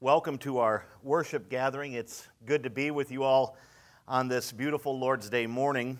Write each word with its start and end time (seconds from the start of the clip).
Welcome 0.00 0.36
to 0.40 0.58
our 0.58 0.84
worship 1.02 1.48
gathering. 1.48 1.94
It's 1.94 2.28
good 2.44 2.64
to 2.64 2.70
be 2.70 2.90
with 2.90 3.10
you 3.10 3.22
all 3.22 3.56
on 4.06 4.28
this 4.28 4.52
beautiful 4.52 4.98
Lord's 4.98 5.30
Day 5.30 5.46
morning. 5.46 5.98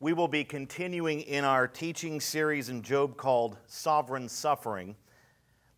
We 0.00 0.12
will 0.12 0.28
be 0.28 0.44
continuing 0.44 1.22
in 1.22 1.42
our 1.42 1.66
teaching 1.66 2.20
series 2.20 2.68
in 2.68 2.82
Job 2.82 3.16
called 3.16 3.56
Sovereign 3.66 4.28
Suffering. 4.28 4.96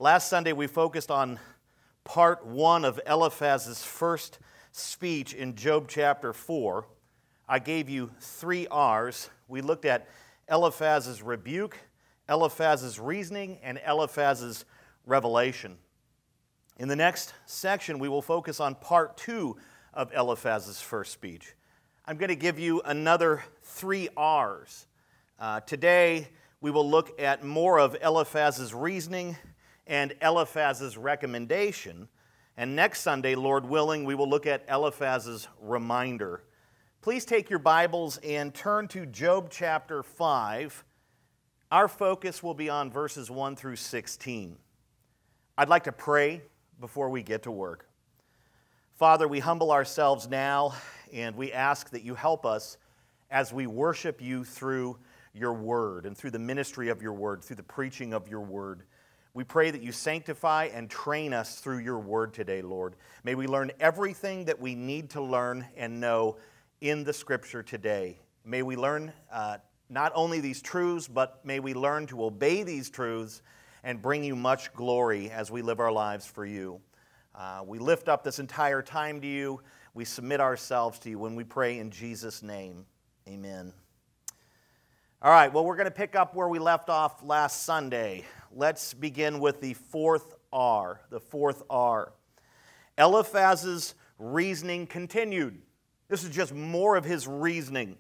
Last 0.01 0.29
Sunday, 0.29 0.53
we 0.53 0.67
focused 0.67 1.13
on 1.13 1.39
part 2.03 2.45
one 2.45 2.85
of 2.85 3.01
Eliphaz's 3.07 3.85
first 3.85 4.41
speech 4.73 5.33
in 5.33 5.55
Job 5.55 5.87
chapter 5.89 6.33
4. 6.33 6.85
I 7.49 7.61
gave 7.61 7.89
you 7.89 8.11
three 8.19 8.67
R's. 8.67 9.31
We 9.47 9.61
looked 9.61 9.85
at 9.85 10.09
Eliphaz's 10.51 11.23
rebuke, 11.23 11.79
Eliphaz's 12.29 12.99
reasoning, 12.99 13.61
and 13.63 13.81
Eliphaz's 13.87 14.65
revelation. 15.07 15.79
In 16.77 16.89
the 16.89 16.97
next 16.97 17.35
section, 17.47 18.01
we 18.01 18.09
will 18.09 18.23
focus 18.23 18.59
on 18.59 18.75
part 18.75 19.17
two 19.17 19.57
of 19.93 20.13
Eliphaz's 20.13 20.81
first 20.81 21.13
speech. 21.13 21.55
I'm 22.05 22.17
going 22.17 22.31
to 22.31 22.37
give 22.37 22.59
you 22.59 22.83
another 22.85 23.45
three 23.63 24.09
R's. 24.17 24.87
Uh, 25.39 25.61
today, 25.61 26.29
we 26.61 26.73
will 26.73 26.89
look 26.89 27.21
at 27.21 27.45
more 27.45 27.79
of 27.79 27.97
Eliphaz's 28.03 28.75
reasoning 28.75 29.37
and 29.87 30.17
Eliphaz's 30.21 30.97
recommendation. 30.99 32.09
And 32.57 32.75
next 32.75 33.03
Sunday, 33.03 33.37
Lord 33.37 33.65
willing, 33.65 34.05
we 34.05 34.17
will 34.17 34.29
look 34.29 34.47
at 34.47 34.65
Eliphaz's 34.69 35.47
reminder. 35.61 36.43
Please 37.03 37.25
take 37.25 37.51
your 37.51 37.61
Bibles 37.61 38.17
and 38.19 38.53
turn 38.53 38.89
to 38.89 39.07
Job 39.07 39.49
chapter 39.49 40.03
5. 40.03 40.85
Our 41.71 41.87
focus 41.87 42.43
will 42.43 42.55
be 42.55 42.69
on 42.69 42.91
verses 42.91 43.31
1 43.31 43.55
through 43.55 43.77
16. 43.77 44.57
I'd 45.57 45.69
like 45.69 45.85
to 45.85 45.93
pray 45.93 46.43
before 46.81 47.11
we 47.11 47.23
get 47.23 47.43
to 47.45 47.51
work. 47.51 47.89
Father, 48.95 49.27
we 49.27 49.41
humble 49.41 49.73
ourselves 49.73 50.29
now 50.29 50.75
and 51.13 51.37
we 51.37 51.53
ask 51.53 51.91
that 51.91 52.03
you 52.03 52.15
help 52.15 52.47
us 52.47 52.77
as 53.31 53.53
we 53.53 53.67
worship 53.67 54.23
you 54.23 54.45
through 54.45 54.99
your 55.33 55.53
word 55.53 56.07
and 56.07 56.17
through 56.17 56.31
the 56.31 56.39
ministry 56.39 56.89
of 56.89 57.03
your 57.03 57.13
word, 57.13 57.43
through 57.43 57.57
the 57.57 57.63
preaching 57.63 58.13
of 58.13 58.29
your 58.29 58.41
word. 58.41 58.85
We 59.35 59.43
pray 59.43 59.73
that 59.73 59.83
you 59.83 59.91
sanctify 59.91 60.67
and 60.73 60.89
train 60.89 61.33
us 61.33 61.59
through 61.59 61.79
your 61.79 61.99
word 61.99 62.33
today, 62.33 62.63
Lord. 62.63 62.95
May 63.25 63.35
we 63.35 63.49
learn 63.49 63.73
everything 63.81 64.45
that 64.45 64.61
we 64.61 64.77
need 64.77 65.11
to 65.11 65.21
learn 65.21 65.67
and 65.77 66.01
know 66.01 66.37
in 66.81 67.03
the 67.03 67.13
scripture 67.13 67.63
today. 67.63 68.21
May 68.45 68.63
we 68.63 68.77
learn 68.77 69.13
uh, 69.33 69.59
not 69.89 70.13
only 70.15 70.41
these 70.41 70.63
truths, 70.63 71.09
but 71.09 71.45
may 71.45 71.59
we 71.59 71.75
learn 71.75 72.07
to 72.09 72.25
obey 72.25 72.63
these 72.63 72.91
truths 72.91 73.43
and 73.85 74.01
bring 74.01 74.25
you 74.25 74.35
much 74.35 74.73
glory 74.73 75.31
as 75.31 75.51
we 75.51 75.63
live 75.63 75.79
our 75.79 75.93
lives 75.93 76.27
for 76.27 76.45
you. 76.45 76.81
Uh, 77.35 77.63
we 77.65 77.79
lift 77.79 78.09
up 78.09 78.25
this 78.25 78.39
entire 78.39 78.81
time 78.81 79.21
to 79.21 79.27
you. 79.27 79.61
We 79.93 80.07
submit 80.07 80.41
ourselves 80.41 80.99
to 81.01 81.11
you 81.11 81.19
when 81.19 81.37
we 81.37 81.45
pray 81.45 81.79
in 81.79 81.91
Jesus' 81.91 82.43
name. 82.43 82.87
Amen. 83.29 83.73
All 85.21 85.31
right, 85.31 85.53
well, 85.53 85.65
we're 85.65 85.77
going 85.77 85.87
to 85.87 85.91
pick 85.91 86.17
up 86.17 86.35
where 86.35 86.49
we 86.49 86.59
left 86.59 86.89
off 86.89 87.23
last 87.23 87.65
Sunday. 87.65 88.25
Let's 88.51 88.95
begin 88.95 89.39
with 89.39 89.61
the 89.61 89.75
fourth 89.75 90.35
R, 90.53 91.01
the 91.11 91.21
fourth 91.21 91.63
R. 91.69 92.13
Eliphaz's 92.97 93.95
reasoning 94.19 94.87
continued. 94.87 95.61
This 96.09 96.25
is 96.25 96.31
just 96.31 96.55
more 96.55 96.97
of 96.97 97.05
his 97.05 97.27
reasoning. 97.27 97.97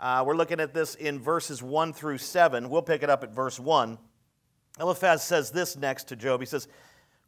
Uh, 0.00 0.24
we're 0.26 0.36
looking 0.36 0.60
at 0.60 0.74
this 0.74 0.94
in 0.94 1.20
verses 1.20 1.62
1 1.62 1.92
through 1.92 2.18
7. 2.18 2.68
We'll 2.68 2.82
pick 2.82 3.02
it 3.02 3.08
up 3.08 3.22
at 3.22 3.30
verse 3.30 3.58
1. 3.58 3.98
Eliphaz 4.80 5.22
says 5.22 5.50
this 5.50 5.76
next 5.76 6.08
to 6.08 6.16
Job. 6.16 6.40
He 6.40 6.46
says, 6.46 6.68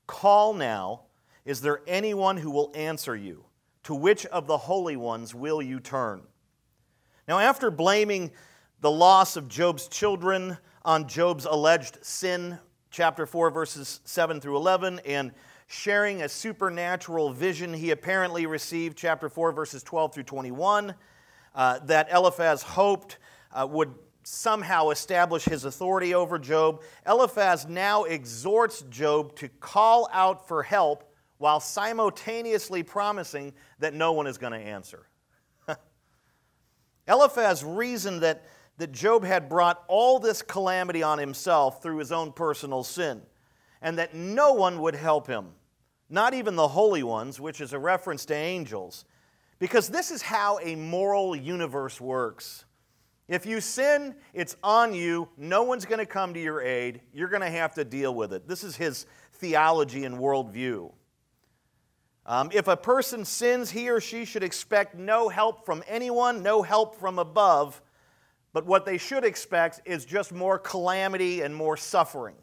Call 0.06 0.54
now, 0.54 1.02
is 1.44 1.60
there 1.60 1.80
anyone 1.86 2.36
who 2.36 2.50
will 2.50 2.72
answer 2.74 3.14
you? 3.14 3.44
To 3.84 3.94
which 3.94 4.24
of 4.26 4.46
the 4.46 4.56
holy 4.56 4.96
ones 4.96 5.34
will 5.34 5.60
you 5.60 5.78
turn? 5.78 6.22
Now, 7.28 7.38
after 7.38 7.70
blaming 7.70 8.30
the 8.80 8.90
loss 8.90 9.36
of 9.36 9.48
Job's 9.48 9.88
children 9.88 10.56
on 10.84 11.08
Job's 11.08 11.44
alleged 11.44 11.98
sin, 12.02 12.58
chapter 12.90 13.26
4, 13.26 13.50
verses 13.50 14.00
7 14.04 14.40
through 14.40 14.56
11, 14.56 15.00
and 15.06 15.32
sharing 15.66 16.22
a 16.22 16.28
supernatural 16.28 17.32
vision 17.32 17.72
he 17.72 17.90
apparently 17.90 18.46
received, 18.46 18.96
chapter 18.96 19.28
4, 19.28 19.52
verses 19.52 19.82
12 19.82 20.14
through 20.14 20.22
21, 20.22 20.94
uh, 21.54 21.78
that 21.80 22.10
Eliphaz 22.12 22.62
hoped 22.62 23.18
uh, 23.52 23.66
would 23.70 23.94
somehow 24.26 24.90
establish 24.90 25.44
his 25.44 25.64
authority 25.64 26.14
over 26.14 26.38
Job, 26.38 26.82
Eliphaz 27.06 27.66
now 27.66 28.04
exhorts 28.04 28.82
Job 28.90 29.36
to 29.36 29.48
call 29.48 30.08
out 30.12 30.48
for 30.48 30.62
help 30.62 31.14
while 31.38 31.60
simultaneously 31.60 32.82
promising 32.82 33.52
that 33.78 33.94
no 33.94 34.12
one 34.12 34.26
is 34.26 34.38
going 34.38 34.52
to 34.52 34.58
answer. 34.58 35.06
Eliphaz 37.08 37.62
reasoned 37.64 38.22
that, 38.22 38.44
that 38.78 38.92
Job 38.92 39.24
had 39.24 39.48
brought 39.48 39.84
all 39.88 40.18
this 40.18 40.42
calamity 40.42 41.02
on 41.02 41.18
himself 41.18 41.82
through 41.82 41.98
his 41.98 42.12
own 42.12 42.32
personal 42.32 42.82
sin, 42.82 43.22
and 43.82 43.98
that 43.98 44.14
no 44.14 44.54
one 44.54 44.80
would 44.80 44.94
help 44.94 45.26
him, 45.26 45.48
not 46.08 46.34
even 46.34 46.56
the 46.56 46.68
holy 46.68 47.02
ones, 47.02 47.40
which 47.40 47.60
is 47.60 47.72
a 47.72 47.78
reference 47.78 48.24
to 48.26 48.34
angels, 48.34 49.04
because 49.58 49.88
this 49.88 50.10
is 50.10 50.22
how 50.22 50.58
a 50.60 50.74
moral 50.76 51.36
universe 51.36 52.00
works. 52.00 52.64
If 53.26 53.46
you 53.46 53.60
sin, 53.60 54.14
it's 54.34 54.56
on 54.62 54.92
you. 54.92 55.28
No 55.36 55.62
one's 55.62 55.86
going 55.86 55.98
to 55.98 56.06
come 56.06 56.34
to 56.34 56.40
your 56.40 56.60
aid. 56.60 57.00
You're 57.12 57.28
going 57.28 57.42
to 57.42 57.50
have 57.50 57.74
to 57.74 57.84
deal 57.84 58.14
with 58.14 58.32
it. 58.32 58.46
This 58.46 58.62
is 58.62 58.76
his 58.76 59.06
theology 59.32 60.04
and 60.04 60.18
worldview. 60.18 60.92
Um, 62.26 62.50
if 62.52 62.68
a 62.68 62.76
person 62.76 63.24
sins, 63.24 63.70
he 63.70 63.90
or 63.90 64.00
she 64.00 64.24
should 64.24 64.42
expect 64.42 64.94
no 64.94 65.28
help 65.28 65.66
from 65.66 65.82
anyone, 65.86 66.42
no 66.42 66.62
help 66.62 66.96
from 66.96 67.18
above, 67.18 67.82
but 68.52 68.66
what 68.66 68.86
they 68.86 68.98
should 68.98 69.24
expect 69.24 69.80
is 69.84 70.04
just 70.04 70.32
more 70.32 70.58
calamity 70.58 71.42
and 71.42 71.54
more 71.54 71.76
suffering. 71.76 72.36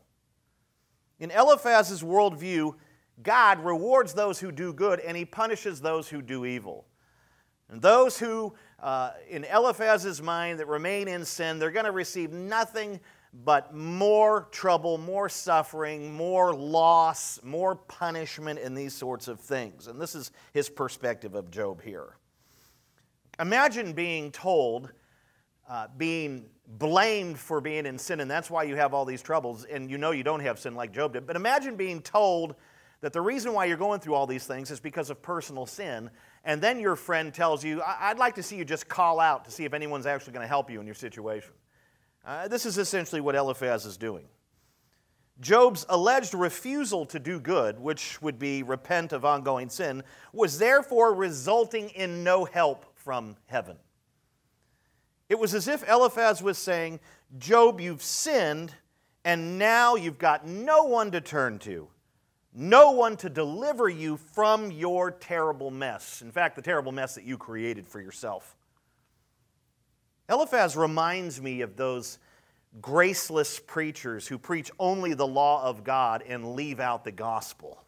In 1.20 1.32
Eliphaz's 1.32 2.04
worldview, 2.04 2.76
God 3.24 3.64
rewards 3.64 4.14
those 4.14 4.40
who 4.40 4.52
do 4.52 4.74
good 4.74 5.00
and 5.00 5.16
he 5.16 5.26
punishes 5.26 5.82
those 5.82 6.10
who 6.10 6.22
do 6.22 6.46
evil. 6.46 6.86
And 7.70 7.82
those 7.82 8.20
who 8.20 8.54
uh, 8.82 9.12
in 9.30 9.44
Eliphaz's 9.46 10.22
mind 10.22 10.60
that 10.60 10.68
remain 10.68 11.08
in 11.08 11.24
sin, 11.24 11.60
they're 11.60 11.72
going 11.72 11.86
to 11.86 11.92
receive 11.92 12.32
nothing 12.32 13.00
but 13.34 13.74
more 13.74 14.48
trouble, 14.52 14.98
more 14.98 15.30
suffering, 15.30 16.14
more 16.14 16.54
loss, 16.54 17.40
more 17.44 17.76
punishment, 17.76 18.60
and 18.60 18.76
these 18.76 18.94
sorts 18.94 19.28
of 19.28 19.40
things. 19.40 19.88
And 19.88 20.02
this 20.02 20.16
is 20.16 20.32
his 20.54 20.68
perspective 20.68 21.36
of 21.36 21.50
Job 21.50 21.82
here. 21.82 22.18
Imagine 23.40 23.94
being 23.94 24.32
told, 24.32 24.92
uh, 25.70 25.88
being 25.96 26.48
blamed 26.68 27.40
for 27.40 27.62
being 27.62 27.86
in 27.86 27.98
sin, 27.98 28.20
and 28.20 28.30
that's 28.30 28.50
why 28.50 28.64
you 28.64 28.76
have 28.76 28.94
all 28.94 29.06
these 29.06 29.22
troubles, 29.22 29.64
and 29.64 29.90
you 29.90 29.98
know 29.98 30.12
you 30.12 30.24
don't 30.24 30.42
have 30.42 30.60
sin 30.60 30.76
like 30.76 30.92
Job 30.92 31.14
did. 31.14 31.26
But 31.26 31.36
imagine 31.36 31.76
being 31.76 32.02
told 32.02 32.56
that 33.00 33.14
the 33.14 33.22
reason 33.22 33.54
why 33.54 33.66
you're 33.66 33.78
going 33.78 34.00
through 34.00 34.16
all 34.16 34.28
these 34.28 34.46
things 34.46 34.72
is 34.72 34.80
because 34.80 35.10
of 35.10 35.22
personal 35.22 35.66
sin, 35.66 36.10
and 36.44 36.62
then 36.62 36.80
your 36.80 36.96
friend 36.96 37.34
tells 37.34 37.64
you, 37.64 37.82
I'd 37.86 38.18
like 38.18 38.36
to 38.36 38.44
see 38.44 38.56
you 38.56 38.66
just 38.66 38.88
call 38.88 39.20
out 39.20 39.46
to 39.46 39.52
see 39.52 39.66
if 39.66 39.74
anyone's 39.74 40.06
actually 40.06 40.34
going 40.34 40.44
to 40.44 40.48
help 40.48 40.72
you 40.72 40.80
in 40.80 40.86
your 40.86 40.96
situation. 40.96 41.54
Uh, 42.26 42.48
this 42.48 42.66
is 42.66 42.78
essentially 42.78 43.22
what 43.22 43.36
Eliphaz 43.36 43.86
is 43.86 43.98
doing. 43.98 44.26
Job's 45.40 45.86
alleged 45.90 46.34
refusal 46.34 47.06
to 47.08 47.20
do 47.20 47.40
good, 47.40 47.80
which 47.80 48.22
would 48.22 48.38
be 48.38 48.62
repent 48.64 49.12
of 49.12 49.26
ongoing 49.26 49.70
sin, 49.70 50.04
was 50.34 50.60
therefore 50.60 51.14
resulting 51.14 51.90
in 51.90 52.24
no 52.24 52.46
help 52.46 52.86
from 52.96 53.36
heaven. 53.48 53.78
It 55.30 55.40
was 55.40 55.56
as 55.56 55.68
if 55.68 55.88
Eliphaz 55.88 56.44
was 56.44 56.58
saying, 56.58 57.00
Job, 57.40 57.80
you've 57.80 58.04
sinned, 58.04 58.76
and 59.24 59.58
now 59.58 59.96
you've 59.96 60.18
got 60.18 60.46
no 60.46 60.84
one 60.84 61.12
to 61.12 61.22
turn 61.22 61.58
to 61.60 61.88
no 62.54 62.92
one 62.92 63.16
to 63.18 63.30
deliver 63.30 63.88
you 63.88 64.18
from 64.18 64.72
your 64.72 65.12
terrible 65.12 65.72
mess. 65.72 66.22
In 66.22 66.32
fact, 66.32 66.56
the 66.56 66.62
terrible 66.62 66.92
mess 66.92 67.16
that 67.16 67.24
you 67.24 67.38
created 67.38 67.88
for 67.88 68.02
yourself. 68.02 68.56
Eliphaz 70.30 70.76
reminds 70.76 71.42
me 71.42 71.62
of 71.62 71.76
those 71.76 72.20
graceless 72.82 73.60
preachers 73.60 74.28
who 74.28 74.38
preach 74.38 74.72
only 74.80 75.14
the 75.14 75.28
law 75.28 75.64
of 75.64 75.84
God 75.84 76.24
and 76.28 76.56
leave 76.56 76.80
out 76.80 77.04
the 77.04 77.12
gospel. 77.12 77.82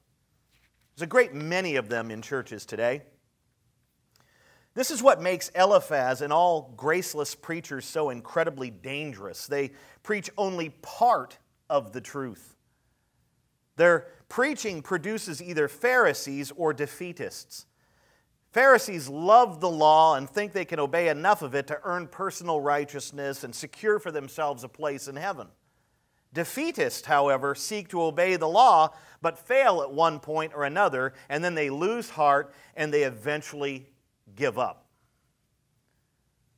There's 0.96 1.04
a 1.04 1.08
great 1.08 1.34
many 1.34 1.78
of 1.78 1.90
them 1.90 2.12
in 2.12 2.22
churches 2.22 2.66
today. 2.66 3.04
This 4.76 4.92
is 4.92 5.04
what 5.04 5.22
makes 5.22 5.50
Eliphaz 5.50 6.22
and 6.22 6.34
all 6.34 6.74
graceless 6.76 7.36
preachers 7.36 7.86
so 7.86 8.10
incredibly 8.10 8.72
dangerous. 8.72 9.46
They 9.48 9.72
preach 10.02 10.30
only 10.38 10.70
part 10.70 11.38
of 11.70 11.94
the 11.94 12.02
truth. 12.02 12.56
Their 13.76 14.08
preaching 14.30 14.82
produces 14.82 15.42
either 15.42 15.68
Pharisees 15.68 16.52
or 16.56 16.74
defeatists. 16.74 17.66
Pharisees 18.52 19.10
love 19.10 19.62
the 19.62 19.70
law 19.70 20.16
and 20.16 20.30
think 20.30 20.54
they 20.54 20.66
can 20.66 20.80
obey 20.80 21.10
enough 21.10 21.42
of 21.42 21.56
it 21.56 21.66
to 21.68 21.80
earn 21.84 22.08
personal 22.08 22.62
righteousness 22.62 23.44
and 23.44 23.54
secure 23.54 23.98
for 23.98 24.12
themselves 24.12 24.64
a 24.64 24.70
place 24.70 25.08
in 25.08 25.16
heaven. 25.16 25.48
Defeatists, 26.36 27.06
however, 27.06 27.56
seek 27.56 27.90
to 27.90 28.02
obey 28.02 28.36
the 28.36 28.48
law, 28.48 28.94
but 29.22 29.40
fail 29.40 29.82
at 29.82 29.92
one 29.92 30.20
point 30.20 30.54
or 30.56 30.66
another, 30.66 31.14
and 31.30 31.44
then 31.44 31.56
they 31.56 31.70
lose 31.70 32.12
heart 32.12 32.54
and 32.76 32.94
they 32.94 33.04
eventually 33.04 33.88
give 34.36 34.58
up. 34.58 34.88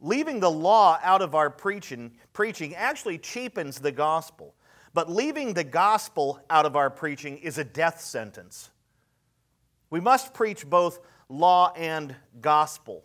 Leaving 0.02 0.40
the 0.40 0.52
law 0.52 1.00
out 1.02 1.22
of 1.22 1.34
our 1.34 1.50
preaching, 1.50 2.12
preaching 2.34 2.76
actually 2.76 3.18
cheapens 3.18 3.80
the 3.80 3.92
gospel. 3.92 4.54
But 4.96 5.12
leaving 5.12 5.54
the 5.54 5.66
gospel 5.66 6.40
out 6.50 6.66
of 6.66 6.78
our 6.78 6.90
preaching 6.90 7.38
is 7.40 7.58
a 7.58 7.66
death 7.66 8.00
sentence. 8.00 8.70
We 9.90 10.00
must 10.00 10.34
preach 10.34 10.66
both 10.66 11.02
law 11.28 11.74
and 11.76 12.16
gospel. 12.40 13.04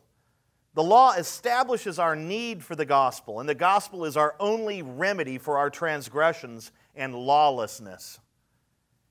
The 0.74 0.84
law 0.84 1.14
establishes 1.14 1.98
our 1.98 2.14
need 2.14 2.62
for 2.62 2.76
the 2.76 2.84
gospel, 2.84 3.40
and 3.40 3.48
the 3.48 3.56
gospel 3.56 4.04
is 4.04 4.16
our 4.16 4.36
only 4.38 4.82
remedy 4.82 5.36
for 5.36 5.58
our 5.58 5.68
transgressions 5.68 6.70
and 6.94 7.12
lawlessness. 7.12 8.20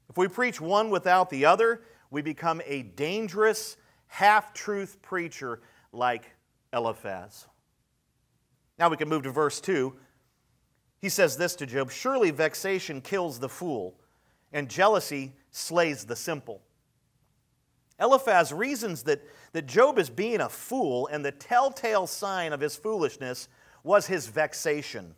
If 0.09 0.15
we 0.17 0.29
preach 0.29 0.61
one 0.61 0.89
without 0.89 1.29
the 1.29 1.43
other, 1.47 1.81
we 2.09 2.21
become 2.21 2.61
a 2.65 2.83
dangerous, 2.83 3.75
half 4.07 4.53
truth 4.53 5.01
preacher 5.01 5.59
like 5.91 6.31
Eliphaz. 6.71 7.45
Now 8.77 8.87
we 8.87 8.95
can 8.95 9.09
move 9.09 9.23
to 9.23 9.31
verse 9.31 9.59
2. 9.59 9.93
He 10.99 11.09
says 11.09 11.37
this 11.37 11.55
to 11.55 11.65
Job 11.65 11.91
Surely 11.91 12.31
vexation 12.31 13.01
kills 13.01 13.39
the 13.39 13.49
fool, 13.49 13.95
and 14.51 14.69
jealousy 14.69 15.33
slays 15.51 16.05
the 16.05 16.15
simple. 16.15 16.61
Eliphaz 17.99 18.53
reasons 18.53 19.03
that, 19.03 19.21
that 19.51 19.65
Job 19.65 19.99
is 19.99 20.09
being 20.09 20.41
a 20.41 20.49
fool, 20.49 21.07
and 21.07 21.23
the 21.23 21.31
telltale 21.31 22.07
sign 22.07 22.53
of 22.53 22.61
his 22.61 22.75
foolishness 22.75 23.49
was 23.83 24.07
his 24.07 24.27
vexation. 24.27 25.15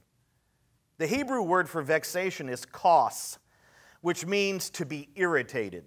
The 0.98 1.08
Hebrew 1.08 1.42
word 1.42 1.70
for 1.70 1.82
vexation 1.82 2.50
is 2.50 2.66
kos, 2.66 3.40
which 4.02 4.26
means 4.26 4.70
to 4.72 4.86
be 4.86 5.10
irritated. 5.16 5.86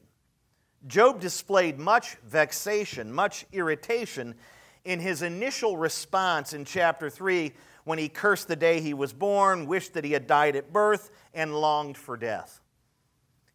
Job 0.86 1.20
displayed 1.20 1.78
much 1.78 2.16
vexation, 2.24 3.12
much 3.12 3.46
irritation 3.52 4.34
in 4.84 5.00
his 5.00 5.22
initial 5.22 5.76
response 5.76 6.52
in 6.52 6.64
chapter 6.64 7.08
3 7.08 7.52
when 7.84 7.98
he 7.98 8.08
cursed 8.08 8.48
the 8.48 8.56
day 8.56 8.80
he 8.80 8.94
was 8.94 9.12
born, 9.12 9.66
wished 9.66 9.94
that 9.94 10.04
he 10.04 10.12
had 10.12 10.26
died 10.26 10.56
at 10.56 10.72
birth, 10.72 11.10
and 11.32 11.54
longed 11.54 11.96
for 11.96 12.16
death. 12.16 12.60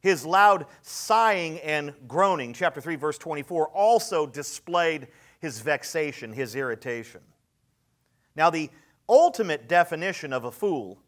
His 0.02 0.26
loud 0.26 0.66
sighing 0.82 1.60
and 1.60 1.94
groaning, 2.08 2.54
chapter 2.54 2.80
3, 2.80 2.96
verse 2.96 3.18
24, 3.18 3.68
also 3.70 4.26
displayed 4.26 5.08
his 5.40 5.60
vexation, 5.60 6.32
his 6.32 6.56
irritation. 6.56 7.22
Now, 8.36 8.50
the 8.50 8.70
ultimate 9.10 9.68
definition 9.68 10.32
of 10.32 10.46
a 10.46 10.52
fool 10.52 11.02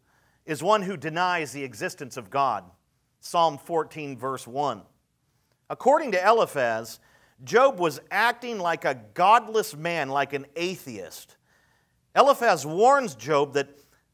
is 0.44 0.62
one 0.62 0.82
who 0.82 0.96
denies 0.96 1.52
the 1.52 1.64
existence 1.64 2.16
of 2.16 2.28
God. 2.28 2.64
Psalm 3.20 3.56
14, 3.56 4.18
verse 4.18 4.46
1. 4.46 4.82
According 5.70 6.12
to 6.12 6.26
Eliphaz, 6.26 6.98
Job 7.44 7.78
was 7.78 8.00
acting 8.10 8.58
like 8.58 8.84
a 8.84 9.00
godless 9.14 9.74
man, 9.74 10.08
like 10.08 10.32
an 10.32 10.46
atheist. 10.56 11.36
Eliphaz 12.14 12.66
warns 12.66 13.14
Job 13.14 13.54
that, 13.54 13.68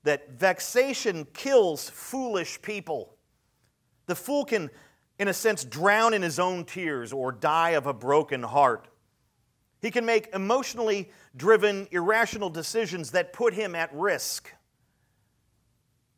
that 0.04 0.30
vexation 0.30 1.26
kills 1.32 1.90
foolish 1.90 2.60
people. 2.62 3.16
The 4.06 4.14
fool 4.14 4.44
can, 4.44 4.70
in 5.18 5.28
a 5.28 5.34
sense, 5.34 5.64
drown 5.64 6.14
in 6.14 6.22
his 6.22 6.38
own 6.38 6.64
tears 6.64 7.12
or 7.12 7.32
die 7.32 7.70
of 7.70 7.86
a 7.86 7.92
broken 7.92 8.42
heart. 8.42 8.88
He 9.80 9.90
can 9.90 10.04
make 10.04 10.28
emotionally 10.34 11.10
driven, 11.36 11.86
irrational 11.90 12.50
decisions 12.50 13.12
that 13.12 13.32
put 13.32 13.54
him 13.54 13.74
at 13.74 13.94
risk. 13.94 14.52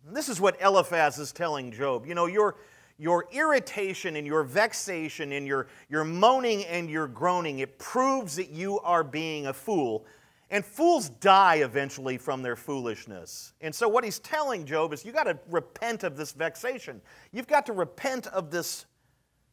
And 0.07 0.17
this 0.17 0.29
is 0.29 0.41
what 0.41 0.61
Eliphaz 0.61 1.19
is 1.19 1.33
telling 1.33 1.73
Job. 1.73 2.07
You 2.07 2.15
know, 2.15 2.27
your, 2.27 2.57
your 2.99 3.27
irritation 3.33 4.17
and 4.17 4.27
your 4.27 4.45
vexation 4.45 5.33
and 5.33 5.47
your, 5.47 5.69
your 5.89 6.05
moaning 6.05 6.65
and 6.65 6.89
your 6.89 7.07
groaning, 7.07 7.59
it 7.59 7.79
proves 7.79 8.37
that 8.37 8.51
you 8.51 8.81
are 8.81 9.05
being 9.05 9.47
a 9.47 9.53
fool 9.53 10.07
and 10.51 10.65
fools 10.65 11.09
die 11.09 11.57
eventually 11.57 12.19
from 12.19 12.43
their 12.43 12.57
foolishness. 12.57 13.53
And 13.61 13.75
so, 13.75 13.89
what 13.89 14.05
he's 14.05 14.19
telling 14.19 14.67
Job 14.67 14.93
is 14.93 15.05
you 15.05 15.13
got 15.13 15.25
to 15.25 15.39
repent 15.49 16.03
of 16.03 16.17
this 16.17 16.33
vexation. 16.33 17.01
You've 17.33 17.47
got 17.47 17.67
to 17.67 17.73
repent 17.73 18.27
of 18.27 18.51
this 18.51 18.87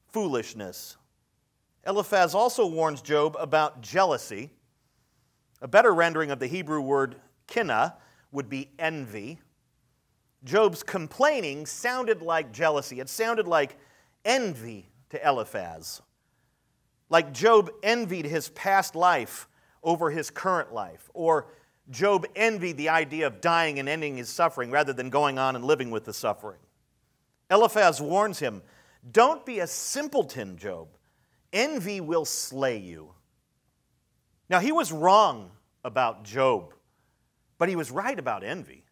foolishness. 0.09 0.97
Eliphaz 1.85 2.33
also 2.33 2.65
warns 2.65 3.01
Job 3.01 3.37
about 3.39 3.81
jealousy. 3.81 4.51
A 5.61 5.67
better 5.67 5.93
rendering 5.93 6.31
of 6.31 6.39
the 6.39 6.47
Hebrew 6.47 6.81
word 6.81 7.15
kinna 7.47 7.95
would 8.31 8.49
be 8.49 8.71
envy. 8.77 9.39
Job's 10.43 10.83
complaining 10.83 11.65
sounded 11.65 12.21
like 12.21 12.51
jealousy, 12.51 12.99
it 12.99 13.09
sounded 13.09 13.47
like 13.47 13.77
envy 14.25 14.89
to 15.09 15.27
Eliphaz. 15.27 16.01
Like 17.09 17.33
Job 17.33 17.71
envied 17.83 18.25
his 18.25 18.49
past 18.49 18.95
life 18.95 19.47
over 19.83 20.09
his 20.09 20.29
current 20.29 20.73
life. 20.73 21.09
Or 21.13 21.47
Job 21.89 22.25
envied 22.35 22.77
the 22.77 22.89
idea 22.89 23.27
of 23.27 23.41
dying 23.41 23.79
and 23.79 23.87
ending 23.87 24.17
his 24.17 24.29
suffering 24.29 24.71
rather 24.71 24.93
than 24.93 25.09
going 25.09 25.37
on 25.39 25.55
and 25.55 25.63
living 25.63 25.91
with 25.91 26.05
the 26.05 26.13
suffering. 26.13 26.59
Eliphaz 27.49 28.01
warns 28.01 28.39
him 28.39 28.61
Don't 29.11 29.45
be 29.45 29.59
a 29.59 29.67
simpleton, 29.67 30.57
Job. 30.57 30.89
Envy 31.53 32.01
will 32.01 32.25
slay 32.25 32.77
you. 32.77 33.13
Now, 34.49 34.59
he 34.59 34.71
was 34.71 34.91
wrong 34.91 35.51
about 35.83 36.23
Job, 36.23 36.73
but 37.57 37.69
he 37.69 37.75
was 37.75 37.91
right 37.91 38.17
about 38.17 38.43
envy. 38.43 38.83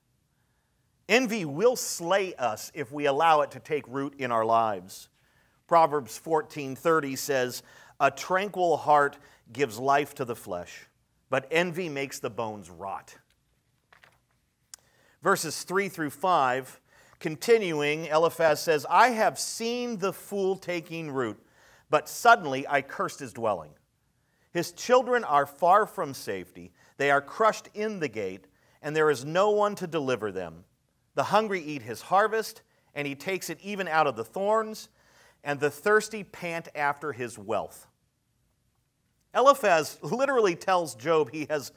Envy 1.08 1.46
will 1.46 1.76
slay 1.76 2.34
us 2.36 2.72
if 2.74 2.92
we 2.92 3.06
allow 3.06 3.42
it 3.42 3.52
to 3.52 3.60
take 3.60 3.88
root 3.88 4.16
in 4.18 4.32
our 4.32 4.46
lives. 4.46 5.10
Proverbs 5.68 6.18
14:30 6.18 7.16
says, 7.16 7.64
"A 8.00 8.12
tranquil 8.12 8.78
heart 8.78 9.18
gives 9.52 9.80
life 9.80 10.14
to 10.16 10.26
the 10.26 10.36
flesh, 10.36 10.88
but 11.30 11.48
envy 11.52 11.90
makes 11.90 12.20
the 12.20 12.30
bones 12.30 12.70
rot. 12.70 13.16
Verses 15.22 15.64
3 15.64 15.90
through 15.90 16.12
5, 16.12 16.80
continuing, 17.20 18.06
Eliphaz 18.06 18.62
says, 18.62 18.86
I 18.90 19.10
have 19.10 19.40
seen 19.40 19.98
the 19.98 20.14
fool 20.14 20.56
taking 20.56 21.12
root, 21.12 21.44
but 21.90 22.08
suddenly 22.08 22.68
I 22.68 22.82
cursed 22.82 23.20
his 23.20 23.34
dwelling. 23.34 23.72
His 24.52 24.72
children 24.72 25.24
are 25.24 25.46
far 25.46 25.86
from 25.86 26.14
safety, 26.14 26.72
they 26.98 27.12
are 27.12 27.22
crushed 27.22 27.70
in 27.74 28.00
the 28.00 28.08
gate, 28.08 28.46
and 28.82 28.96
there 28.96 29.10
is 29.10 29.26
no 29.26 29.50
one 29.50 29.76
to 29.76 29.88
deliver 29.88 30.32
them. 30.32 30.64
The 31.16 31.24
hungry 31.24 31.62
eat 31.62 31.82
his 31.82 32.04
harvest, 32.04 32.62
and 32.94 33.08
he 33.08 33.16
takes 33.16 33.50
it 33.50 33.60
even 33.62 33.88
out 33.88 34.08
of 34.08 34.16
the 34.16 34.24
thorns, 34.24 34.90
and 35.46 35.60
the 35.60 35.70
thirsty 35.70 36.24
pant 36.24 36.68
after 36.76 37.14
his 37.14 37.38
wealth. 37.38 37.88
Eliphaz 39.34 40.00
literally 40.02 40.56
tells 40.56 40.96
Job 40.96 41.32
he 41.32 41.46
has 41.50 41.72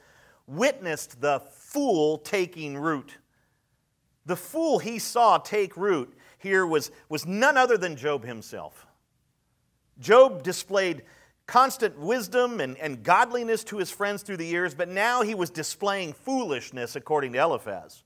witnessed 0.47 1.21
the 1.21 1.39
fool 1.51 2.17
taking 2.17 2.75
root. 2.75 3.17
The 4.25 4.35
fool 4.35 4.79
he 4.79 4.97
saw 4.97 5.37
take 5.37 5.77
root 5.77 6.17
here 6.39 6.65
was, 6.65 6.91
was 7.09 7.25
none 7.25 7.57
other 7.57 7.77
than 7.77 7.95
Job 7.95 8.25
himself. 8.25 8.87
Job 9.99 10.41
displayed 10.41 11.03
constant 11.45 11.97
wisdom 11.99 12.59
and, 12.59 12.77
and 12.77 13.03
godliness 13.03 13.63
to 13.65 13.77
his 13.77 13.91
friends 13.91 14.23
through 14.23 14.37
the 14.37 14.45
years, 14.45 14.73
but 14.73 14.87
now 14.87 15.21
he 15.21 15.35
was 15.35 15.49
displaying 15.49 16.13
foolishness, 16.13 16.95
according 16.95 17.33
to 17.33 17.39
Eliphaz. 17.39 18.03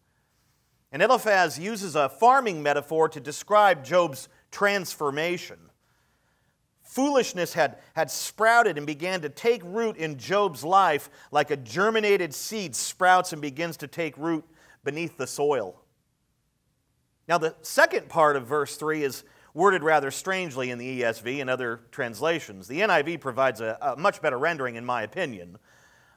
And 0.91 1.01
Eliphaz 1.01 1.59
uses 1.59 1.95
a 1.95 2.09
farming 2.09 2.63
metaphor 2.63 3.07
to 3.09 3.19
describe 3.19 3.83
Job's 3.83 4.29
transformation. 4.53 5.57
Foolishness 6.83 7.53
had, 7.53 7.79
had 7.95 8.11
sprouted 8.11 8.77
and 8.77 8.85
began 8.85 9.19
to 9.21 9.29
take 9.29 9.63
root 9.65 9.97
in 9.97 10.17
Job's 10.17 10.63
life 10.63 11.09
like 11.31 11.49
a 11.49 11.57
germinated 11.57 12.33
seed 12.35 12.75
sprouts 12.75 13.33
and 13.33 13.41
begins 13.41 13.77
to 13.77 13.87
take 13.87 14.15
root 14.15 14.45
beneath 14.83 15.17
the 15.17 15.25
soil. 15.25 15.81
Now, 17.27 17.39
the 17.39 17.55
second 17.63 18.09
part 18.09 18.35
of 18.35 18.45
verse 18.45 18.77
3 18.77 19.03
is 19.03 19.23
worded 19.55 19.81
rather 19.81 20.11
strangely 20.11 20.69
in 20.69 20.77
the 20.77 21.01
ESV 21.01 21.41
and 21.41 21.49
other 21.49 21.81
translations. 21.89 22.67
The 22.67 22.81
NIV 22.81 23.21
provides 23.21 23.59
a, 23.59 23.77
a 23.81 23.95
much 23.95 24.21
better 24.21 24.37
rendering, 24.37 24.75
in 24.75 24.85
my 24.85 25.01
opinion. 25.01 25.57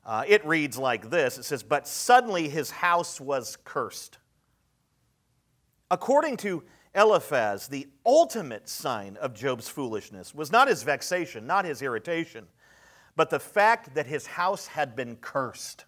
Uh, 0.04 0.24
it 0.28 0.44
reads 0.44 0.76
like 0.76 1.08
this 1.08 1.38
It 1.38 1.44
says, 1.44 1.62
But 1.62 1.88
suddenly 1.88 2.48
his 2.48 2.70
house 2.70 3.18
was 3.18 3.56
cursed. 3.64 4.18
According 5.90 6.36
to 6.38 6.64
Eliphaz, 6.96 7.68
the 7.68 7.86
ultimate 8.06 8.68
sign 8.68 9.18
of 9.18 9.34
Job's 9.34 9.68
foolishness 9.68 10.34
was 10.34 10.50
not 10.50 10.66
his 10.66 10.82
vexation, 10.82 11.46
not 11.46 11.66
his 11.66 11.82
irritation, 11.82 12.46
but 13.14 13.28
the 13.28 13.38
fact 13.38 13.94
that 13.94 14.06
his 14.06 14.26
house 14.26 14.66
had 14.66 14.96
been 14.96 15.16
cursed. 15.16 15.84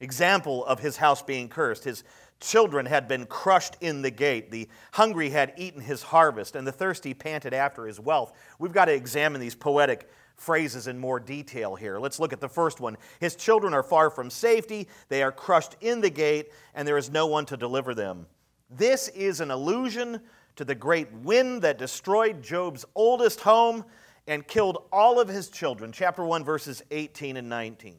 Example 0.00 0.64
of 0.64 0.78
his 0.78 0.98
house 0.98 1.22
being 1.22 1.48
cursed. 1.48 1.84
His 1.84 2.04
children 2.38 2.86
had 2.86 3.08
been 3.08 3.26
crushed 3.26 3.76
in 3.80 4.02
the 4.02 4.10
gate. 4.10 4.50
The 4.50 4.68
hungry 4.92 5.30
had 5.30 5.54
eaten 5.56 5.80
his 5.80 6.02
harvest, 6.02 6.54
and 6.54 6.66
the 6.66 6.72
thirsty 6.72 7.14
panted 7.14 7.54
after 7.54 7.86
his 7.86 7.98
wealth. 7.98 8.32
We've 8.58 8.72
got 8.72 8.84
to 8.84 8.94
examine 8.94 9.40
these 9.40 9.54
poetic 9.54 10.08
phrases 10.36 10.86
in 10.86 10.98
more 10.98 11.18
detail 11.18 11.74
here. 11.74 11.98
Let's 11.98 12.20
look 12.20 12.32
at 12.32 12.40
the 12.40 12.48
first 12.48 12.78
one. 12.78 12.96
His 13.20 13.34
children 13.34 13.72
are 13.72 13.82
far 13.82 14.10
from 14.10 14.30
safety, 14.30 14.86
they 15.08 15.22
are 15.22 15.32
crushed 15.32 15.76
in 15.80 16.00
the 16.00 16.10
gate, 16.10 16.50
and 16.74 16.86
there 16.86 16.98
is 16.98 17.10
no 17.10 17.26
one 17.26 17.46
to 17.46 17.56
deliver 17.56 17.94
them. 17.94 18.26
This 18.70 19.08
is 19.08 19.40
an 19.40 19.50
allusion 19.50 20.20
to 20.56 20.64
the 20.64 20.74
great 20.74 21.12
wind 21.12 21.62
that 21.62 21.78
destroyed 21.78 22.42
Job's 22.42 22.84
oldest 22.94 23.40
home 23.40 23.84
and 24.26 24.46
killed 24.46 24.84
all 24.92 25.20
of 25.20 25.28
his 25.28 25.48
children. 25.48 25.92
Chapter 25.92 26.24
1, 26.24 26.44
verses 26.44 26.82
18 26.90 27.36
and 27.36 27.48
19. 27.48 27.96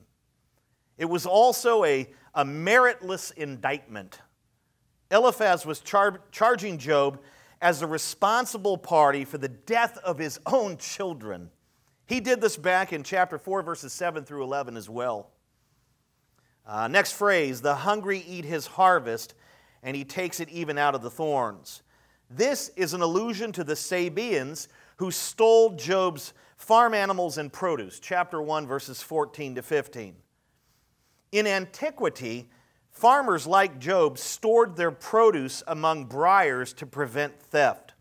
It 0.97 1.05
was 1.05 1.25
also 1.25 1.83
a, 1.85 2.07
a 2.33 2.43
meritless 2.43 3.31
indictment. 3.33 4.19
Eliphaz 5.11 5.65
was 5.65 5.79
char- 5.79 6.21
charging 6.31 6.77
Job 6.77 7.21
as 7.61 7.79
the 7.79 7.87
responsible 7.87 8.77
party 8.77 9.23
for 9.23 9.37
the 9.37 9.47
death 9.47 9.97
of 9.99 10.17
his 10.17 10.39
own 10.45 10.77
children. 10.77 11.49
He 12.07 12.19
did 12.19 12.41
this 12.41 12.57
back 12.57 12.93
in 12.93 13.03
chapter 13.03 13.37
4, 13.37 13.61
verses 13.61 13.93
7 13.93 14.23
through 14.23 14.43
11 14.43 14.75
as 14.77 14.89
well. 14.89 15.31
Uh, 16.65 16.87
next 16.87 17.13
phrase 17.13 17.61
the 17.61 17.75
hungry 17.75 18.23
eat 18.27 18.43
his 18.43 18.67
harvest, 18.67 19.33
and 19.83 19.95
he 19.95 20.03
takes 20.03 20.39
it 20.39 20.49
even 20.49 20.77
out 20.77 20.95
of 20.95 21.01
the 21.01 21.09
thorns. 21.09 21.81
This 22.29 22.69
is 22.75 22.93
an 22.93 23.01
allusion 23.01 23.51
to 23.53 23.63
the 23.63 23.75
Sabaeans 23.75 24.67
who 24.97 25.11
stole 25.11 25.75
Job's 25.75 26.33
farm 26.57 26.93
animals 26.93 27.37
and 27.37 27.53
produce, 27.53 27.99
chapter 27.99 28.41
1, 28.41 28.67
verses 28.67 29.01
14 29.01 29.55
to 29.55 29.61
15. 29.61 30.15
In 31.31 31.47
antiquity, 31.47 32.49
farmers 32.89 33.45
like 33.45 33.79
Job 33.79 34.17
stored 34.17 34.75
their 34.75 34.91
produce 34.91 35.63
among 35.67 36.05
briars 36.05 36.73
to 36.73 36.85
prevent 36.85 37.39
theft. 37.41 37.93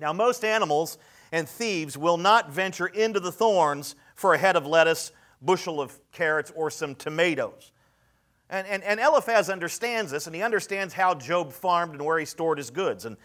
Now, 0.00 0.12
most 0.12 0.44
animals 0.44 0.98
and 1.32 1.48
thieves 1.48 1.96
will 1.96 2.16
not 2.16 2.50
venture 2.50 2.86
into 2.86 3.20
the 3.20 3.32
thorns 3.32 3.94
for 4.14 4.34
a 4.34 4.38
head 4.38 4.56
of 4.56 4.66
lettuce, 4.66 5.12
bushel 5.40 5.80
of 5.80 5.98
carrots, 6.10 6.52
or 6.54 6.70
some 6.70 6.94
tomatoes. 6.94 7.72
And, 8.50 8.66
and, 8.66 8.82
and 8.82 8.98
Eliphaz 8.98 9.50
understands 9.50 10.10
this, 10.10 10.26
and 10.26 10.34
he 10.34 10.42
understands 10.42 10.94
how 10.94 11.14
Job 11.14 11.52
farmed 11.52 11.92
and 11.92 12.02
where 12.02 12.18
he 12.18 12.24
stored 12.24 12.58
his 12.58 12.70
goods. 12.70 13.04
And 13.04 13.16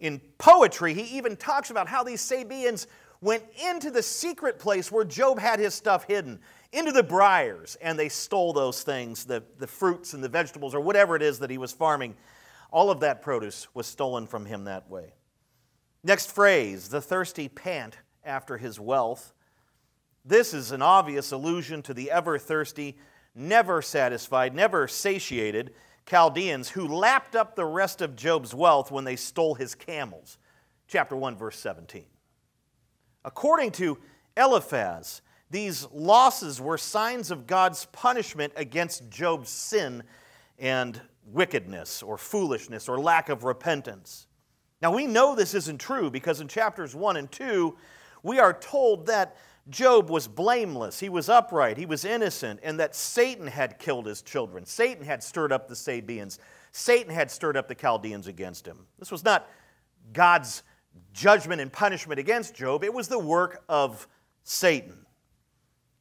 in 0.00 0.20
poetry, 0.38 0.94
he 0.94 1.16
even 1.16 1.36
talks 1.36 1.70
about 1.70 1.88
how 1.88 2.02
these 2.02 2.20
Sabaeans 2.20 2.86
went 3.20 3.44
into 3.70 3.90
the 3.90 4.02
secret 4.02 4.58
place 4.58 4.90
where 4.90 5.04
Job 5.04 5.38
had 5.38 5.60
his 5.60 5.74
stuff 5.74 6.04
hidden, 6.04 6.40
into 6.72 6.90
the 6.90 7.04
briars, 7.04 7.76
and 7.80 7.96
they 7.96 8.08
stole 8.08 8.52
those 8.52 8.82
things, 8.82 9.24
the, 9.24 9.44
the 9.58 9.66
fruits 9.66 10.14
and 10.14 10.24
the 10.24 10.28
vegetables, 10.28 10.74
or 10.74 10.80
whatever 10.80 11.14
it 11.14 11.22
is 11.22 11.38
that 11.38 11.50
he 11.50 11.58
was 11.58 11.72
farming. 11.72 12.16
All 12.72 12.90
of 12.90 13.00
that 13.00 13.22
produce 13.22 13.68
was 13.74 13.86
stolen 13.86 14.26
from 14.26 14.46
him 14.46 14.64
that 14.64 14.90
way. 14.90 15.12
Next 16.02 16.32
phrase 16.32 16.88
the 16.88 17.00
thirsty 17.00 17.48
pant 17.48 17.96
after 18.24 18.56
his 18.56 18.80
wealth. 18.80 19.32
This 20.24 20.52
is 20.52 20.72
an 20.72 20.82
obvious 20.82 21.30
allusion 21.30 21.82
to 21.82 21.94
the 21.94 22.10
ever 22.10 22.38
thirsty, 22.38 22.96
never 23.34 23.82
satisfied, 23.82 24.54
never 24.54 24.88
satiated 24.88 25.72
Chaldeans 26.06 26.70
who 26.70 26.88
lapped 26.88 27.36
up 27.36 27.54
the 27.54 27.64
rest 27.64 28.00
of 28.00 28.16
Job's 28.16 28.54
wealth 28.54 28.90
when 28.90 29.04
they 29.04 29.16
stole 29.16 29.54
his 29.54 29.74
camels. 29.74 30.38
Chapter 30.88 31.16
1, 31.16 31.36
verse 31.36 31.58
17. 31.58 32.04
According 33.24 33.70
to 33.72 33.98
Eliphaz, 34.36 35.22
these 35.50 35.86
losses 35.92 36.60
were 36.60 36.78
signs 36.78 37.30
of 37.30 37.46
God's 37.46 37.86
punishment 37.86 38.52
against 38.56 39.10
Job's 39.10 39.50
sin 39.50 40.02
and 40.58 41.00
wickedness 41.26 42.02
or 42.02 42.18
foolishness 42.18 42.88
or 42.88 42.98
lack 42.98 43.28
of 43.28 43.44
repentance. 43.44 44.26
Now, 44.80 44.92
we 44.92 45.06
know 45.06 45.34
this 45.34 45.54
isn't 45.54 45.78
true 45.78 46.10
because 46.10 46.40
in 46.40 46.48
chapters 46.48 46.94
1 46.94 47.16
and 47.16 47.30
2, 47.30 47.76
we 48.22 48.38
are 48.40 48.52
told 48.52 49.06
that 49.06 49.36
Job 49.68 50.10
was 50.10 50.26
blameless, 50.26 50.98
he 50.98 51.08
was 51.08 51.28
upright, 51.28 51.78
he 51.78 51.86
was 51.86 52.04
innocent, 52.04 52.60
and 52.62 52.80
that 52.80 52.96
Satan 52.96 53.46
had 53.46 53.78
killed 53.78 54.06
his 54.06 54.20
children. 54.20 54.66
Satan 54.66 55.04
had 55.04 55.22
stirred 55.22 55.52
up 55.52 55.68
the 55.68 55.76
Sabaeans, 55.76 56.38
Satan 56.72 57.12
had 57.12 57.30
stirred 57.30 57.56
up 57.56 57.68
the 57.68 57.74
Chaldeans 57.74 58.26
against 58.26 58.66
him. 58.66 58.86
This 58.98 59.12
was 59.12 59.24
not 59.24 59.48
God's 60.12 60.64
judgment 61.12 61.60
and 61.60 61.72
punishment 61.72 62.18
against 62.18 62.54
Job, 62.54 62.82
it 62.82 62.92
was 62.92 63.08
the 63.08 63.18
work 63.18 63.62
of 63.68 64.08
Satan. 64.42 65.06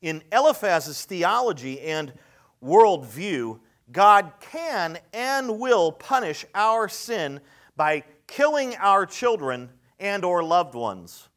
In 0.01 0.23
Eliphaz's 0.31 1.05
theology 1.05 1.79
and 1.81 2.13
worldview, 2.63 3.59
God 3.91 4.31
can 4.39 4.97
and 5.13 5.59
will 5.59 5.91
punish 5.91 6.45
our 6.55 6.89
sin 6.89 7.39
by 7.75 8.03
killing 8.25 8.75
our 8.77 9.05
children 9.05 9.69
and 9.99 10.25
or 10.25 10.43
loved 10.43 10.73
ones. 10.73 11.29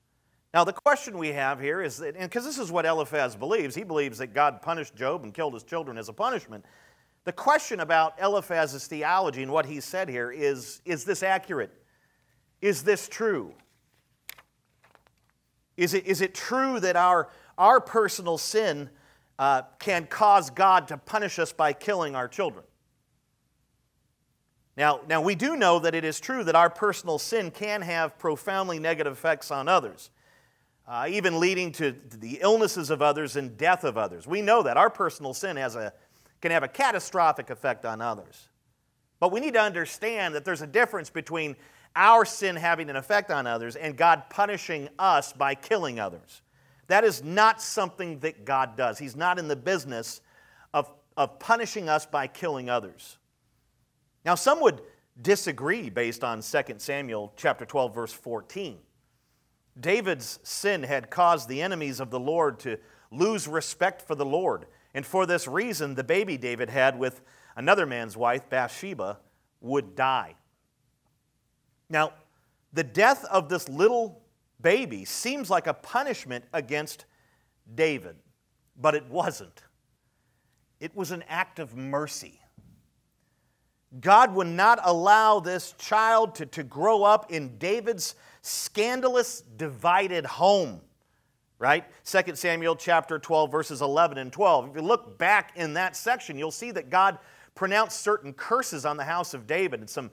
Now, 0.54 0.62
the 0.62 0.73
question 0.73 1.18
we 1.18 1.30
have 1.30 1.58
here 1.58 1.82
is 1.82 1.96
that, 1.96 2.16
because 2.16 2.44
this 2.44 2.61
is 2.61 2.70
what 2.70 2.87
Eliphaz 2.87 3.34
believes, 3.34 3.75
he 3.75 3.82
believes 3.82 4.18
that 4.18 4.28
God 4.28 4.62
punished 4.62 4.94
Job 4.94 5.25
and 5.25 5.34
killed 5.34 5.52
his 5.52 5.64
children 5.64 5.99
as 5.99 6.08
a 6.08 6.12
punishment. 6.12 6.64
The 7.25 7.32
question 7.32 7.80
about 7.80 8.14
Eliphaz's 8.23 8.87
theology 8.87 9.42
and 9.42 9.50
what 9.50 9.66
he 9.66 9.80
said 9.80 10.08
here 10.08 10.30
is 10.30 10.80
is 10.84 11.04
this 11.04 11.25
accurate? 11.25 11.73
Is 12.61 12.84
this 12.84 13.08
true? 13.08 13.52
Is 15.76 15.92
it, 15.92 16.06
is 16.06 16.20
it 16.20 16.34
true 16.34 16.78
that 16.78 16.94
our, 16.94 17.30
our 17.58 17.80
personal 17.80 18.38
sin 18.38 18.90
uh, 19.40 19.62
can 19.80 20.06
cause 20.06 20.50
God 20.50 20.87
to 20.87 20.96
punish 20.99 21.40
us 21.40 21.52
by 21.52 21.73
killing 21.73 22.14
our 22.14 22.28
children? 22.28 22.64
Now, 24.76 25.00
now, 25.08 25.20
we 25.20 25.34
do 25.34 25.56
know 25.56 25.80
that 25.80 25.96
it 25.96 26.04
is 26.04 26.20
true 26.20 26.44
that 26.44 26.54
our 26.54 26.70
personal 26.70 27.18
sin 27.18 27.50
can 27.50 27.82
have 27.82 28.18
profoundly 28.18 28.78
negative 28.78 29.14
effects 29.14 29.50
on 29.50 29.66
others 29.66 30.11
uh, 30.87 31.07
even 31.09 31.41
leading 31.41 31.73
to 31.73 31.95
the 32.11 32.38
illnesses 32.41 32.91
of 32.91 33.00
others 33.00 33.37
and 33.37 33.57
death 33.57 33.85
of 33.85 33.97
others. 33.97 34.26
We 34.26 34.43
know 34.43 34.62
that 34.62 34.76
our 34.76 34.91
personal 34.91 35.33
sin 35.33 35.57
has 35.57 35.76
a, 35.76 35.93
can 36.41 36.50
have 36.50 36.62
a 36.62 36.69
catastrophic 36.69 37.50
effect 37.50 37.85
on 37.85 38.00
others. 38.00 38.49
But 39.19 39.33
we 39.33 39.41
need 39.41 39.55
to 39.55 39.61
understand 39.61 40.35
that 40.35 40.45
there's 40.45 40.62
a 40.62 40.67
difference 40.67 41.09
between 41.09 41.57
our 41.97 42.25
sin 42.25 42.57
having 42.57 42.91
an 42.91 42.97
effect 42.97 43.31
on 43.31 43.47
others 43.47 43.76
and 43.76 43.97
God 43.97 44.25
punishing 44.29 44.88
us 44.99 45.33
by 45.33 45.55
killing 45.55 45.99
others. 45.99 46.43
That 46.88 47.05
is 47.05 47.23
not 47.23 47.62
something 47.62 48.19
that 48.21 48.45
God 48.45 48.76
does. 48.76 48.99
He's 48.99 49.17
not 49.17 49.38
in 49.38 49.49
the 49.49 49.57
business 49.57 50.21
of, 50.75 50.91
of 51.17 51.38
punishing 51.38 51.88
us 51.88 52.05
by 52.05 52.26
killing 52.26 52.69
others. 52.69 53.17
Now, 54.25 54.35
some 54.35 54.61
would 54.61 54.83
disagree 55.21 55.88
based 55.88 56.25
on 56.25 56.43
2 56.43 56.62
Samuel 56.79 57.33
chapter 57.37 57.64
12, 57.64 57.95
verse 57.95 58.12
14. 58.12 58.79
David's 59.78 60.38
sin 60.43 60.83
had 60.83 61.11
caused 61.11 61.49
the 61.49 61.62
enemies 61.62 62.00
of 62.00 62.11
the 62.11 62.21
Lord 62.21 62.61
to 62.61 62.78
lose 63.11 63.49
respect 63.49 64.02
for 64.02 64.14
the 64.14 64.25
Lord. 64.25 64.66
And 64.95 65.04
for 65.04 65.26
this 65.26 65.49
reason, 65.49 65.95
the 65.95 66.04
baby 66.04 66.37
David 66.37 66.71
had 66.71 66.99
with 66.99 67.23
another 67.57 67.87
man's 67.87 68.16
wife, 68.16 68.49
Bathsheba, 68.49 69.19
would 69.61 69.97
die. 69.97 70.37
Now, 71.88 72.12
the 72.73 72.85
death 72.85 73.25
of 73.26 73.49
this 73.49 73.69
little 73.69 74.23
baby 74.61 75.04
seems 75.04 75.50
like 75.50 75.66
a 75.66 75.75
punishment 75.75 76.45
against 76.52 77.04
David, 77.75 78.16
but 78.76 78.95
it 78.95 79.09
wasn't. 79.09 79.62
It 80.81 80.95
was 80.95 81.11
an 81.11 81.25
act 81.28 81.59
of 81.59 81.76
mercy. 81.76 82.40
God 84.00 84.35
would 84.35 84.49
not 84.49 84.81
allow 84.83 85.38
this 85.38 85.73
child 85.78 86.35
to, 86.37 86.47
to 86.47 86.64
grow 86.64 87.04
up 87.04 87.31
in 87.31 87.59
David's 87.59 88.16
scandalous 88.44 89.42
divided 89.56 90.26
home 90.26 90.80
right? 91.60 91.84
2 92.04 92.34
samuel 92.34 92.76
chapter 92.76 93.18
12 93.18 93.50
verses 93.50 93.80
11 93.80 94.18
and 94.18 94.32
12 94.32 94.70
if 94.70 94.76
you 94.76 94.82
look 94.82 95.18
back 95.18 95.52
in 95.56 95.74
that 95.74 95.96
section 95.96 96.36
you'll 96.36 96.50
see 96.50 96.70
that 96.70 96.90
god 96.90 97.18
pronounced 97.54 98.00
certain 98.00 98.32
curses 98.32 98.84
on 98.84 98.96
the 98.96 99.04
house 99.04 99.32
of 99.34 99.46
david 99.46 99.80
and 99.80 99.88
some 99.88 100.10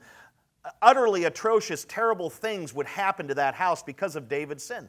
uh, 0.64 0.70
utterly 0.80 1.24
atrocious 1.24 1.84
terrible 1.88 2.30
things 2.30 2.72
would 2.72 2.86
happen 2.86 3.26
to 3.26 3.34
that 3.34 3.54
house 3.54 3.82
because 3.82 4.14
of 4.14 4.28
david's 4.28 4.62
sin. 4.62 4.88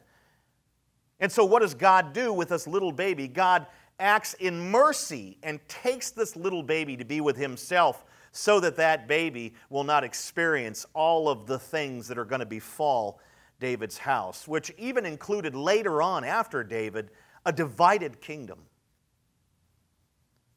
And 1.20 1.30
so 1.30 1.44
what 1.44 1.62
does 1.62 1.74
god 1.74 2.12
do 2.12 2.32
with 2.32 2.50
this 2.50 2.66
little 2.66 2.92
baby? 2.92 3.26
God 3.26 3.66
acts 3.98 4.34
in 4.34 4.70
mercy 4.70 5.38
and 5.42 5.60
takes 5.68 6.10
this 6.10 6.36
little 6.36 6.62
baby 6.62 6.96
to 6.96 7.04
be 7.04 7.20
with 7.20 7.36
himself 7.36 8.04
so 8.32 8.60
that 8.60 8.76
that 8.76 9.06
baby 9.08 9.54
will 9.70 9.84
not 9.84 10.04
experience 10.04 10.86
all 10.92 11.28
of 11.28 11.46
the 11.46 11.58
things 11.58 12.08
that 12.08 12.18
are 12.18 12.24
going 12.24 12.40
to 12.40 12.46
befall 12.46 13.20
David's 13.60 13.98
house, 13.98 14.46
which 14.48 14.72
even 14.78 15.06
included 15.06 15.54
later 15.54 16.02
on, 16.02 16.24
after 16.24 16.62
David, 16.64 17.10
a 17.46 17.52
divided 17.52 18.20
kingdom. 18.20 18.58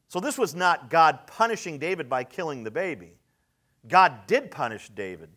So 0.08 0.20
this 0.20 0.38
was 0.38 0.54
not 0.54 0.90
God 0.90 1.26
punishing 1.26 1.78
David 1.78 2.08
by 2.08 2.24
killing 2.24 2.64
the 2.64 2.70
baby. 2.70 3.12
God 3.86 4.26
did 4.26 4.50
punish 4.50 4.88
David, 4.88 5.28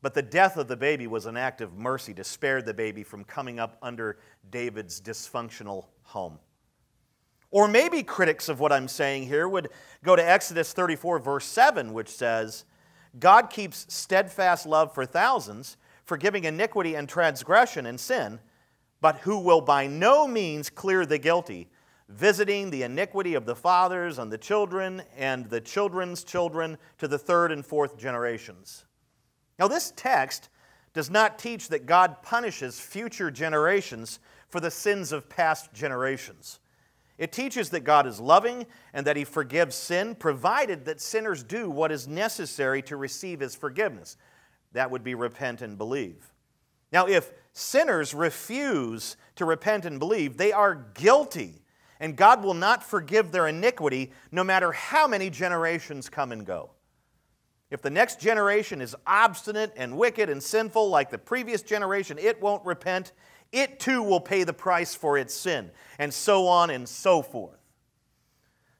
but 0.00 0.14
the 0.14 0.22
death 0.22 0.56
of 0.56 0.66
the 0.66 0.76
baby 0.76 1.06
was 1.06 1.26
an 1.26 1.36
act 1.36 1.60
of 1.60 1.74
mercy 1.74 2.14
to 2.14 2.24
spare 2.24 2.62
the 2.62 2.74
baby 2.74 3.02
from 3.02 3.24
coming 3.24 3.60
up 3.60 3.76
under 3.82 4.18
David's 4.50 5.00
dysfunctional 5.00 5.86
home. 6.02 6.38
Or 7.50 7.68
maybe 7.68 8.02
critics 8.02 8.48
of 8.48 8.60
what 8.60 8.72
I'm 8.72 8.88
saying 8.88 9.24
here 9.24 9.46
would 9.46 9.68
go 10.02 10.16
to 10.16 10.26
Exodus 10.26 10.72
34, 10.72 11.18
verse 11.18 11.44
7, 11.44 11.92
which 11.92 12.08
says, 12.08 12.64
God 13.18 13.50
keeps 13.50 13.86
steadfast 13.94 14.64
love 14.66 14.94
for 14.94 15.04
thousands 15.04 15.76
forgiving 16.12 16.44
iniquity 16.44 16.94
and 16.94 17.08
transgression 17.08 17.86
and 17.86 17.98
sin, 17.98 18.38
but 19.00 19.16
who 19.20 19.38
will 19.38 19.62
by 19.62 19.86
no 19.86 20.28
means 20.28 20.68
clear 20.68 21.06
the 21.06 21.16
guilty, 21.16 21.70
visiting 22.06 22.68
the 22.68 22.82
iniquity 22.82 23.32
of 23.32 23.46
the 23.46 23.56
fathers 23.56 24.18
on 24.18 24.28
the 24.28 24.36
children 24.36 25.00
and 25.16 25.48
the 25.48 25.58
children's 25.58 26.22
children 26.22 26.76
to 26.98 27.08
the 27.08 27.16
third 27.16 27.50
and 27.50 27.64
fourth 27.64 27.96
generations. 27.96 28.84
Now, 29.58 29.68
this 29.68 29.94
text 29.96 30.50
does 30.92 31.08
not 31.08 31.38
teach 31.38 31.68
that 31.68 31.86
God 31.86 32.22
punishes 32.22 32.78
future 32.78 33.30
generations 33.30 34.20
for 34.50 34.60
the 34.60 34.70
sins 34.70 35.12
of 35.12 35.30
past 35.30 35.72
generations. 35.72 36.60
It 37.16 37.32
teaches 37.32 37.70
that 37.70 37.84
God 37.84 38.06
is 38.06 38.20
loving 38.20 38.66
and 38.92 39.06
that 39.06 39.16
He 39.16 39.24
forgives 39.24 39.76
sin, 39.76 40.14
provided 40.14 40.84
that 40.84 41.00
sinners 41.00 41.42
do 41.42 41.70
what 41.70 41.90
is 41.90 42.06
necessary 42.06 42.82
to 42.82 42.98
receive 42.98 43.40
His 43.40 43.54
forgiveness. 43.54 44.18
That 44.72 44.90
would 44.90 45.04
be 45.04 45.14
repent 45.14 45.62
and 45.62 45.76
believe. 45.78 46.32
Now, 46.92 47.06
if 47.06 47.32
sinners 47.52 48.14
refuse 48.14 49.16
to 49.36 49.44
repent 49.44 49.84
and 49.84 49.98
believe, 49.98 50.36
they 50.36 50.52
are 50.52 50.86
guilty, 50.94 51.62
and 52.00 52.16
God 52.16 52.42
will 52.42 52.54
not 52.54 52.82
forgive 52.82 53.32
their 53.32 53.48
iniquity 53.48 54.12
no 54.30 54.44
matter 54.44 54.72
how 54.72 55.06
many 55.06 55.30
generations 55.30 56.08
come 56.08 56.32
and 56.32 56.44
go. 56.44 56.70
If 57.70 57.80
the 57.80 57.90
next 57.90 58.20
generation 58.20 58.82
is 58.82 58.94
obstinate 59.06 59.72
and 59.76 59.96
wicked 59.96 60.28
and 60.28 60.42
sinful 60.42 60.90
like 60.90 61.10
the 61.10 61.18
previous 61.18 61.62
generation, 61.62 62.18
it 62.18 62.40
won't 62.42 62.64
repent 62.66 63.12
it 63.52 63.78
too 63.78 64.02
will 64.02 64.20
pay 64.20 64.44
the 64.44 64.54
price 64.54 64.94
for 64.94 65.18
its 65.18 65.34
sin, 65.34 65.70
and 65.98 66.12
so 66.12 66.48
on 66.48 66.70
and 66.70 66.88
so 66.88 67.20
forth. 67.20 67.58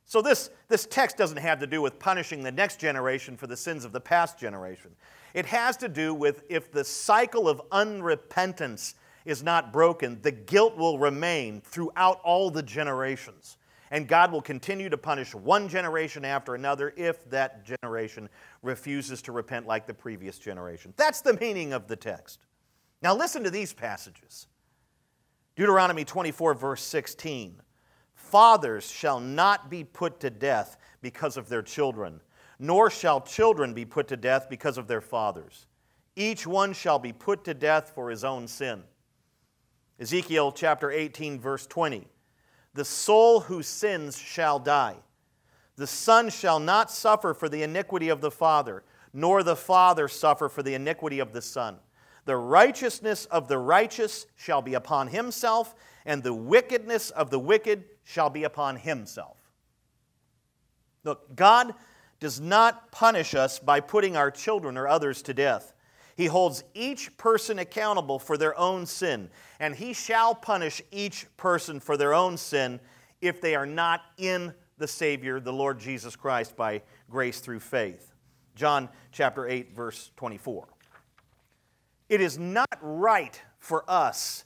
So, 0.07 0.21
this, 0.21 0.51
this 0.69 0.87
text 0.87 1.17
doesn't 1.17 1.39
have 1.39 1.61
to 1.61 1.67
do 1.67 1.81
with 1.81 1.99
punishing 1.99 2.43
the 2.43 2.53
next 2.53 2.81
generation 2.81 3.37
for 3.37 3.47
the 3.47 3.57
sins 3.57 3.85
of 3.85 3.93
the 3.93 4.01
past 4.01 4.39
generation. 4.39 4.91
It 5.35 5.47
has 5.47 5.77
to 5.79 5.89
do 5.89 6.15
with 6.15 6.45
if 6.49 6.71
the 6.71 6.85
cycle 6.85 7.49
of 7.49 7.63
unrepentance 7.71 8.95
is 9.25 9.43
not 9.43 9.73
broken, 9.73 10.21
the 10.23 10.33
guilt 10.33 10.77
will 10.77 10.99
remain 10.99 11.61
throughout 11.61 12.21
all 12.23 12.51
the 12.51 12.63
generations. 12.63 13.57
And 13.91 14.09
God 14.09 14.33
will 14.33 14.43
continue 14.43 14.89
to 14.89 14.97
punish 14.97 15.35
one 15.35 15.69
generation 15.69 16.25
after 16.25 16.55
another 16.55 16.95
if 16.97 17.29
that 17.29 17.65
generation 17.65 18.29
refuses 18.63 19.21
to 19.23 19.33
repent 19.33 19.67
like 19.67 19.87
the 19.87 19.95
previous 19.95 20.39
generation. 20.39 20.95
That's 20.97 21.21
the 21.21 21.35
meaning 21.35 21.75
of 21.75 21.89
the 21.89 21.97
text. 21.97 22.41
Now, 23.03 23.15
listen 23.15 23.45
to 23.45 23.51
these 23.51 23.73
passages. 23.73 24.47
Deuteronomy 25.57 26.05
24, 26.05 26.55
verse 26.55 26.83
16 26.83 27.61
Fathers 28.15 28.91
shall 28.91 29.21
not 29.21 29.69
be 29.69 29.85
put 29.85 30.21
to 30.21 30.31
death 30.31 30.79
because 31.03 31.37
of 31.37 31.51
their 31.51 31.61
children, 31.61 32.21
nor 32.63 32.89
shall 32.89 33.21
children 33.21 33.75
be 33.75 33.85
put 33.85 34.07
to 34.07 34.17
death 34.17 34.47
because 34.49 34.79
of 34.79 34.87
their 34.87 35.01
fathers. 35.01 35.67
Each 36.15 36.47
one 36.47 36.73
shall 36.73 37.01
be 37.01 37.13
put 37.13 37.43
to 37.45 37.55
death 37.55 37.91
for 37.93 38.09
his 38.09 38.23
own 38.23 38.47
sin. 38.47 38.85
Ezekiel 39.99 40.53
chapter 40.53 40.89
18, 40.89 41.41
verse 41.41 41.67
20 41.67 42.07
The 42.75 42.85
soul 42.85 43.41
who 43.41 43.65
sins 43.65 44.17
shall 44.17 44.61
die. 44.61 44.95
The 45.75 45.89
son 45.89 46.31
shall 46.31 46.61
not 46.61 46.89
suffer 46.89 47.35
for 47.35 47.49
the 47.49 47.65
iniquity 47.65 48.09
of 48.09 48.21
the 48.21 48.31
father, 48.31 48.85
nor 49.13 49.43
the 49.43 49.57
father 49.57 50.07
suffer 50.07 50.49
for 50.49 50.63
the 50.63 50.75
iniquity 50.75 51.19
of 51.19 51.33
the 51.33 51.43
son. 51.43 51.79
The 52.27 52.37
righteousness 52.37 53.25
of 53.25 53.49
the 53.49 53.59
righteous 53.59 54.27
shall 54.37 54.63
be 54.63 54.75
upon 54.75 55.09
himself, 55.09 55.75
and 56.07 56.23
the 56.23 56.33
wickedness 56.33 57.11
of 57.11 57.31
the 57.31 57.41
wicked 57.41 57.87
shall 58.05 58.31
be 58.31 58.45
upon 58.45 58.77
himself. 58.77 59.37
Look, 61.03 61.35
God 61.35 61.75
does 62.23 62.41
not 62.41 62.93
punish 62.93 63.35
us 63.35 63.59
by 63.59 63.81
putting 63.81 64.17
our 64.17 64.31
children 64.31 64.79
or 64.79 64.87
others 64.87 65.23
to 65.23 65.35
death. 65.35 65.75
He 66.17 66.27
holds 66.27 66.63
each 66.73 67.17
person 67.17 67.59
accountable 67.59 68.21
for 68.21 68.37
their 68.37 68.57
own 68.57 68.87
sin, 68.87 69.29
and 69.59 69.75
He 69.75 69.93
shall 69.93 70.33
punish 70.33 70.81
each 70.93 71.27
person 71.37 71.81
for 71.81 71.97
their 71.97 72.15
own 72.15 72.37
sin 72.37 72.79
if 73.21 73.41
they 73.41 73.57
are 73.57 73.67
not 73.67 74.03
in 74.19 74.55
the 74.79 74.87
Savior, 74.87 75.41
the 75.41 75.53
Lord 75.53 75.81
Jesus 75.81 76.15
Christ, 76.15 76.55
by 76.57 76.83
grace 77.11 77.41
through 77.41 77.59
faith. 77.59 78.15
John 78.55 78.89
chapter 79.11 79.49
8, 79.49 79.75
verse 79.75 80.13
24. 80.15 80.69
It 82.09 82.21
is 82.21 82.39
not 82.39 82.79
right 82.81 83.43
for 83.59 83.85
us 83.89 84.45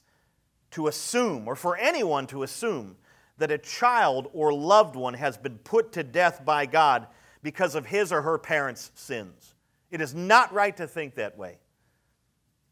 to 0.70 0.86
assume, 0.86 1.46
or 1.46 1.54
for 1.54 1.76
anyone 1.76 2.26
to 2.28 2.42
assume, 2.42 2.96
that 3.36 3.50
a 3.50 3.58
child 3.58 4.30
or 4.32 4.54
loved 4.54 4.96
one 4.96 5.12
has 5.12 5.36
been 5.36 5.58
put 5.58 5.92
to 5.92 6.02
death 6.02 6.42
by 6.42 6.64
God 6.64 7.06
because 7.46 7.76
of 7.76 7.86
his 7.86 8.10
or 8.10 8.22
her 8.22 8.38
parents' 8.38 8.90
sins. 8.96 9.54
It 9.92 10.00
is 10.00 10.16
not 10.16 10.52
right 10.52 10.76
to 10.78 10.88
think 10.88 11.14
that 11.14 11.38
way. 11.38 11.58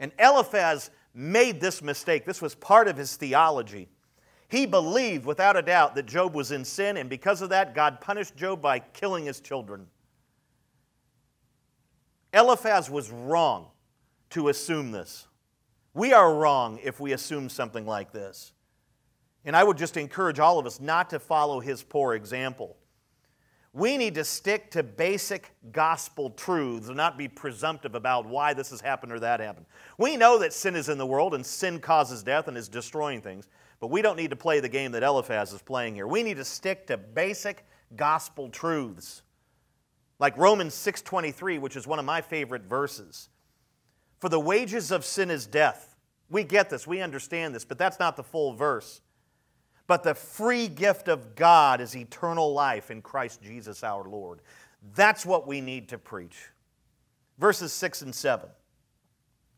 And 0.00 0.10
Eliphaz 0.18 0.90
made 1.14 1.60
this 1.60 1.80
mistake. 1.80 2.24
This 2.24 2.42
was 2.42 2.56
part 2.56 2.88
of 2.88 2.96
his 2.96 3.14
theology. 3.14 3.88
He 4.48 4.66
believed 4.66 5.26
without 5.26 5.56
a 5.56 5.62
doubt 5.62 5.94
that 5.94 6.06
Job 6.06 6.34
was 6.34 6.50
in 6.50 6.64
sin, 6.64 6.96
and 6.96 7.08
because 7.08 7.40
of 7.40 7.50
that, 7.50 7.72
God 7.72 8.00
punished 8.00 8.34
Job 8.34 8.60
by 8.60 8.80
killing 8.80 9.26
his 9.26 9.38
children. 9.38 9.86
Eliphaz 12.32 12.90
was 12.90 13.12
wrong 13.12 13.68
to 14.30 14.48
assume 14.48 14.90
this. 14.90 15.28
We 15.94 16.12
are 16.12 16.34
wrong 16.34 16.80
if 16.82 16.98
we 16.98 17.12
assume 17.12 17.48
something 17.48 17.86
like 17.86 18.10
this. 18.10 18.52
And 19.44 19.54
I 19.54 19.62
would 19.62 19.78
just 19.78 19.96
encourage 19.96 20.40
all 20.40 20.58
of 20.58 20.66
us 20.66 20.80
not 20.80 21.10
to 21.10 21.20
follow 21.20 21.60
his 21.60 21.84
poor 21.84 22.14
example. 22.14 22.76
We 23.74 23.96
need 23.96 24.14
to 24.14 24.24
stick 24.24 24.70
to 24.70 24.84
basic 24.84 25.50
gospel 25.72 26.30
truths 26.30 26.86
and 26.86 26.96
not 26.96 27.18
be 27.18 27.26
presumptive 27.26 27.96
about 27.96 28.24
why 28.24 28.54
this 28.54 28.70
has 28.70 28.80
happened 28.80 29.10
or 29.10 29.18
that 29.18 29.40
happened. 29.40 29.66
We 29.98 30.16
know 30.16 30.38
that 30.38 30.52
sin 30.52 30.76
is 30.76 30.88
in 30.88 30.96
the 30.96 31.04
world 31.04 31.34
and 31.34 31.44
sin 31.44 31.80
causes 31.80 32.22
death 32.22 32.46
and 32.46 32.56
is 32.56 32.68
destroying 32.68 33.20
things, 33.20 33.48
but 33.80 33.90
we 33.90 34.00
don't 34.00 34.14
need 34.16 34.30
to 34.30 34.36
play 34.36 34.60
the 34.60 34.68
game 34.68 34.92
that 34.92 35.02
Eliphaz 35.02 35.52
is 35.52 35.60
playing 35.60 35.96
here. 35.96 36.06
We 36.06 36.22
need 36.22 36.36
to 36.36 36.44
stick 36.44 36.86
to 36.86 36.96
basic 36.96 37.66
gospel 37.96 38.48
truths. 38.48 39.22
Like 40.20 40.36
Romans 40.36 40.72
6:23, 40.74 41.58
which 41.58 41.74
is 41.74 41.84
one 41.84 41.98
of 41.98 42.04
my 42.04 42.20
favorite 42.20 42.62
verses. 42.62 43.28
For 44.20 44.28
the 44.28 44.38
wages 44.38 44.92
of 44.92 45.04
sin 45.04 45.32
is 45.32 45.48
death. 45.48 45.96
We 46.30 46.44
get 46.44 46.70
this, 46.70 46.86
we 46.86 47.00
understand 47.00 47.56
this, 47.56 47.64
but 47.64 47.78
that's 47.78 47.98
not 47.98 48.14
the 48.14 48.22
full 48.22 48.54
verse. 48.54 49.00
But 49.86 50.02
the 50.02 50.14
free 50.14 50.68
gift 50.68 51.08
of 51.08 51.34
God 51.34 51.80
is 51.80 51.96
eternal 51.96 52.52
life 52.52 52.90
in 52.90 53.02
Christ 53.02 53.42
Jesus 53.42 53.84
our 53.84 54.08
Lord. 54.08 54.40
That's 54.94 55.26
what 55.26 55.46
we 55.46 55.60
need 55.60 55.88
to 55.90 55.98
preach. 55.98 56.48
Verses 57.38 57.72
6 57.72 58.02
and 58.02 58.14
7. 58.14 58.48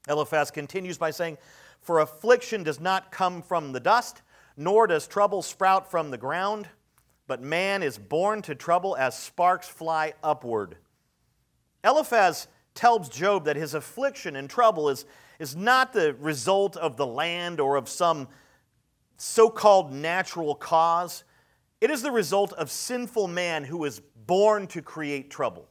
Eliphaz 0.09 0.51
continues 0.51 0.99
by 0.99 1.11
saying, 1.11 1.39
For 1.81 2.01
affliction 2.01 2.63
does 2.63 2.81
not 2.81 3.13
come 3.13 3.43
from 3.43 3.73
the 3.73 3.81
dust, 3.81 4.23
nor 4.57 4.87
does 4.87 5.07
trouble 5.07 5.43
sprout 5.43 5.91
from 5.91 6.11
the 6.11 6.19
ground, 6.19 6.69
but 7.27 7.43
man 7.43 7.83
is 7.83 7.99
born 7.99 8.43
to 8.43 8.55
trouble 8.55 8.97
as 8.97 9.19
sparks 9.19 9.69
fly 9.69 10.15
upward. 10.23 10.77
Eliphaz 11.85 12.49
tells 12.75 13.09
Job 13.09 13.45
that 13.45 13.57
his 13.57 13.75
affliction 13.75 14.37
and 14.37 14.49
trouble 14.49 14.89
is, 14.89 15.05
is 15.39 15.57
not 15.57 15.93
the 15.93 16.15
result 16.15 16.77
of 16.77 16.97
the 16.97 17.07
land 17.07 17.61
or 17.61 17.77
of 17.77 17.89
some 17.89 18.29
so 19.17 19.49
called 19.49 19.93
natural 19.93 20.55
cause. 20.55 21.25
It 21.81 21.91
is 21.91 22.03
the 22.03 22.11
result 22.11 22.53
of 22.55 22.71
sinful 22.71 23.29
man 23.29 23.65
who 23.65 23.85
is 23.85 24.01
born 24.27 24.67
to 24.69 24.83
create 24.83 25.31
trouble. 25.31 25.69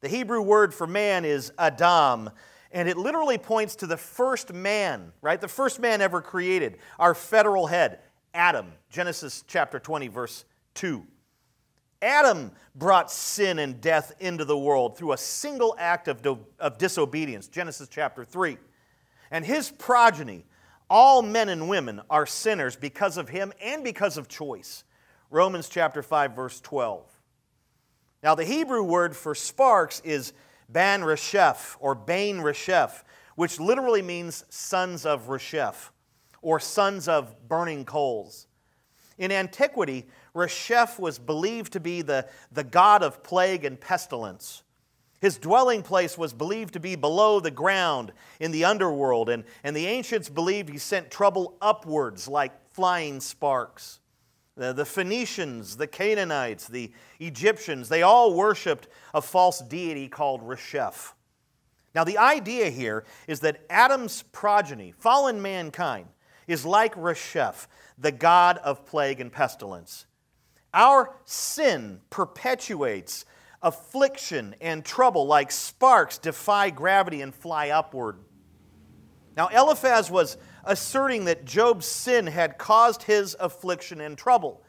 The 0.00 0.08
Hebrew 0.08 0.40
word 0.40 0.72
for 0.72 0.86
man 0.86 1.24
is 1.24 1.52
Adam, 1.58 2.30
and 2.72 2.88
it 2.88 2.96
literally 2.96 3.38
points 3.38 3.76
to 3.76 3.86
the 3.86 3.96
first 3.96 4.52
man, 4.52 5.12
right? 5.20 5.40
The 5.40 5.48
first 5.48 5.80
man 5.80 6.00
ever 6.00 6.22
created, 6.22 6.78
our 6.98 7.14
federal 7.14 7.66
head, 7.66 8.00
Adam. 8.32 8.72
Genesis 8.88 9.44
chapter 9.46 9.78
20, 9.78 10.08
verse 10.08 10.44
2. 10.74 11.06
Adam 12.02 12.52
brought 12.74 13.10
sin 13.10 13.58
and 13.58 13.80
death 13.80 14.12
into 14.20 14.44
the 14.44 14.56
world 14.56 14.96
through 14.96 15.12
a 15.12 15.18
single 15.18 15.74
act 15.78 16.08
of, 16.08 16.22
do, 16.22 16.38
of 16.58 16.78
disobedience, 16.78 17.46
Genesis 17.48 17.88
chapter 17.88 18.24
3. 18.24 18.56
And 19.30 19.44
his 19.44 19.70
progeny, 19.70 20.46
all 20.90 21.22
men 21.22 21.48
and 21.48 21.68
women, 21.68 22.02
are 22.10 22.26
sinners 22.26 22.76
because 22.76 23.16
of 23.16 23.30
him 23.30 23.52
and 23.62 23.82
because 23.82 24.18
of 24.18 24.28
choice. 24.28 24.84
Romans 25.30 25.68
chapter 25.68 26.02
5, 26.02 26.34
verse 26.34 26.60
12. 26.60 27.06
Now, 28.22 28.34
the 28.34 28.44
Hebrew 28.44 28.82
word 28.82 29.16
for 29.16 29.34
sparks 29.34 30.00
is 30.04 30.34
ban 30.68 31.02
resheph 31.02 31.76
or 31.80 31.94
bain 31.94 32.38
resheph, 32.38 33.04
which 33.36 33.58
literally 33.58 34.02
means 34.02 34.44
sons 34.50 35.06
of 35.06 35.28
resheph 35.28 35.90
or 36.42 36.60
sons 36.60 37.08
of 37.08 37.48
burning 37.48 37.84
coals. 37.84 38.46
In 39.18 39.30
antiquity, 39.30 40.06
Resheph 40.34 40.98
was 40.98 41.18
believed 41.18 41.74
to 41.74 41.80
be 41.80 42.02
the, 42.02 42.26
the 42.52 42.64
god 42.64 43.02
of 43.02 43.22
plague 43.22 43.64
and 43.64 43.78
pestilence. 43.78 44.62
His 45.20 45.36
dwelling 45.38 45.82
place 45.82 46.16
was 46.16 46.32
believed 46.32 46.72
to 46.72 46.80
be 46.80 46.96
below 46.96 47.40
the 47.40 47.50
ground 47.50 48.12
in 48.38 48.52
the 48.52 48.64
underworld, 48.64 49.28
and, 49.28 49.44
and 49.62 49.76
the 49.76 49.86
ancients 49.86 50.30
believed 50.30 50.70
he 50.70 50.78
sent 50.78 51.10
trouble 51.10 51.58
upwards 51.60 52.26
like 52.26 52.52
flying 52.72 53.20
sparks. 53.20 54.00
The, 54.56 54.72
the 54.72 54.86
Phoenicians, 54.86 55.76
the 55.76 55.86
Canaanites, 55.86 56.68
the 56.68 56.90
Egyptians, 57.18 57.88
they 57.88 58.02
all 58.02 58.34
worshiped 58.34 58.88
a 59.12 59.20
false 59.20 59.60
deity 59.60 60.08
called 60.08 60.42
Resheph. 60.42 61.12
Now, 61.94 62.04
the 62.04 62.18
idea 62.18 62.70
here 62.70 63.04
is 63.26 63.40
that 63.40 63.64
Adam's 63.68 64.22
progeny, 64.32 64.92
fallen 64.92 65.42
mankind, 65.42 66.06
is 66.46 66.64
like 66.64 66.94
Resheph, 66.94 67.66
the 67.98 68.12
god 68.12 68.58
of 68.58 68.86
plague 68.86 69.20
and 69.20 69.30
pestilence. 69.30 70.06
Our 70.72 71.14
sin 71.24 72.00
perpetuates 72.10 73.24
affliction 73.62 74.54
and 74.60 74.84
trouble, 74.84 75.26
like 75.26 75.50
sparks, 75.50 76.18
defy 76.18 76.70
gravity 76.70 77.22
and 77.22 77.34
fly 77.34 77.70
upward. 77.70 78.18
Now, 79.36 79.48
Eliphaz 79.48 80.10
was 80.10 80.36
asserting 80.64 81.24
that 81.26 81.44
Job's 81.44 81.86
sin 81.86 82.26
had 82.26 82.58
caused 82.58 83.02
his 83.02 83.36
affliction 83.38 84.00
and 84.00 84.16
trouble. 84.16 84.62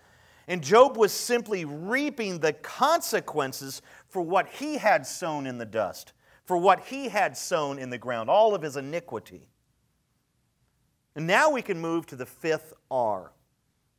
And 0.47 0.63
Job 0.63 0.97
was 0.97 1.11
simply 1.11 1.65
reaping 1.65 2.39
the 2.39 2.53
consequences 2.53 3.81
for 4.09 4.21
what 4.21 4.47
he 4.49 4.77
had 4.77 5.05
sown 5.05 5.47
in 5.47 5.57
the 5.57 5.65
dust, 5.65 6.13
for 6.45 6.57
what 6.57 6.81
he 6.85 7.09
had 7.09 7.37
sown 7.37 7.79
in 7.79 7.89
the 7.89 7.97
ground, 7.97 8.29
all 8.29 8.53
of 8.53 8.61
his 8.61 8.75
iniquity. 8.75 9.47
And 11.15 11.27
now 11.27 11.49
we 11.49 11.61
can 11.61 11.79
move 11.79 12.05
to 12.07 12.15
the 12.15 12.25
fifth 12.25 12.73
R. 12.89 13.31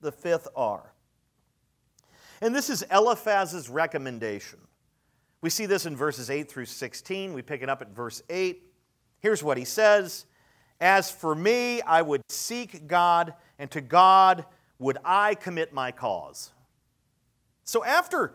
The 0.00 0.12
fifth 0.12 0.48
R. 0.56 0.92
And 2.40 2.54
this 2.54 2.68
is 2.70 2.82
Eliphaz's 2.90 3.68
recommendation. 3.68 4.58
We 5.42 5.50
see 5.50 5.66
this 5.66 5.86
in 5.86 5.96
verses 5.96 6.30
8 6.30 6.48
through 6.48 6.66
16. 6.66 7.34
We 7.34 7.42
pick 7.42 7.62
it 7.62 7.68
up 7.68 7.82
at 7.82 7.90
verse 7.90 8.22
8. 8.30 8.62
Here's 9.18 9.42
what 9.42 9.58
he 9.58 9.64
says 9.64 10.24
As 10.80 11.10
for 11.10 11.34
me, 11.34 11.82
I 11.82 12.00
would 12.00 12.22
seek 12.30 12.86
God, 12.86 13.34
and 13.58 13.70
to 13.72 13.80
God 13.80 14.46
would 14.78 14.98
I 15.04 15.34
commit 15.34 15.72
my 15.74 15.92
cause. 15.92 16.52
So 17.64 17.84
after 17.84 18.34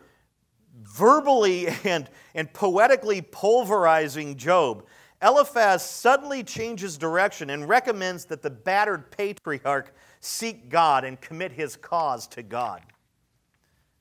verbally 0.84 1.68
and, 1.84 2.10
and 2.36 2.54
poetically 2.54 3.22
pulverizing 3.22 4.36
Job, 4.36 4.86
Eliphaz 5.22 5.84
suddenly 5.84 6.44
changes 6.44 6.98
direction 6.98 7.50
and 7.50 7.68
recommends 7.68 8.26
that 8.26 8.42
the 8.42 8.50
battered 8.50 9.10
patriarch 9.12 9.94
seek 10.20 10.70
God 10.70 11.04
and 11.04 11.20
commit 11.20 11.54
his 11.54 11.76
cause 11.76 12.28
to 12.28 12.44
God. 12.44 12.82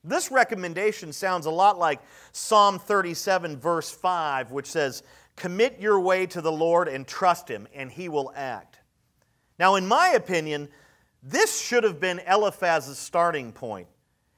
This 0.07 0.31
recommendation 0.31 1.11
sounds 1.11 1.45
a 1.45 1.51
lot 1.51 1.77
like 1.77 1.99
Psalm 2.31 2.79
37, 2.79 3.57
verse 3.57 3.91
5, 3.91 4.51
which 4.51 4.67
says, 4.67 5.03
Commit 5.35 5.79
your 5.79 5.99
way 5.99 6.25
to 6.27 6.41
the 6.41 6.51
Lord 6.51 6.87
and 6.87 7.05
trust 7.05 7.47
him, 7.47 7.67
and 7.73 7.91
he 7.91 8.09
will 8.09 8.31
act. 8.35 8.79
Now, 9.59 9.75
in 9.75 9.85
my 9.85 10.09
opinion, 10.09 10.69
this 11.21 11.61
should 11.61 11.83
have 11.83 11.99
been 11.99 12.19
Eliphaz's 12.27 12.97
starting 12.97 13.51
point. 13.51 13.87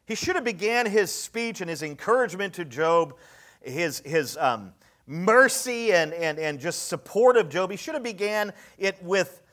He 0.06 0.16
should 0.16 0.36
have 0.36 0.44
began 0.44 0.88
his 0.88 1.14
speech 1.14 1.62
and 1.62 1.70
his 1.70 1.84
encouragement 1.84 2.56
to 2.56 2.66
Job, 2.66 3.16
his, 3.62 4.00
his 4.00 4.38
um, 4.38 4.74
mercy 5.06 5.94
and, 5.94 6.14
and, 6.14 6.40
and 6.40 6.60
just 6.60 6.88
support 6.88 7.38
of 7.38 7.48
Job. 7.50 7.70
He 7.70 7.78
should 7.78 7.94
have 7.94 8.04
began 8.04 8.54
it 8.78 9.02
with 9.04 9.44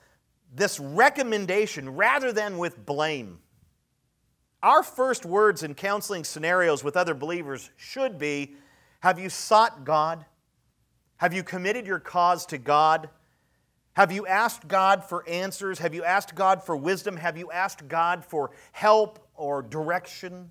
this 0.55 0.81
recommendation 0.81 1.95
rather 1.95 2.33
than 2.33 2.57
with 2.57 2.87
blame. 2.87 3.39
Our 4.67 4.83
first 4.83 5.25
words 5.25 5.63
in 5.63 5.77
counseling 5.77 6.25
scenarios 6.25 6.83
with 6.83 6.97
other 6.97 7.15
believers 7.15 7.71
should 7.77 8.19
be 8.19 8.57
Have 8.99 9.17
you 9.17 9.29
sought 9.29 9.85
God? 9.85 10.25
Have 11.19 11.33
you 11.33 11.45
committed 11.45 11.87
your 11.87 12.01
cause 12.01 12.45
to 12.47 12.59
God? 12.59 13.09
Have 13.93 14.11
you 14.11 14.27
asked 14.27 14.67
God 14.67 15.05
for 15.05 15.27
answers? 15.29 15.79
Have 15.79 15.95
you 15.95 16.03
asked 16.03 16.35
God 16.35 16.65
for 16.65 16.77
wisdom? 16.77 17.17
Have 17.17 17.37
you 17.39 17.49
asked 17.53 17.87
God 17.87 18.25
for 18.25 18.51
help 18.73 19.25
or 19.37 19.63
direction? 19.63 20.51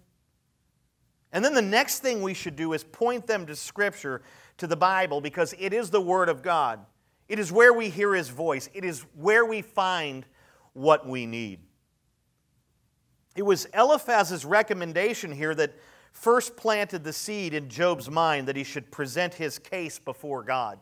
And 1.34 1.43
then 1.43 1.54
the 1.54 1.62
next 1.62 1.99
thing 1.99 2.21
we 2.21 2.34
should 2.34 2.56
do 2.56 2.71
is 2.71 2.86
point 2.86 3.28
them 3.28 3.45
to 3.47 3.54
Scripture, 3.54 4.21
to 4.60 4.65
the 4.65 4.78
Bible, 4.78 5.19
because 5.19 5.54
it 5.60 5.73
is 5.73 5.89
the 5.89 5.99
Word 5.99 6.30
of 6.30 6.41
God. 6.41 6.80
It 7.28 7.38
is 7.38 7.51
where 7.51 7.73
we 7.73 7.89
hear 7.89 8.15
His 8.15 8.30
voice, 8.30 8.69
it 8.73 8.86
is 8.86 9.01
where 9.13 9.43
we 9.43 9.62
find 9.62 10.25
what 10.71 11.06
we 11.06 11.25
need. 11.25 11.64
It 13.36 13.43
was 13.43 13.65
Eliphaz's 13.74 14.45
recommendation 14.45 15.32
here 15.32 15.54
that 15.56 15.74
first 16.12 16.56
planted 16.56 17.04
the 17.04 17.13
seed 17.13 17.54
in 17.54 17.69
Job's 17.69 18.10
mind 18.10 18.48
that 18.48 18.56
he 18.56 18.63
should 18.63 18.91
present 18.91 19.34
his 19.34 19.60
case 19.60 20.00
before 20.00 20.43
God. 20.43 20.80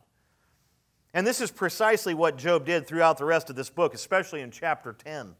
And 1.13 1.25
this 1.25 1.41
is 1.41 1.51
precisely 1.51 2.13
what 2.13 2.37
Job 2.37 2.65
did 2.65 2.87
throughout 2.87 3.17
the 3.17 3.25
rest 3.25 3.49
of 3.49 3.55
this 3.55 3.69
book, 3.69 3.93
especially 3.93 4.41
in 4.41 4.51
chapter 4.51 4.93
10. 4.93 5.35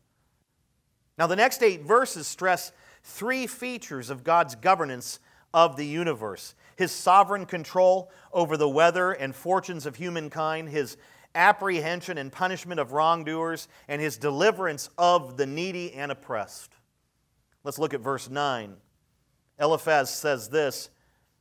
Now, 1.18 1.28
the 1.28 1.36
next 1.36 1.62
eight 1.62 1.84
verses 1.84 2.26
stress 2.28 2.72
three 3.04 3.48
features 3.48 4.10
of 4.10 4.24
God's 4.24 4.56
governance 4.56 5.20
of 5.54 5.76
the 5.76 5.86
universe 5.86 6.56
his 6.76 6.92
sovereign 6.92 7.46
control 7.46 8.12
over 8.32 8.58
the 8.58 8.68
weather 8.68 9.12
and 9.12 9.36
fortunes 9.36 9.86
of 9.86 9.96
humankind, 9.96 10.70
his 10.70 10.98
apprehension 11.36 12.18
and 12.18 12.32
punishment 12.32 12.80
of 12.80 12.94
wrongdoers, 12.94 13.68
and 13.88 14.02
his 14.02 14.18
deliverance 14.18 14.90
of 14.98 15.38
the 15.38 15.46
needy 15.46 15.94
and 15.94 16.12
oppressed. 16.12 16.72
Let's 17.64 17.80
look 17.80 17.94
at 17.94 18.02
verse 18.02 18.30
9. 18.30 18.76
Eliphaz 19.60 20.10
says 20.10 20.50
this, 20.50 20.90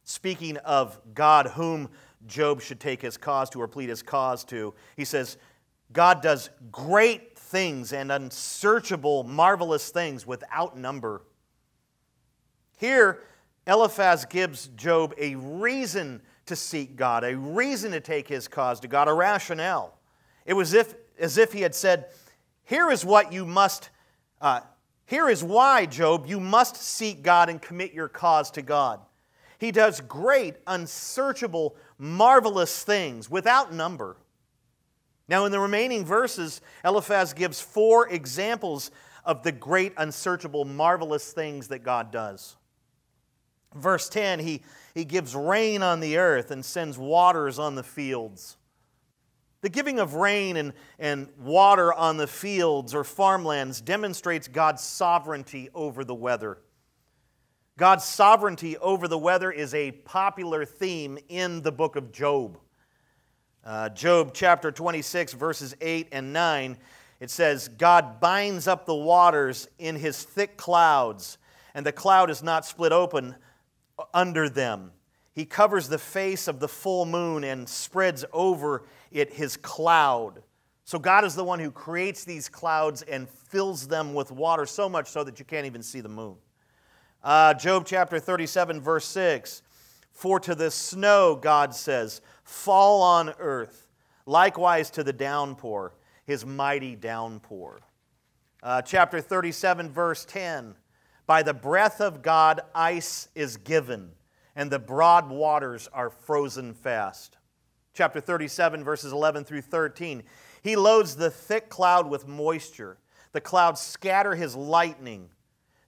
speaking 0.04 0.56
of 0.58 1.00
God, 1.14 1.48
whom 1.48 1.88
Job 2.26 2.60
should 2.60 2.80
take 2.80 3.02
his 3.02 3.16
cause 3.16 3.50
to 3.50 3.60
or 3.60 3.68
plead 3.68 3.88
his 3.88 4.02
cause 4.02 4.44
to. 4.44 4.74
He 4.96 5.04
says, 5.04 5.38
God 5.92 6.22
does 6.22 6.50
great 6.70 7.36
things 7.36 7.92
and 7.92 8.12
unsearchable, 8.12 9.24
marvelous 9.24 9.90
things 9.90 10.26
without 10.26 10.78
number. 10.78 11.22
Here, 12.78 13.22
Eliphaz 13.66 14.24
gives 14.24 14.68
Job 14.68 15.14
a 15.18 15.34
reason 15.36 16.22
to 16.46 16.56
seek 16.56 16.96
God, 16.96 17.24
a 17.24 17.36
reason 17.36 17.92
to 17.92 18.00
take 18.00 18.28
his 18.28 18.48
cause 18.48 18.80
to 18.80 18.88
God, 18.88 19.08
a 19.08 19.12
rationale. 19.12 19.98
It 20.46 20.54
was 20.54 20.74
if, 20.74 20.94
as 21.18 21.38
if 21.38 21.52
he 21.52 21.60
had 21.60 21.74
said, 21.74 22.06
Here 22.64 22.90
is 22.90 23.04
what 23.04 23.32
you 23.32 23.46
must 23.46 23.90
uh, 24.40 24.60
here 25.06 25.28
is 25.28 25.42
why, 25.44 25.86
Job, 25.86 26.26
you 26.26 26.40
must 26.40 26.76
seek 26.76 27.22
God 27.22 27.48
and 27.48 27.60
commit 27.60 27.92
your 27.92 28.08
cause 28.08 28.50
to 28.52 28.62
God. 28.62 29.00
He 29.58 29.70
does 29.70 30.00
great, 30.00 30.56
unsearchable, 30.66 31.76
marvelous 31.98 32.82
things 32.82 33.30
without 33.30 33.72
number. 33.72 34.16
Now, 35.28 35.44
in 35.44 35.52
the 35.52 35.60
remaining 35.60 36.04
verses, 36.04 36.60
Eliphaz 36.84 37.32
gives 37.32 37.60
four 37.60 38.08
examples 38.08 38.90
of 39.24 39.42
the 39.42 39.52
great, 39.52 39.92
unsearchable, 39.96 40.64
marvelous 40.64 41.32
things 41.32 41.68
that 41.68 41.80
God 41.80 42.10
does. 42.10 42.56
Verse 43.74 44.08
10, 44.08 44.40
he, 44.40 44.62
he 44.94 45.04
gives 45.04 45.34
rain 45.34 45.82
on 45.82 46.00
the 46.00 46.18
earth 46.18 46.50
and 46.50 46.64
sends 46.64 46.98
waters 46.98 47.58
on 47.58 47.74
the 47.74 47.82
fields. 47.82 48.56
The 49.62 49.68
giving 49.68 50.00
of 50.00 50.14
rain 50.14 50.56
and, 50.56 50.72
and 50.98 51.28
water 51.38 51.94
on 51.94 52.16
the 52.16 52.26
fields 52.26 52.94
or 52.94 53.04
farmlands 53.04 53.80
demonstrates 53.80 54.48
God's 54.48 54.82
sovereignty 54.82 55.70
over 55.72 56.04
the 56.04 56.14
weather. 56.14 56.58
God's 57.78 58.04
sovereignty 58.04 58.76
over 58.78 59.06
the 59.06 59.18
weather 59.18 59.52
is 59.52 59.72
a 59.72 59.92
popular 59.92 60.64
theme 60.64 61.16
in 61.28 61.62
the 61.62 61.72
book 61.72 61.94
of 61.94 62.12
Job. 62.12 62.58
Uh, 63.64 63.88
Job 63.88 64.32
chapter 64.34 64.72
26, 64.72 65.34
verses 65.34 65.76
8 65.80 66.08
and 66.10 66.32
9, 66.32 66.76
it 67.20 67.30
says, 67.30 67.68
God 67.68 68.18
binds 68.18 68.66
up 68.66 68.84
the 68.84 68.94
waters 68.94 69.68
in 69.78 69.94
his 69.94 70.24
thick 70.24 70.56
clouds, 70.56 71.38
and 71.72 71.86
the 71.86 71.92
cloud 71.92 72.30
is 72.30 72.42
not 72.42 72.66
split 72.66 72.90
open 72.90 73.36
under 74.12 74.48
them. 74.48 74.90
He 75.32 75.44
covers 75.44 75.88
the 75.88 75.98
face 75.98 76.48
of 76.48 76.58
the 76.58 76.68
full 76.68 77.06
moon 77.06 77.44
and 77.44 77.68
spreads 77.68 78.24
over 78.32 78.82
it 79.12 79.32
his 79.32 79.56
cloud. 79.56 80.42
So 80.84 80.98
God 80.98 81.24
is 81.24 81.34
the 81.34 81.44
one 81.44 81.60
who 81.60 81.70
creates 81.70 82.24
these 82.24 82.48
clouds 82.48 83.02
and 83.02 83.28
fills 83.28 83.86
them 83.86 84.14
with 84.14 84.30
water 84.30 84.66
so 84.66 84.88
much 84.88 85.08
so 85.08 85.24
that 85.24 85.38
you 85.38 85.44
can't 85.44 85.66
even 85.66 85.82
see 85.82 86.00
the 86.00 86.08
moon. 86.08 86.36
Uh, 87.22 87.54
Job 87.54 87.86
chapter 87.86 88.18
37, 88.18 88.80
verse 88.80 89.04
6 89.06 89.62
For 90.12 90.40
to 90.40 90.54
the 90.54 90.70
snow, 90.70 91.36
God 91.36 91.74
says, 91.74 92.20
fall 92.42 93.00
on 93.02 93.32
earth, 93.38 93.88
likewise 94.26 94.90
to 94.90 95.04
the 95.04 95.12
downpour, 95.12 95.94
his 96.24 96.44
mighty 96.44 96.96
downpour. 96.96 97.80
Uh, 98.62 98.82
chapter 98.82 99.20
37, 99.20 99.90
verse 99.90 100.24
10 100.24 100.74
By 101.26 101.42
the 101.42 101.54
breath 101.54 102.00
of 102.00 102.22
God, 102.22 102.60
ice 102.74 103.28
is 103.34 103.56
given, 103.56 104.10
and 104.56 104.70
the 104.70 104.78
broad 104.80 105.30
waters 105.30 105.88
are 105.92 106.10
frozen 106.10 106.74
fast 106.74 107.38
chapter 107.94 108.20
37, 108.20 108.84
verses 108.84 109.12
11 109.12 109.44
through 109.44 109.60
13. 109.60 110.22
He 110.62 110.76
loads 110.76 111.16
the 111.16 111.30
thick 111.30 111.68
cloud 111.68 112.08
with 112.08 112.26
moisture. 112.26 112.98
The 113.32 113.40
clouds 113.40 113.80
scatter 113.80 114.34
his 114.34 114.54
lightning. 114.54 115.28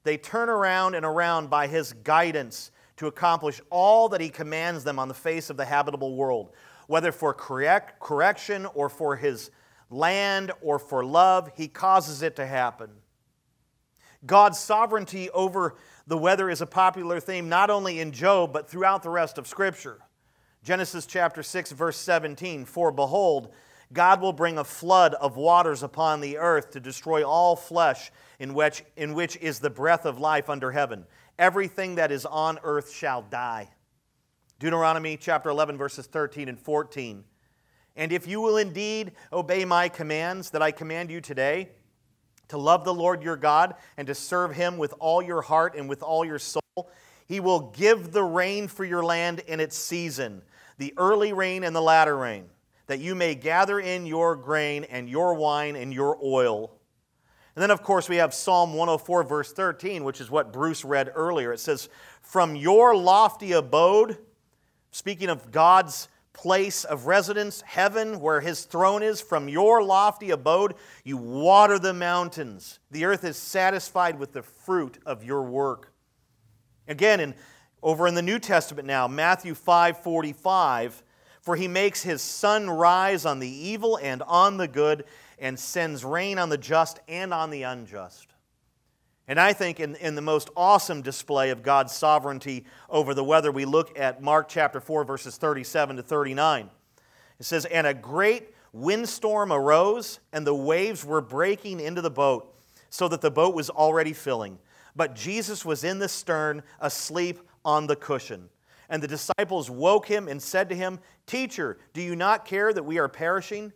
They 0.02 0.16
turn 0.16 0.48
around 0.48 0.94
and 0.94 1.04
around 1.04 1.48
by 1.48 1.66
his 1.66 1.92
guidance 1.92 2.70
to 2.96 3.06
accomplish 3.06 3.60
all 3.70 4.08
that 4.10 4.20
he 4.20 4.28
commands 4.28 4.84
them 4.84 4.98
on 4.98 5.08
the 5.08 5.14
face 5.14 5.50
of 5.50 5.56
the 5.56 5.64
habitable 5.64 6.14
world, 6.14 6.52
whether 6.86 7.10
for 7.10 7.32
correct, 7.32 7.98
correction 8.00 8.66
or 8.66 8.88
for 8.88 9.16
his 9.16 9.50
land 9.90 10.52
or 10.60 10.78
for 10.78 11.04
love, 11.04 11.50
he 11.56 11.68
causes 11.68 12.22
it 12.22 12.36
to 12.36 12.46
happen. 12.46 12.90
God's 14.26 14.58
sovereignty 14.58 15.30
over 15.30 15.76
the 16.06 16.16
weather 16.16 16.48
is 16.50 16.60
a 16.60 16.66
popular 16.66 17.20
theme 17.20 17.48
not 17.48 17.70
only 17.70 18.00
in 18.00 18.12
Job, 18.12 18.52
but 18.52 18.68
throughout 18.68 19.02
the 19.02 19.10
rest 19.10 19.38
of 19.38 19.46
Scripture. 19.46 20.00
Genesis 20.64 21.04
chapter 21.04 21.42
6, 21.42 21.72
verse 21.72 21.98
17 21.98 22.64
For 22.64 22.90
behold, 22.90 23.52
God 23.92 24.22
will 24.22 24.32
bring 24.32 24.56
a 24.56 24.64
flood 24.64 25.12
of 25.14 25.36
waters 25.36 25.82
upon 25.82 26.22
the 26.22 26.38
earth 26.38 26.70
to 26.70 26.80
destroy 26.80 27.22
all 27.22 27.54
flesh 27.54 28.10
in 28.38 28.54
which, 28.54 28.82
in 28.96 29.12
which 29.12 29.36
is 29.36 29.58
the 29.58 29.68
breath 29.68 30.06
of 30.06 30.18
life 30.18 30.48
under 30.48 30.72
heaven. 30.72 31.04
Everything 31.38 31.96
that 31.96 32.10
is 32.10 32.24
on 32.24 32.58
earth 32.64 32.90
shall 32.90 33.20
die. 33.20 33.68
Deuteronomy 34.58 35.18
chapter 35.18 35.50
11, 35.50 35.76
verses 35.76 36.06
13 36.06 36.48
and 36.48 36.58
14. 36.58 37.24
And 37.96 38.10
if 38.10 38.26
you 38.26 38.40
will 38.40 38.56
indeed 38.56 39.12
obey 39.32 39.66
my 39.66 39.90
commands 39.90 40.50
that 40.50 40.62
I 40.62 40.70
command 40.70 41.10
you 41.10 41.20
today, 41.20 41.68
to 42.48 42.58
love 42.58 42.84
the 42.84 42.94
Lord 42.94 43.22
your 43.22 43.36
God 43.36 43.74
and 43.96 44.06
to 44.06 44.14
serve 44.14 44.54
him 44.54 44.78
with 44.78 44.94
all 44.98 45.22
your 45.22 45.42
heart 45.42 45.74
and 45.76 45.88
with 45.88 46.02
all 46.02 46.24
your 46.24 46.38
soul, 46.38 46.62
he 47.26 47.40
will 47.40 47.70
give 47.70 48.12
the 48.12 48.22
rain 48.22 48.68
for 48.68 48.84
your 48.84 49.04
land 49.04 49.40
in 49.46 49.60
its 49.60 49.76
season, 49.76 50.42
the 50.78 50.94
early 50.96 51.32
rain 51.32 51.64
and 51.64 51.74
the 51.74 51.80
latter 51.82 52.16
rain, 52.16 52.46
that 52.86 53.00
you 53.00 53.14
may 53.14 53.34
gather 53.34 53.80
in 53.80 54.06
your 54.06 54.36
grain 54.36 54.84
and 54.84 55.08
your 55.08 55.34
wine 55.34 55.76
and 55.76 55.92
your 55.92 56.18
oil. 56.22 56.72
And 57.54 57.62
then, 57.62 57.70
of 57.70 57.82
course, 57.82 58.08
we 58.08 58.16
have 58.16 58.34
Psalm 58.34 58.74
104, 58.74 59.22
verse 59.22 59.52
13, 59.52 60.02
which 60.02 60.20
is 60.20 60.30
what 60.30 60.52
Bruce 60.52 60.84
read 60.84 61.12
earlier. 61.14 61.52
It 61.52 61.60
says, 61.60 61.88
From 62.20 62.56
your 62.56 62.96
lofty 62.96 63.52
abode, 63.52 64.18
speaking 64.90 65.28
of 65.28 65.52
God's 65.52 66.08
place 66.32 66.82
of 66.82 67.06
residence, 67.06 67.62
heaven, 67.62 68.20
where 68.20 68.40
his 68.40 68.64
throne 68.64 69.02
is, 69.02 69.20
from 69.20 69.48
your 69.48 69.82
lofty 69.82 70.30
abode, 70.30 70.74
you 71.04 71.16
water 71.16 71.78
the 71.78 71.94
mountains. 71.94 72.80
The 72.90 73.04
earth 73.04 73.24
is 73.24 73.36
satisfied 73.36 74.18
with 74.18 74.32
the 74.32 74.42
fruit 74.42 74.98
of 75.06 75.22
your 75.22 75.44
work. 75.44 75.92
Again, 76.88 77.20
in, 77.20 77.34
over 77.84 78.06
in 78.06 78.14
the 78.14 78.22
New 78.22 78.38
Testament 78.38 78.88
now, 78.88 79.06
Matthew 79.06 79.54
5 79.54 79.98
45, 79.98 81.02
for 81.42 81.54
he 81.54 81.68
makes 81.68 82.02
his 82.02 82.22
sun 82.22 82.68
rise 82.70 83.26
on 83.26 83.38
the 83.38 83.48
evil 83.48 83.98
and 84.02 84.22
on 84.22 84.56
the 84.56 84.66
good, 84.66 85.04
and 85.38 85.58
sends 85.58 86.02
rain 86.02 86.38
on 86.38 86.48
the 86.48 86.56
just 86.56 86.98
and 87.06 87.34
on 87.34 87.50
the 87.50 87.62
unjust. 87.62 88.28
And 89.28 89.38
I 89.38 89.52
think 89.52 89.80
in, 89.80 89.96
in 89.96 90.14
the 90.14 90.22
most 90.22 90.48
awesome 90.56 91.02
display 91.02 91.50
of 91.50 91.62
God's 91.62 91.92
sovereignty 91.92 92.64
over 92.88 93.12
the 93.12 93.24
weather, 93.24 93.52
we 93.52 93.66
look 93.66 93.98
at 93.98 94.22
Mark 94.22 94.48
chapter 94.48 94.80
4, 94.80 95.04
verses 95.04 95.36
37 95.36 95.96
to 95.96 96.02
39. 96.02 96.70
It 97.38 97.44
says, 97.44 97.66
And 97.66 97.86
a 97.86 97.94
great 97.94 98.54
windstorm 98.72 99.52
arose, 99.52 100.20
and 100.32 100.46
the 100.46 100.54
waves 100.54 101.04
were 101.04 101.20
breaking 101.20 101.80
into 101.80 102.00
the 102.00 102.10
boat, 102.10 102.54
so 102.88 103.08
that 103.08 103.20
the 103.20 103.30
boat 103.30 103.54
was 103.54 103.68
already 103.68 104.14
filling. 104.14 104.58
But 104.96 105.14
Jesus 105.14 105.64
was 105.64 105.84
in 105.84 105.98
the 105.98 106.08
stern, 106.08 106.62
asleep 106.80 107.40
on 107.64 107.86
the 107.86 107.96
cushion. 107.96 108.48
And 108.88 109.02
the 109.02 109.08
disciples 109.08 109.70
woke 109.70 110.06
him 110.06 110.28
and 110.28 110.42
said 110.42 110.68
to 110.68 110.74
him, 110.74 111.00
Teacher, 111.26 111.78
do 111.92 112.02
you 112.02 112.14
not 112.14 112.44
care 112.44 112.72
that 112.72 112.84
we 112.84 112.98
are 112.98 113.08
perishing? 113.08 113.72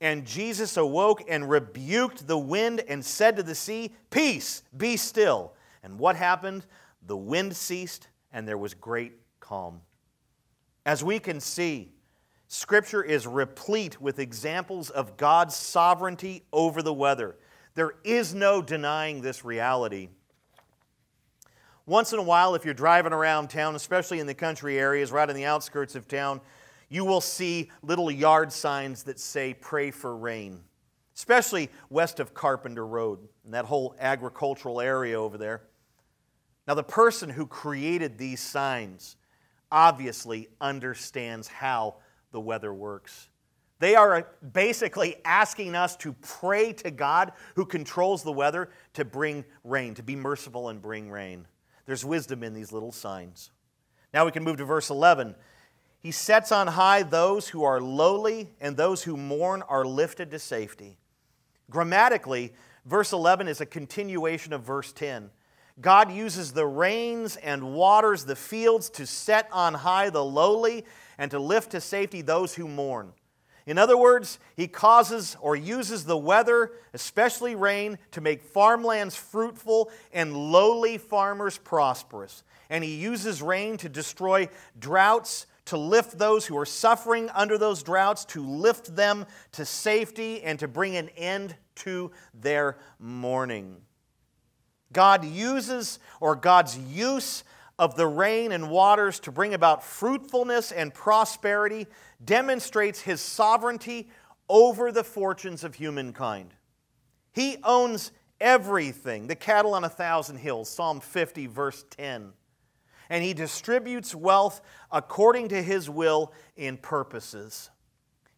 And 0.00 0.26
Jesus 0.26 0.76
awoke 0.76 1.22
and 1.28 1.48
rebuked 1.48 2.26
the 2.26 2.38
wind 2.38 2.82
and 2.88 3.04
said 3.04 3.36
to 3.36 3.42
the 3.42 3.54
sea, 3.54 3.94
Peace, 4.10 4.62
be 4.76 4.96
still. 4.96 5.54
And 5.82 5.98
what 5.98 6.16
happened? 6.16 6.66
The 7.06 7.16
wind 7.16 7.56
ceased 7.56 8.08
and 8.32 8.46
there 8.46 8.58
was 8.58 8.74
great 8.74 9.12
calm. 9.40 9.80
As 10.86 11.04
we 11.04 11.18
can 11.18 11.40
see, 11.40 11.92
Scripture 12.48 13.02
is 13.02 13.26
replete 13.26 14.00
with 14.00 14.18
examples 14.18 14.90
of 14.90 15.16
God's 15.16 15.54
sovereignty 15.54 16.44
over 16.52 16.82
the 16.82 16.94
weather. 16.94 17.36
There 17.74 17.94
is 18.02 18.34
no 18.34 18.60
denying 18.60 19.20
this 19.20 19.44
reality. 19.44 20.08
Once 21.90 22.12
in 22.12 22.20
a 22.20 22.22
while, 22.22 22.54
if 22.54 22.64
you're 22.64 22.72
driving 22.72 23.12
around 23.12 23.50
town, 23.50 23.74
especially 23.74 24.20
in 24.20 24.26
the 24.28 24.32
country 24.32 24.78
areas, 24.78 25.10
right 25.10 25.28
on 25.28 25.34
the 25.34 25.44
outskirts 25.44 25.96
of 25.96 26.06
town, 26.06 26.40
you 26.88 27.04
will 27.04 27.20
see 27.20 27.68
little 27.82 28.12
yard 28.12 28.52
signs 28.52 29.02
that 29.02 29.18
say, 29.18 29.52
Pray 29.54 29.90
for 29.90 30.16
rain, 30.16 30.60
especially 31.16 31.68
west 31.88 32.20
of 32.20 32.32
Carpenter 32.32 32.86
Road 32.86 33.18
and 33.44 33.52
that 33.54 33.64
whole 33.64 33.96
agricultural 33.98 34.80
area 34.80 35.20
over 35.20 35.36
there. 35.36 35.62
Now, 36.68 36.74
the 36.74 36.84
person 36.84 37.28
who 37.28 37.44
created 37.44 38.18
these 38.18 38.38
signs 38.38 39.16
obviously 39.72 40.46
understands 40.60 41.48
how 41.48 41.96
the 42.30 42.40
weather 42.40 42.72
works. 42.72 43.30
They 43.80 43.96
are 43.96 44.14
uh, 44.14 44.22
basically 44.52 45.16
asking 45.24 45.74
us 45.74 45.96
to 45.96 46.12
pray 46.12 46.72
to 46.74 46.92
God 46.92 47.32
who 47.56 47.66
controls 47.66 48.22
the 48.22 48.30
weather 48.30 48.70
to 48.92 49.04
bring 49.04 49.44
rain, 49.64 49.94
to 49.94 50.04
be 50.04 50.14
merciful 50.14 50.68
and 50.68 50.80
bring 50.80 51.10
rain. 51.10 51.48
There's 51.90 52.04
wisdom 52.04 52.44
in 52.44 52.54
these 52.54 52.70
little 52.70 52.92
signs. 52.92 53.50
Now 54.14 54.24
we 54.24 54.30
can 54.30 54.44
move 54.44 54.58
to 54.58 54.64
verse 54.64 54.90
11. 54.90 55.34
He 55.98 56.12
sets 56.12 56.52
on 56.52 56.68
high 56.68 57.02
those 57.02 57.48
who 57.48 57.64
are 57.64 57.80
lowly, 57.80 58.50
and 58.60 58.76
those 58.76 59.02
who 59.02 59.16
mourn 59.16 59.62
are 59.62 59.84
lifted 59.84 60.30
to 60.30 60.38
safety. 60.38 60.98
Grammatically, 61.68 62.52
verse 62.86 63.12
11 63.12 63.48
is 63.48 63.60
a 63.60 63.66
continuation 63.66 64.52
of 64.52 64.62
verse 64.62 64.92
10. 64.92 65.30
God 65.80 66.12
uses 66.12 66.52
the 66.52 66.64
rains 66.64 67.34
and 67.34 67.74
waters, 67.74 68.24
the 68.24 68.36
fields, 68.36 68.88
to 68.90 69.04
set 69.04 69.48
on 69.50 69.74
high 69.74 70.10
the 70.10 70.24
lowly 70.24 70.84
and 71.18 71.28
to 71.32 71.40
lift 71.40 71.72
to 71.72 71.80
safety 71.80 72.22
those 72.22 72.54
who 72.54 72.68
mourn. 72.68 73.12
In 73.70 73.78
other 73.78 73.96
words, 73.96 74.40
he 74.56 74.66
causes 74.66 75.36
or 75.40 75.54
uses 75.54 76.04
the 76.04 76.16
weather, 76.16 76.72
especially 76.92 77.54
rain, 77.54 77.98
to 78.10 78.20
make 78.20 78.42
farmlands 78.42 79.14
fruitful 79.14 79.92
and 80.12 80.36
lowly 80.36 80.98
farmers 80.98 81.56
prosperous. 81.56 82.42
And 82.68 82.82
he 82.82 82.96
uses 82.96 83.40
rain 83.40 83.76
to 83.76 83.88
destroy 83.88 84.48
droughts 84.76 85.46
to 85.66 85.76
lift 85.78 86.18
those 86.18 86.46
who 86.46 86.58
are 86.58 86.66
suffering 86.66 87.30
under 87.32 87.56
those 87.56 87.84
droughts, 87.84 88.24
to 88.24 88.44
lift 88.44 88.96
them 88.96 89.24
to 89.52 89.64
safety, 89.64 90.42
and 90.42 90.58
to 90.58 90.66
bring 90.66 90.96
an 90.96 91.08
end 91.10 91.54
to 91.76 92.10
their 92.34 92.76
mourning. 92.98 93.76
God 94.92 95.24
uses, 95.24 96.00
or 96.18 96.34
God's 96.34 96.76
use 96.76 97.44
of 97.80 97.96
the 97.96 98.06
rain 98.06 98.52
and 98.52 98.68
waters 98.68 99.18
to 99.20 99.32
bring 99.32 99.54
about 99.54 99.82
fruitfulness 99.82 100.70
and 100.70 100.92
prosperity 100.92 101.86
demonstrates 102.22 103.00
his 103.00 103.22
sovereignty 103.22 104.10
over 104.50 104.92
the 104.92 105.02
fortunes 105.02 105.64
of 105.64 105.74
humankind. 105.74 106.52
He 107.32 107.56
owns 107.64 108.12
everything 108.38 109.28
the 109.28 109.34
cattle 109.34 109.72
on 109.72 109.84
a 109.84 109.88
thousand 109.88 110.36
hills, 110.36 110.68
Psalm 110.68 111.00
50, 111.00 111.46
verse 111.46 111.86
10 111.88 112.34
and 113.12 113.24
he 113.24 113.34
distributes 113.34 114.14
wealth 114.14 114.62
according 114.92 115.48
to 115.48 115.60
his 115.60 115.90
will 115.90 116.32
and 116.56 116.80
purposes. 116.80 117.70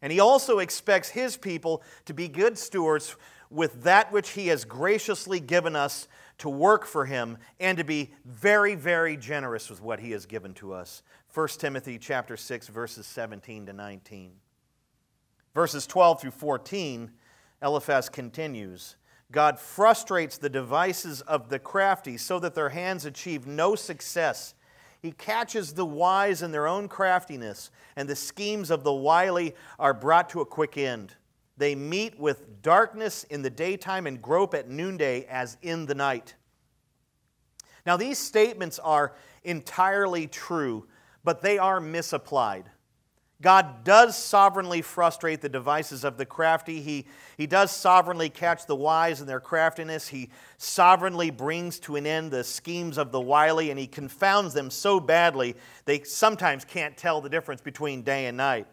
And 0.01 0.11
he 0.11 0.19
also 0.19 0.61
expects 0.61 1.11
his 1.11 1.37
people 1.37 1.83
to 2.07 2.15
be 2.15 2.27
good 2.27 2.57
stewards 2.57 3.15
with 3.51 3.83
that 3.83 4.11
which 4.13 4.31
he 4.31 4.49
has 4.49 4.65
graciously 4.65 5.41
given 5.41 5.77
us 5.77 6.09
to 6.43 6.51
work 6.51 6.85
for 6.85 7.07
him 7.07 7.39
and 7.61 7.79
to 7.79 7.85
be 7.85 8.11
very 8.25 8.75
very 8.75 9.17
generous 9.17 9.71
with 9.71 9.81
what 9.81 10.01
he 10.01 10.11
has 10.11 10.27
given 10.27 10.53
to 10.53 10.73
us. 10.73 11.05
1 11.33 11.47
timothy 11.49 11.99
chapter 11.99 12.37
6 12.37 12.67
verses 12.67 13.07
17 13.07 13.67
to 13.67 13.73
19 13.73 14.33
verses 15.55 15.87
12 15.87 16.21
through 16.21 16.31
14 16.33 17.13
eliphaz 17.63 18.09
continues 18.09 18.97
god 19.31 19.61
frustrates 19.61 20.37
the 20.37 20.51
devices 20.51 21.21
of 21.21 21.49
the 21.49 21.61
crafty 21.61 22.17
so 22.17 22.41
that 22.41 22.57
their 22.57 22.71
hands 22.71 23.07
achieve 23.07 23.47
no 23.47 23.77
success. 23.77 24.55
He 25.01 25.13
catches 25.13 25.73
the 25.73 25.87
wise 25.87 26.43
in 26.43 26.53
their 26.53 26.69
own 26.69 26.87
craftiness, 26.87 27.71
and 27.97 28.09
the 28.09 28.15
schemes 28.15 28.71
of 28.71 28.85
the 28.85 28.93
wily 28.93 29.55
are 29.79 29.95
brought 29.95 30.29
to 30.31 30.41
a 30.41 30.47
quick 30.47 30.77
end. 30.77 31.15
They 31.57 31.75
meet 31.75 32.19
with 32.19 32.63
darkness 32.63 33.25
in 33.25 33.43
the 33.43 33.51
daytime 33.51 34.07
and 34.07 34.21
grope 34.21 34.55
at 34.55 34.69
noonday 34.69 35.27
as 35.27 35.57
in 35.63 35.87
the 35.87 35.95
night. 35.95 36.35
Now, 37.85 37.97
these 37.97 38.19
statements 38.19 38.79
are 38.79 39.15
entirely 39.45 40.27
true, 40.27 40.87
but 41.25 41.43
they 41.43 41.59
are 41.59 41.81
misapplied. 41.81 42.71
God 43.43 43.83
does 43.83 44.17
sovereignly 44.17 44.83
frustrate 44.83 45.41
the 45.41 45.49
devices 45.49 46.05
of 46.05 46.17
the 46.17 46.25
crafty. 46.25 46.81
He, 46.81 47.07
he 47.37 47.49
does 47.49 47.73
sovereignly 47.73 48.31
catch 48.31 48.67
the 48.67 48.77
wise 48.77 49.21
in 49.21 49.27
their 49.27 49.41
craftiness. 49.41 50.07
He 50.07 50.31
sovereignly 50.59 51.31
brings 51.31 51.81
to 51.81 51.97
an 51.97 52.07
end 52.07 52.31
the 52.31 52.45
schemes 52.45 52.99
of 52.99 53.11
the 53.11 53.21
wily, 53.21 53.71
and 53.71 53.81
he 53.81 53.89
confounds 53.89 54.55
them 54.55 54.71
so 54.71 55.01
badly 55.01 55.57
they 55.87 56.05
sometimes 56.05 56.65
can't 56.65 56.97
tell 56.97 57.21
the 57.21 57.29
difference 57.29 57.61
between 57.61 58.03
day 58.03 58.27
and 58.27 58.37
night. 58.37 58.69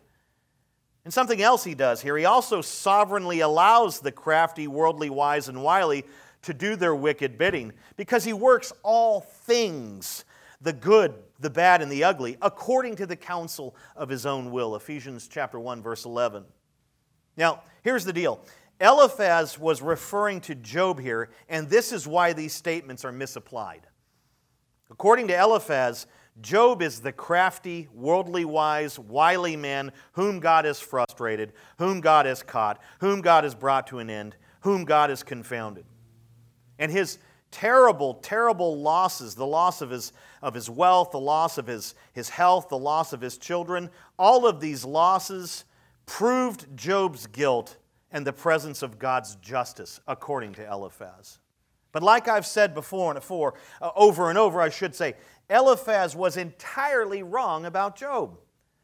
And 1.05 1.13
something 1.13 1.41
else 1.41 1.63
he 1.63 1.75
does 1.75 2.01
here, 2.01 2.17
he 2.17 2.25
also 2.25 2.61
sovereignly 2.61 3.39
allows 3.39 3.99
the 3.99 4.11
crafty, 4.11 4.67
worldly, 4.67 5.09
wise, 5.09 5.47
and 5.47 5.63
wily 5.63 6.05
to 6.41 6.53
do 6.53 6.75
their 6.75 6.95
wicked 6.95 7.37
bidding 7.37 7.73
because 7.95 8.23
he 8.23 8.33
works 8.33 8.71
all 8.83 9.21
things 9.21 10.25
the 10.61 10.73
good, 10.73 11.13
the 11.39 11.49
bad, 11.49 11.81
and 11.81 11.91
the 11.91 12.03
ugly, 12.03 12.37
according 12.41 12.95
to 12.97 13.05
the 13.05 13.15
counsel 13.15 13.75
of 13.95 14.09
his 14.09 14.25
own 14.25 14.51
will. 14.51 14.75
Ephesians 14.75 15.27
chapter 15.27 15.57
1, 15.59 15.81
verse 15.81 16.05
11. 16.05 16.43
Now, 17.37 17.63
here's 17.81 18.03
the 18.03 18.11
deal. 18.11 18.41
Eliphaz 18.81 19.57
was 19.57 19.81
referring 19.81 20.41
to 20.41 20.55
Job 20.55 20.99
here, 20.99 21.29
and 21.47 21.69
this 21.69 21.91
is 21.91 22.07
why 22.07 22.33
these 22.33 22.53
statements 22.53 23.05
are 23.05 23.11
misapplied. 23.11 23.87
According 24.89 25.27
to 25.29 25.37
Eliphaz, 25.37 26.07
Job 26.41 26.81
is 26.81 27.01
the 27.01 27.11
crafty, 27.11 27.87
worldly 27.93 28.45
wise, 28.45 28.97
wily 28.97 29.55
man 29.55 29.91
whom 30.13 30.39
God 30.39 30.65
has 30.65 30.79
frustrated, 30.79 31.53
whom 31.77 32.01
God 32.01 32.25
has 32.25 32.43
caught, 32.43 32.81
whom 32.99 33.21
God 33.21 33.43
has 33.43 33.55
brought 33.55 33.87
to 33.87 33.99
an 33.99 34.09
end, 34.09 34.35
whom 34.61 34.85
God 34.85 35.09
has 35.09 35.23
confounded. 35.23 35.85
And 36.77 36.91
his 36.91 37.17
terrible, 37.51 38.15
terrible 38.15 38.79
losses 38.79 39.35
the 39.35 39.45
loss 39.45 39.81
of 39.81 39.89
his, 39.89 40.13
of 40.41 40.53
his 40.53 40.69
wealth, 40.69 41.11
the 41.11 41.19
loss 41.19 41.57
of 41.57 41.67
his, 41.67 41.95
his 42.13 42.29
health, 42.29 42.69
the 42.69 42.77
loss 42.77 43.11
of 43.13 43.21
his 43.21 43.37
children. 43.37 43.89
All 44.17 44.47
of 44.47 44.59
these 44.59 44.85
losses 44.85 45.65
proved 46.05 46.75
Job's 46.75 47.27
guilt 47.27 47.77
and 48.11 48.25
the 48.25 48.33
presence 48.33 48.81
of 48.81 48.97
God's 48.97 49.35
justice, 49.35 49.99
according 50.07 50.53
to 50.53 50.71
Eliphaz. 50.71 51.39
But 51.91 52.03
like 52.03 52.27
I've 52.27 52.45
said 52.45 52.73
before 52.73 53.11
and 53.11 53.19
before, 53.19 53.55
uh, 53.81 53.91
over 53.95 54.29
and 54.29 54.37
over, 54.37 54.61
I 54.61 54.69
should 54.69 54.93
say, 54.93 55.15
Eliphaz 55.49 56.15
was 56.15 56.37
entirely 56.37 57.23
wrong 57.23 57.65
about 57.65 57.95
Job. 57.95 58.37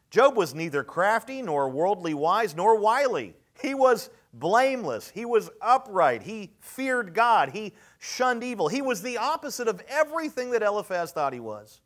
Job 0.10 0.36
was 0.36 0.56
neither 0.56 0.84
crafty 0.84 1.41
nor 1.41 1.69
worldly 1.69 2.13
wise 2.13 2.56
nor 2.56 2.80
wily. 2.80 3.36
He 3.62 3.73
was 3.73 4.10
blameless. 4.34 5.10
He 5.10 5.25
was 5.25 5.49
upright. 5.62 6.23
He 6.23 6.54
feared 6.60 7.13
God. 7.13 7.49
He 7.49 7.73
shunned 7.99 8.43
evil. 8.43 8.67
He 8.67 8.82
was 8.82 9.01
the 9.01 9.17
opposite 9.17 9.67
of 9.67 9.82
everything 9.88 10.51
that 10.51 10.63
Eliphaz 10.63 11.12
thought 11.12 11.34
he 11.34 11.39
was. 11.39 11.82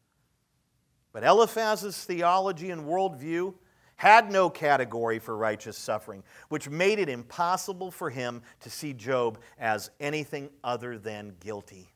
But 1.11 1.23
Eliphaz's 1.23 2.03
theology 2.05 2.69
and 2.69 2.85
worldview 2.85 3.53
had 3.95 4.31
no 4.31 4.49
category 4.49 5.19
for 5.19 5.35
righteous 5.35 5.77
suffering, 5.77 6.23
which 6.47 6.69
made 6.69 6.99
it 6.99 7.09
impossible 7.09 7.91
for 7.91 8.09
him 8.09 8.41
to 8.61 8.69
see 8.69 8.93
Job 8.93 9.39
as 9.57 9.91
anything 9.99 10.49
other 10.63 10.97
than 10.97 11.35
guilty, 11.41 11.89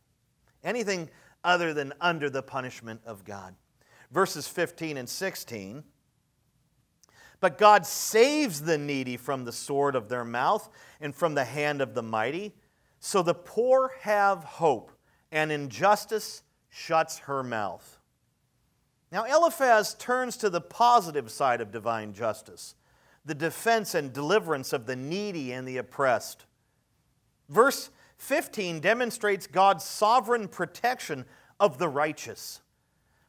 anything 0.63 1.10
other 1.43 1.73
than 1.73 1.93
under 1.99 2.29
the 2.29 2.43
punishment 2.43 3.01
of 3.06 3.23
God. 3.23 3.56
Verses 4.12 4.47
15 4.47 4.97
and 4.97 5.10
16 5.10 5.84
but 7.43 7.58
God 7.58 7.86
saves 7.86 8.62
the 8.62 8.77
needy 8.77 9.17
from 9.17 9.43
the 9.43 9.51
sword 9.51 9.97
of 9.97 10.08
their 10.08 10.23
mouth 10.23 10.69
and 11.01 11.13
from 11.13 11.36
the 11.36 11.43
hand 11.43 11.82
of 11.82 11.93
the 11.93 12.01
mighty. 12.01 12.53
So 13.01 13.21
the 13.21 13.34
poor 13.34 13.91
have 13.99 14.45
hope, 14.45 14.93
and 15.29 15.51
injustice 15.51 16.43
shuts 16.69 17.17
her 17.17 17.43
mouth. 17.43 17.99
Now, 19.12 19.25
Eliphaz 19.25 19.93
turns 19.95 20.38
to 20.38 20.49
the 20.49 20.62
positive 20.62 21.29
side 21.29 21.60
of 21.60 21.69
divine 21.69 22.13
justice 22.13 22.75
the 23.25 23.36
defense 23.36 23.93
and 23.93 24.13
deliverance 24.13 24.71
of 24.71 24.86
the 24.86 24.95
needy 24.95 25.51
and 25.51 25.67
the 25.67 25.75
oppressed. 25.75 26.45
Verse 27.49 27.89
15 28.23 28.79
demonstrates 28.79 29.47
God's 29.47 29.83
sovereign 29.83 30.47
protection 30.47 31.25
of 31.59 31.77
the 31.77 31.89
righteous. 31.89 32.62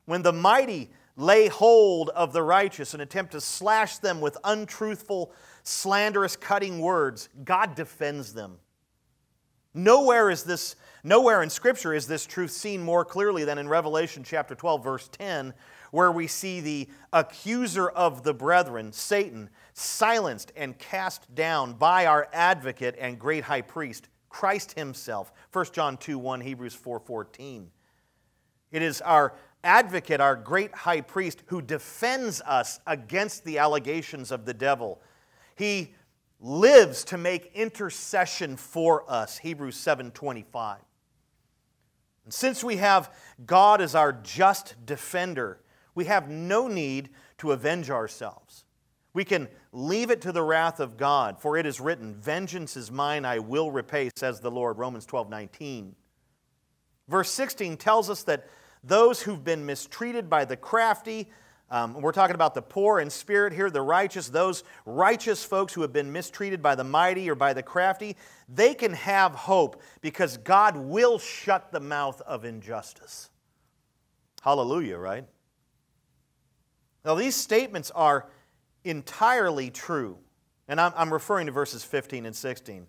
When 0.04 0.22
the 0.22 0.32
mighty 0.32 0.90
lay 1.16 1.48
hold 1.48 2.10
of 2.10 2.32
the 2.32 2.42
righteous 2.42 2.94
and 2.94 3.02
attempt 3.02 3.32
to 3.32 3.40
slash 3.40 3.98
them 3.98 4.20
with 4.20 4.36
untruthful, 4.44 5.32
slanderous, 5.64 6.36
cutting 6.36 6.78
words, 6.78 7.28
God 7.44 7.74
defends 7.74 8.34
them. 8.34 8.58
Nowhere 9.74 10.30
is 10.30 10.44
this 10.44 10.76
nowhere 11.02 11.42
in 11.42 11.50
scripture 11.50 11.92
is 11.92 12.06
this 12.06 12.24
truth 12.24 12.52
seen 12.52 12.80
more 12.80 13.04
clearly 13.04 13.44
than 13.44 13.58
in 13.58 13.68
Revelation 13.68 14.22
chapter 14.22 14.54
12 14.54 14.84
verse 14.84 15.08
10 15.08 15.52
where 15.90 16.12
we 16.12 16.28
see 16.28 16.60
the 16.60 16.88
accuser 17.12 17.88
of 17.88 18.22
the 18.22 18.34
brethren, 18.34 18.92
Satan, 18.92 19.50
silenced 19.72 20.52
and 20.56 20.78
cast 20.78 21.32
down 21.34 21.74
by 21.74 22.06
our 22.06 22.28
advocate 22.32 22.96
and 22.98 23.18
great 23.18 23.44
high 23.44 23.60
priest, 23.60 24.08
Christ 24.34 24.72
himself. 24.72 25.32
1 25.52 25.66
John 25.72 25.96
2 25.96 26.18
1, 26.18 26.40
Hebrews 26.40 26.74
4 26.74 26.98
14. 26.98 27.70
It 28.72 28.82
is 28.82 29.00
our 29.00 29.32
advocate, 29.62 30.20
our 30.20 30.34
great 30.34 30.74
high 30.74 31.02
priest, 31.02 31.44
who 31.46 31.62
defends 31.62 32.40
us 32.40 32.80
against 32.84 33.44
the 33.44 33.58
allegations 33.58 34.32
of 34.32 34.44
the 34.44 34.52
devil. 34.52 35.00
He 35.54 35.94
lives 36.40 37.04
to 37.04 37.16
make 37.16 37.52
intercession 37.54 38.56
for 38.56 39.08
us. 39.08 39.38
Hebrews 39.38 39.76
7:25. 39.76 40.80
And 42.24 42.34
since 42.34 42.64
we 42.64 42.78
have 42.78 43.14
God 43.46 43.80
as 43.80 43.94
our 43.94 44.12
just 44.12 44.84
defender, 44.84 45.60
we 45.94 46.06
have 46.06 46.28
no 46.28 46.66
need 46.66 47.10
to 47.38 47.52
avenge 47.52 47.88
ourselves. 47.88 48.63
We 49.14 49.24
can 49.24 49.48
leave 49.72 50.10
it 50.10 50.20
to 50.22 50.32
the 50.32 50.42
wrath 50.42 50.80
of 50.80 50.96
God, 50.96 51.40
for 51.40 51.56
it 51.56 51.66
is 51.66 51.80
written, 51.80 52.14
Vengeance 52.14 52.76
is 52.76 52.90
mine, 52.90 53.24
I 53.24 53.38
will 53.38 53.70
repay, 53.70 54.10
says 54.16 54.40
the 54.40 54.50
Lord. 54.50 54.76
Romans 54.76 55.06
12 55.06 55.30
19. 55.30 55.94
Verse 57.08 57.30
16 57.30 57.76
tells 57.76 58.10
us 58.10 58.24
that 58.24 58.48
those 58.82 59.22
who've 59.22 59.42
been 59.42 59.64
mistreated 59.64 60.28
by 60.28 60.44
the 60.44 60.56
crafty. 60.56 61.30
Um, 61.70 61.94
we're 62.00 62.12
talking 62.12 62.34
about 62.34 62.54
the 62.54 62.62
poor 62.62 63.00
in 63.00 63.08
spirit 63.08 63.52
here, 63.52 63.70
the 63.70 63.82
righteous, 63.82 64.28
those 64.28 64.64
righteous 64.84 65.44
folks 65.44 65.72
who 65.72 65.80
have 65.82 65.92
been 65.92 66.12
mistreated 66.12 66.62
by 66.62 66.74
the 66.74 66.84
mighty 66.84 67.28
or 67.30 67.34
by 67.34 67.52
the 67.52 67.62
crafty. 67.62 68.16
They 68.48 68.74
can 68.74 68.92
have 68.92 69.32
hope 69.32 69.80
because 70.02 70.36
God 70.36 70.76
will 70.76 71.18
shut 71.18 71.72
the 71.72 71.80
mouth 71.80 72.20
of 72.22 72.44
injustice. 72.44 73.30
Hallelujah, 74.42 74.98
right? 74.98 75.24
Now, 77.04 77.14
these 77.14 77.34
statements 77.34 77.90
are 77.92 78.26
entirely 78.84 79.70
true. 79.70 80.18
And 80.68 80.80
I'm, 80.80 80.92
I'm 80.96 81.12
referring 81.12 81.46
to 81.46 81.52
verses 81.52 81.84
15 81.84 82.26
and 82.26 82.36
16. 82.36 82.86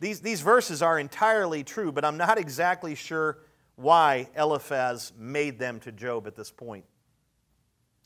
These, 0.00 0.20
these 0.20 0.40
verses 0.40 0.82
are 0.82 0.98
entirely 0.98 1.64
true, 1.64 1.92
but 1.92 2.04
I'm 2.04 2.16
not 2.16 2.38
exactly 2.38 2.94
sure 2.94 3.38
why 3.76 4.28
Eliphaz 4.36 5.12
made 5.16 5.58
them 5.58 5.80
to 5.80 5.92
Job 5.92 6.26
at 6.26 6.36
this 6.36 6.50
point. 6.50 6.84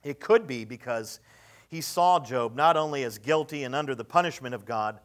It 0.02 0.20
could 0.20 0.46
be 0.46 0.64
because 0.64 1.20
he 1.68 1.80
saw 1.80 2.18
Job 2.20 2.54
not 2.54 2.76
only 2.76 3.04
as 3.04 3.18
guilty 3.18 3.64
and 3.64 3.74
under 3.74 3.94
the 3.94 4.04
punishment 4.04 4.54
of 4.54 4.64
God, 4.64 5.00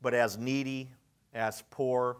but 0.00 0.14
as 0.14 0.36
needy, 0.36 0.90
as 1.32 1.62
poor, 1.70 2.18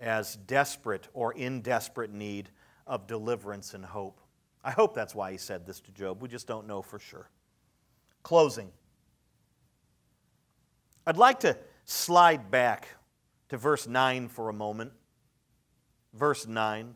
as 0.00 0.36
desperate 0.36 1.08
or 1.12 1.32
in 1.32 1.60
desperate 1.60 2.12
need 2.12 2.50
of 2.86 3.06
deliverance 3.06 3.74
and 3.74 3.84
hope. 3.84 4.20
I 4.62 4.70
hope 4.70 4.94
that's 4.94 5.14
why 5.14 5.32
he 5.32 5.38
said 5.38 5.66
this 5.66 5.80
to 5.80 5.92
Job. 5.92 6.22
We 6.22 6.28
just 6.28 6.46
don't 6.46 6.66
know 6.66 6.82
for 6.82 6.98
sure. 6.98 7.28
Closing. 8.22 8.70
I'd 11.06 11.16
like 11.16 11.40
to 11.40 11.56
slide 11.84 12.50
back 12.50 12.88
to 13.48 13.56
verse 13.56 13.86
9 13.86 14.28
for 14.28 14.48
a 14.48 14.52
moment. 14.52 14.92
Verse 16.12 16.46
9. 16.46 16.94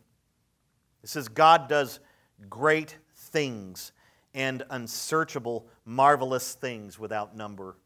It 1.02 1.08
says, 1.08 1.28
God 1.28 1.68
does 1.68 2.00
great 2.48 2.98
things 3.14 3.92
and 4.34 4.62
unsearchable, 4.70 5.66
marvelous 5.84 6.54
things 6.54 6.98
without 6.98 7.36
number. 7.36 7.76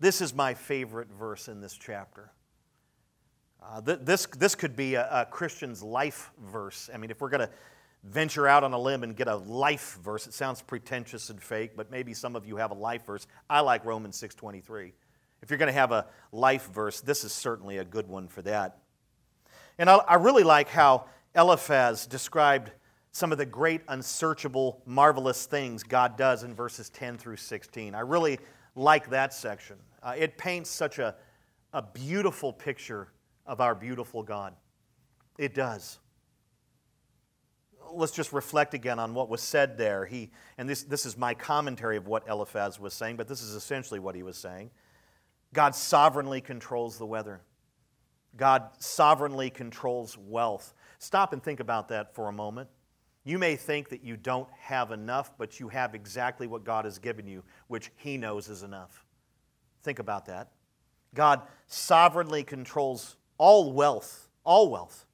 This 0.00 0.20
is 0.20 0.34
my 0.34 0.54
favorite 0.54 1.08
verse 1.10 1.48
in 1.48 1.60
this 1.60 1.74
chapter. 1.74 2.32
Uh, 3.62 3.80
th- 3.80 4.00
this, 4.02 4.26
this 4.26 4.54
could 4.54 4.76
be 4.76 4.94
a, 4.94 5.08
a 5.10 5.26
Christian's 5.26 5.82
life 5.82 6.30
verse. 6.38 6.90
I 6.92 6.98
mean, 6.98 7.10
if 7.10 7.20
we're 7.20 7.30
going 7.30 7.46
to 7.46 7.50
venture 8.04 8.46
out 8.46 8.62
on 8.64 8.72
a 8.72 8.78
limb 8.78 9.02
and 9.02 9.16
get 9.16 9.28
a 9.28 9.36
life 9.36 9.98
verse, 10.04 10.26
it 10.26 10.34
sounds 10.34 10.60
pretentious 10.62 11.30
and 11.30 11.42
fake, 11.42 11.72
but 11.76 11.90
maybe 11.90 12.12
some 12.14 12.36
of 12.36 12.46
you 12.46 12.56
have 12.56 12.70
a 12.70 12.74
life 12.74 13.06
verse. 13.06 13.26
I 13.48 13.60
like 13.60 13.84
Romans 13.84 14.20
6.23. 14.20 14.92
If 15.42 15.50
you're 15.50 15.58
going 15.58 15.68
to 15.68 15.72
have 15.72 15.92
a 15.92 16.06
life 16.32 16.70
verse, 16.72 17.00
this 17.00 17.24
is 17.24 17.32
certainly 17.32 17.78
a 17.78 17.84
good 17.84 18.06
one 18.06 18.28
for 18.28 18.42
that. 18.42 18.78
And 19.78 19.90
I, 19.90 19.96
I 19.96 20.14
really 20.14 20.44
like 20.44 20.68
how 20.68 21.06
Eliphaz 21.34 22.06
described 22.06 22.70
some 23.12 23.32
of 23.32 23.38
the 23.38 23.46
great, 23.46 23.80
unsearchable, 23.88 24.82
marvelous 24.86 25.46
things 25.46 25.82
God 25.82 26.16
does 26.16 26.42
in 26.42 26.54
verses 26.54 26.90
10 26.90 27.16
through 27.16 27.36
16. 27.36 27.94
I 27.94 28.00
really 28.00 28.38
like 28.74 29.10
that 29.10 29.32
section. 29.32 29.76
Uh, 30.02 30.14
it 30.16 30.36
paints 30.36 30.68
such 30.68 30.98
a, 30.98 31.14
a 31.72 31.82
beautiful 31.82 32.52
picture 32.52 33.08
of 33.46 33.60
our 33.60 33.74
beautiful 33.74 34.22
God. 34.22 34.54
It 35.38 35.54
does. 35.54 35.98
Let's 37.92 38.12
just 38.12 38.32
reflect 38.32 38.74
again 38.74 38.98
on 38.98 39.14
what 39.14 39.28
was 39.28 39.40
said 39.40 39.78
there. 39.78 40.06
He, 40.06 40.30
and 40.58 40.68
this, 40.68 40.82
this 40.82 41.06
is 41.06 41.16
my 41.16 41.34
commentary 41.34 41.96
of 41.96 42.06
what 42.06 42.28
Eliphaz 42.28 42.78
was 42.80 42.94
saying, 42.94 43.16
but 43.16 43.28
this 43.28 43.42
is 43.42 43.54
essentially 43.54 44.00
what 44.00 44.14
he 44.14 44.22
was 44.22 44.36
saying. 44.36 44.70
God 45.52 45.74
sovereignly 45.74 46.40
controls 46.40 46.98
the 46.98 47.06
weather. 47.06 47.40
God 48.36 48.70
sovereignly 48.78 49.50
controls 49.50 50.18
wealth. 50.18 50.74
Stop 50.98 51.32
and 51.32 51.42
think 51.42 51.60
about 51.60 51.88
that 51.88 52.14
for 52.14 52.28
a 52.28 52.32
moment. 52.32 52.68
You 53.24 53.38
may 53.38 53.56
think 53.56 53.88
that 53.88 54.04
you 54.04 54.16
don't 54.16 54.48
have 54.58 54.90
enough, 54.90 55.32
but 55.38 55.58
you 55.58 55.68
have 55.68 55.94
exactly 55.94 56.46
what 56.46 56.64
God 56.64 56.84
has 56.84 56.98
given 56.98 57.26
you, 57.26 57.42
which 57.68 57.90
He 57.96 58.18
knows 58.18 58.48
is 58.48 58.62
enough. 58.62 59.04
Think 59.82 59.98
about 59.98 60.26
that. 60.26 60.50
God 61.14 61.42
sovereignly 61.66 62.42
controls 62.42 63.16
all 63.38 63.72
wealth, 63.72 64.28
all 64.44 64.70
wealth. 64.70 65.06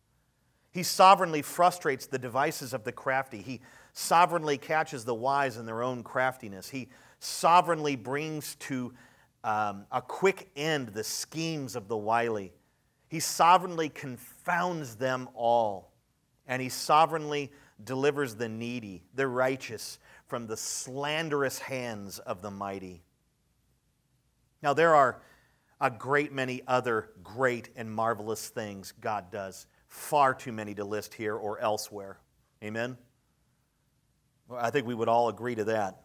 He 0.73 0.83
sovereignly 0.83 1.43
frustrates 1.43 2.07
the 2.07 2.19
devices 2.19 2.73
of 2.73 2.85
the 2.85 2.93
crafty. 2.93 3.43
He 3.43 3.61
sovereignly 3.93 4.57
catches 4.57 5.05
the 5.05 5.15
wise 5.15 5.57
in 5.57 5.67
their 5.67 5.83
own 5.83 6.03
craftiness. 6.03 6.69
He 6.69 6.89
sovereignly 7.19 7.97
brings 7.97 8.55
to 8.57 8.95
um, 9.43 9.87
a 9.91 10.01
quick 10.01 10.51
end 10.55 10.89
the 10.89 11.03
schemes 11.03 11.75
of 11.75 11.89
the 11.89 11.97
wily. 11.97 12.53
He 13.09 13.19
sovereignly 13.19 13.89
confounds 13.89 14.95
them 14.95 15.29
all, 15.35 15.93
and 16.47 16.63
he 16.63 16.69
sovereignly 16.69 17.51
delivers 17.83 18.37
the 18.37 18.49
needy, 18.49 19.03
the 19.15 19.27
righteous, 19.27 19.99
from 20.29 20.47
the 20.47 20.57
slanderous 20.57 21.59
hands 21.59 22.21
of 22.21 22.43
the 22.43 22.51
mighty. 22.51 23.03
Now, 24.63 24.75
there 24.75 24.95
are 24.95 25.21
a 25.81 25.91
great 25.91 26.33
many 26.33 26.63
other 26.69 27.11
great 27.25 27.71
and 27.75 27.91
marvelous 27.91 28.49
things 28.49 28.93
God 29.01 29.33
does 29.33 29.67
far 29.91 30.33
too 30.33 30.53
many 30.53 30.73
to 30.77 30.85
list 30.85 31.13
here 31.13 31.35
or 31.35 31.59
elsewhere. 31.59 32.19
Amen? 32.63 32.97
I 34.51 34.71
think 34.71 34.87
we 34.87 34.95
would 34.95 35.09
all 35.09 35.29
agree 35.29 35.57
to 35.57 35.65
that. 35.65 36.05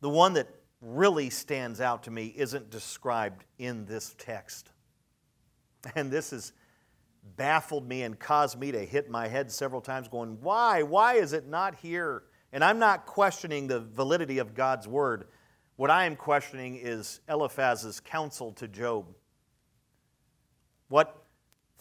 The 0.00 0.08
one 0.08 0.34
that 0.34 0.48
really 0.80 1.30
stands 1.30 1.80
out 1.80 2.02
to 2.02 2.10
me 2.10 2.34
isn't 2.36 2.70
described 2.70 3.44
in 3.58 3.86
this 3.86 4.14
text. 4.18 4.70
And 5.96 6.12
this 6.12 6.30
has 6.30 6.52
baffled 7.36 7.88
me 7.88 8.02
and 8.02 8.16
caused 8.16 8.56
me 8.56 8.70
to 8.70 8.84
hit 8.84 9.10
my 9.10 9.26
head 9.26 9.50
several 9.50 9.80
times, 9.80 10.06
going, 10.06 10.38
Why? 10.40 10.84
Why 10.84 11.14
is 11.14 11.32
it 11.32 11.48
not 11.48 11.74
here? 11.74 12.22
And 12.52 12.62
I'm 12.62 12.78
not 12.78 13.04
questioning 13.06 13.66
the 13.66 13.80
validity 13.80 14.38
of 14.38 14.54
God's 14.54 14.86
word. 14.86 15.24
What 15.74 15.90
I 15.90 16.04
am 16.04 16.14
questioning 16.14 16.76
is 16.76 17.20
Eliphaz's 17.28 17.98
counsel 17.98 18.52
to 18.52 18.68
Job. 18.68 19.06
What 20.88 21.21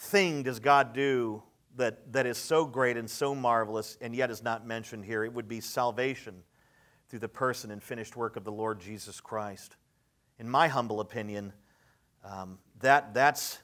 thing 0.02 0.42
does 0.44 0.60
God 0.60 0.94
do 0.94 1.44
that, 1.78 2.12
that 2.12 2.26
is 2.26 2.38
so 2.38 2.66
great 2.66 2.98
and 2.98 3.10
so 3.10 3.36
marvelous 3.36 3.98
and 4.02 4.16
yet 4.16 4.32
is 4.32 4.44
not 4.44 4.66
mentioned 4.66 5.06
here? 5.06 5.24
It 5.24 5.32
would 5.32 5.48
be 5.48 5.62
salvation 5.62 6.44
through 7.10 7.20
the 7.20 7.30
person 7.30 7.72
and 7.72 7.82
finished 7.82 8.16
work 8.16 8.36
of 8.36 8.44
the 8.44 8.52
Lord 8.52 8.80
Jesus 8.80 9.22
Christ. 9.22 9.76
In 10.40 10.50
my 10.50 10.68
humble 10.68 11.02
opinion, 11.02 11.54
um, 12.26 12.58
that, 12.80 13.14
that's, 13.14 13.60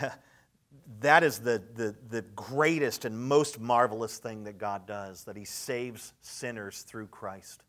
that 1.00 1.24
is 1.24 1.40
the, 1.40 1.60
the, 1.74 1.96
the 2.08 2.22
greatest 2.22 3.04
and 3.04 3.18
most 3.18 3.58
marvelous 3.58 4.18
thing 4.18 4.44
that 4.44 4.58
God 4.58 4.86
does, 4.86 5.24
that 5.24 5.36
He 5.36 5.44
saves 5.44 6.12
sinners 6.20 6.82
through 6.82 7.08
Christ. 7.08 7.64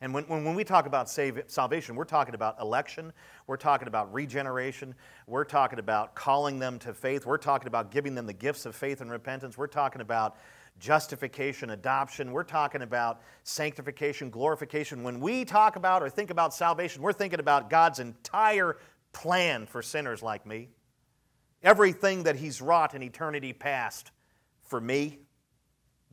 And 0.00 0.12
when, 0.12 0.24
when, 0.24 0.54
we 0.54 0.62
talk 0.62 0.86
about 0.86 1.08
save, 1.08 1.42
salvation, 1.46 1.96
we're 1.96 2.04
talking 2.04 2.34
about 2.34 2.60
election, 2.60 3.12
we're 3.46 3.56
talking 3.56 3.88
about 3.88 4.12
regeneration, 4.12 4.94
we're 5.26 5.44
talking 5.44 5.78
about 5.78 6.14
calling 6.14 6.58
them 6.58 6.78
to 6.80 6.92
faith, 6.92 7.24
we're 7.24 7.38
talking 7.38 7.66
about 7.66 7.90
giving 7.90 8.14
them 8.14 8.26
the 8.26 8.34
gifts 8.34 8.66
of 8.66 8.76
faith 8.76 9.00
and 9.00 9.10
repentance, 9.10 9.56
we're 9.56 9.66
talking 9.66 10.02
about 10.02 10.36
justification, 10.78 11.70
adoption. 11.70 12.32
We're 12.32 12.44
talking 12.44 12.82
about 12.82 13.22
sanctification, 13.44 14.30
glorification. 14.30 15.02
When 15.02 15.20
we 15.20 15.44
talk 15.44 15.76
about 15.76 16.02
or 16.02 16.10
think 16.10 16.30
about 16.30 16.54
salvation, 16.54 17.02
we're 17.02 17.12
thinking 17.12 17.40
about 17.40 17.70
God's 17.70 17.98
entire 17.98 18.76
plan 19.12 19.66
for 19.66 19.82
sinners 19.82 20.22
like 20.22 20.46
me. 20.46 20.68
Everything 21.62 22.24
that 22.24 22.36
He's 22.36 22.60
wrought 22.60 22.94
in 22.94 23.02
eternity 23.02 23.52
past 23.52 24.10
for 24.62 24.80
me. 24.80 25.18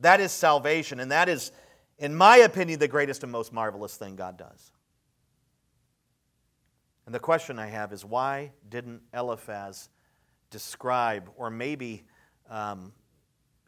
That 0.00 0.20
is 0.20 0.32
salvation, 0.32 1.00
and 1.00 1.12
that 1.12 1.28
is, 1.28 1.52
in 1.98 2.14
my 2.14 2.38
opinion, 2.38 2.78
the 2.78 2.88
greatest 2.88 3.22
and 3.22 3.30
most 3.30 3.52
marvelous 3.52 3.96
thing 3.96 4.16
God 4.16 4.36
does. 4.36 4.72
And 7.06 7.14
the 7.14 7.20
question 7.20 7.58
I 7.58 7.66
have 7.66 7.92
is 7.92 8.04
why 8.04 8.52
didn't 8.68 9.02
Eliphaz 9.12 9.90
describe, 10.50 11.28
or 11.36 11.50
maybe 11.50 12.04
um, 12.48 12.92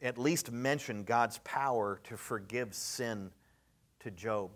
at 0.01 0.17
least 0.17 0.51
mention 0.51 1.03
God's 1.03 1.39
power 1.39 1.99
to 2.05 2.17
forgive 2.17 2.73
sin 2.73 3.31
to 3.99 4.11
Job. 4.11 4.51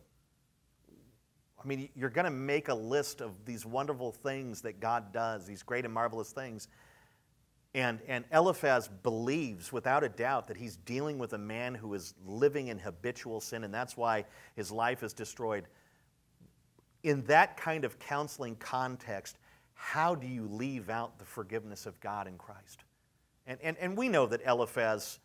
I 1.63 1.67
mean, 1.67 1.89
you're 1.95 2.09
going 2.09 2.26
to 2.26 2.32
make 2.32 2.69
a 2.69 2.74
list 2.74 3.22
of 3.22 3.45
these 3.45 3.65
wonderful 3.65 4.11
things 4.11 4.61
that 4.61 4.80
God 4.80 5.13
does, 5.13 5.45
these 5.45 5.61
great 5.61 5.86
and 5.86 5.93
marvelous 5.93 6.32
things. 6.32 6.67
And, 7.74 7.99
and 8.07 8.26
Eliphaz 8.34 8.89
believes 9.01 9.72
without 9.72 10.03
a 10.03 10.09
doubt 10.09 10.47
that 10.47 10.57
he's 10.57 10.76
dealing 10.76 11.17
with 11.17 11.34
a 11.34 11.38
man 11.38 11.74
who 11.74 11.93
is 11.93 12.13
living 12.26 12.67
in 12.67 12.78
habitual 12.78 13.39
sin, 13.39 13.63
and 13.63 13.74
that's 13.74 13.95
why 13.95 14.26
his 14.55 14.72
life 14.72 15.03
is 15.03 15.13
destroyed. 15.13 15.65
In 17.03 17.24
that 17.24 17.55
kind 17.55 17.86
of 17.86 17.97
counseling 17.97 18.57
context, 18.57 19.38
how 19.74 20.15
do 20.15 20.28
you 20.28 20.47
leave 20.47 20.89
out 20.89 21.17
the 21.17 21.26
forgiveness 21.26 21.86
of 21.86 21.99
God 22.01 22.28
in 22.28 22.38
Christ? 22.38 22.84
And, 23.47 23.57
and, 23.63 23.78
and 23.78 23.97
we 23.97 24.09
know 24.09 24.26
that 24.28 24.41
Eliphaz 24.45 25.19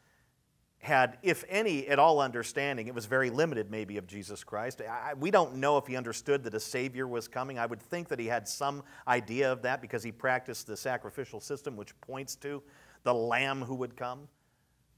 had, 0.79 1.19
if 1.23 1.45
any, 1.49 1.89
at 1.89 1.99
all 1.99 2.21
understanding. 2.21 2.87
It 2.87 2.95
was 2.95 3.07
very 3.07 3.31
limited, 3.31 3.71
maybe, 3.71 3.97
of 3.97 4.07
Jesus 4.07 4.45
Christ. 4.45 4.81
I, 4.83 5.15
we 5.15 5.31
don't 5.31 5.57
know 5.57 5.79
if 5.79 5.87
he 5.87 5.97
understood 5.97 6.45
that 6.45 6.55
a 6.55 6.61
Savior 6.61 7.09
was 7.09 7.29
coming. 7.29 7.59
I 7.59 7.67
would 7.67 7.81
think 7.81 8.09
that 8.09 8.19
he 8.19 8.27
had 8.27 8.47
some 8.47 8.83
idea 9.09 9.51
of 9.51 9.63
that 9.63 9.81
because 9.81 10.03
he 10.03 10.13
practiced 10.13 10.67
the 10.67 10.77
sacrificial 10.77 11.41
system, 11.41 11.77
which 11.77 11.99
points 12.01 12.37
to 12.37 12.63
the 13.03 13.15
Lamb 13.15 13.63
who 13.63 13.75
would 13.75 13.97
come. 13.97 14.29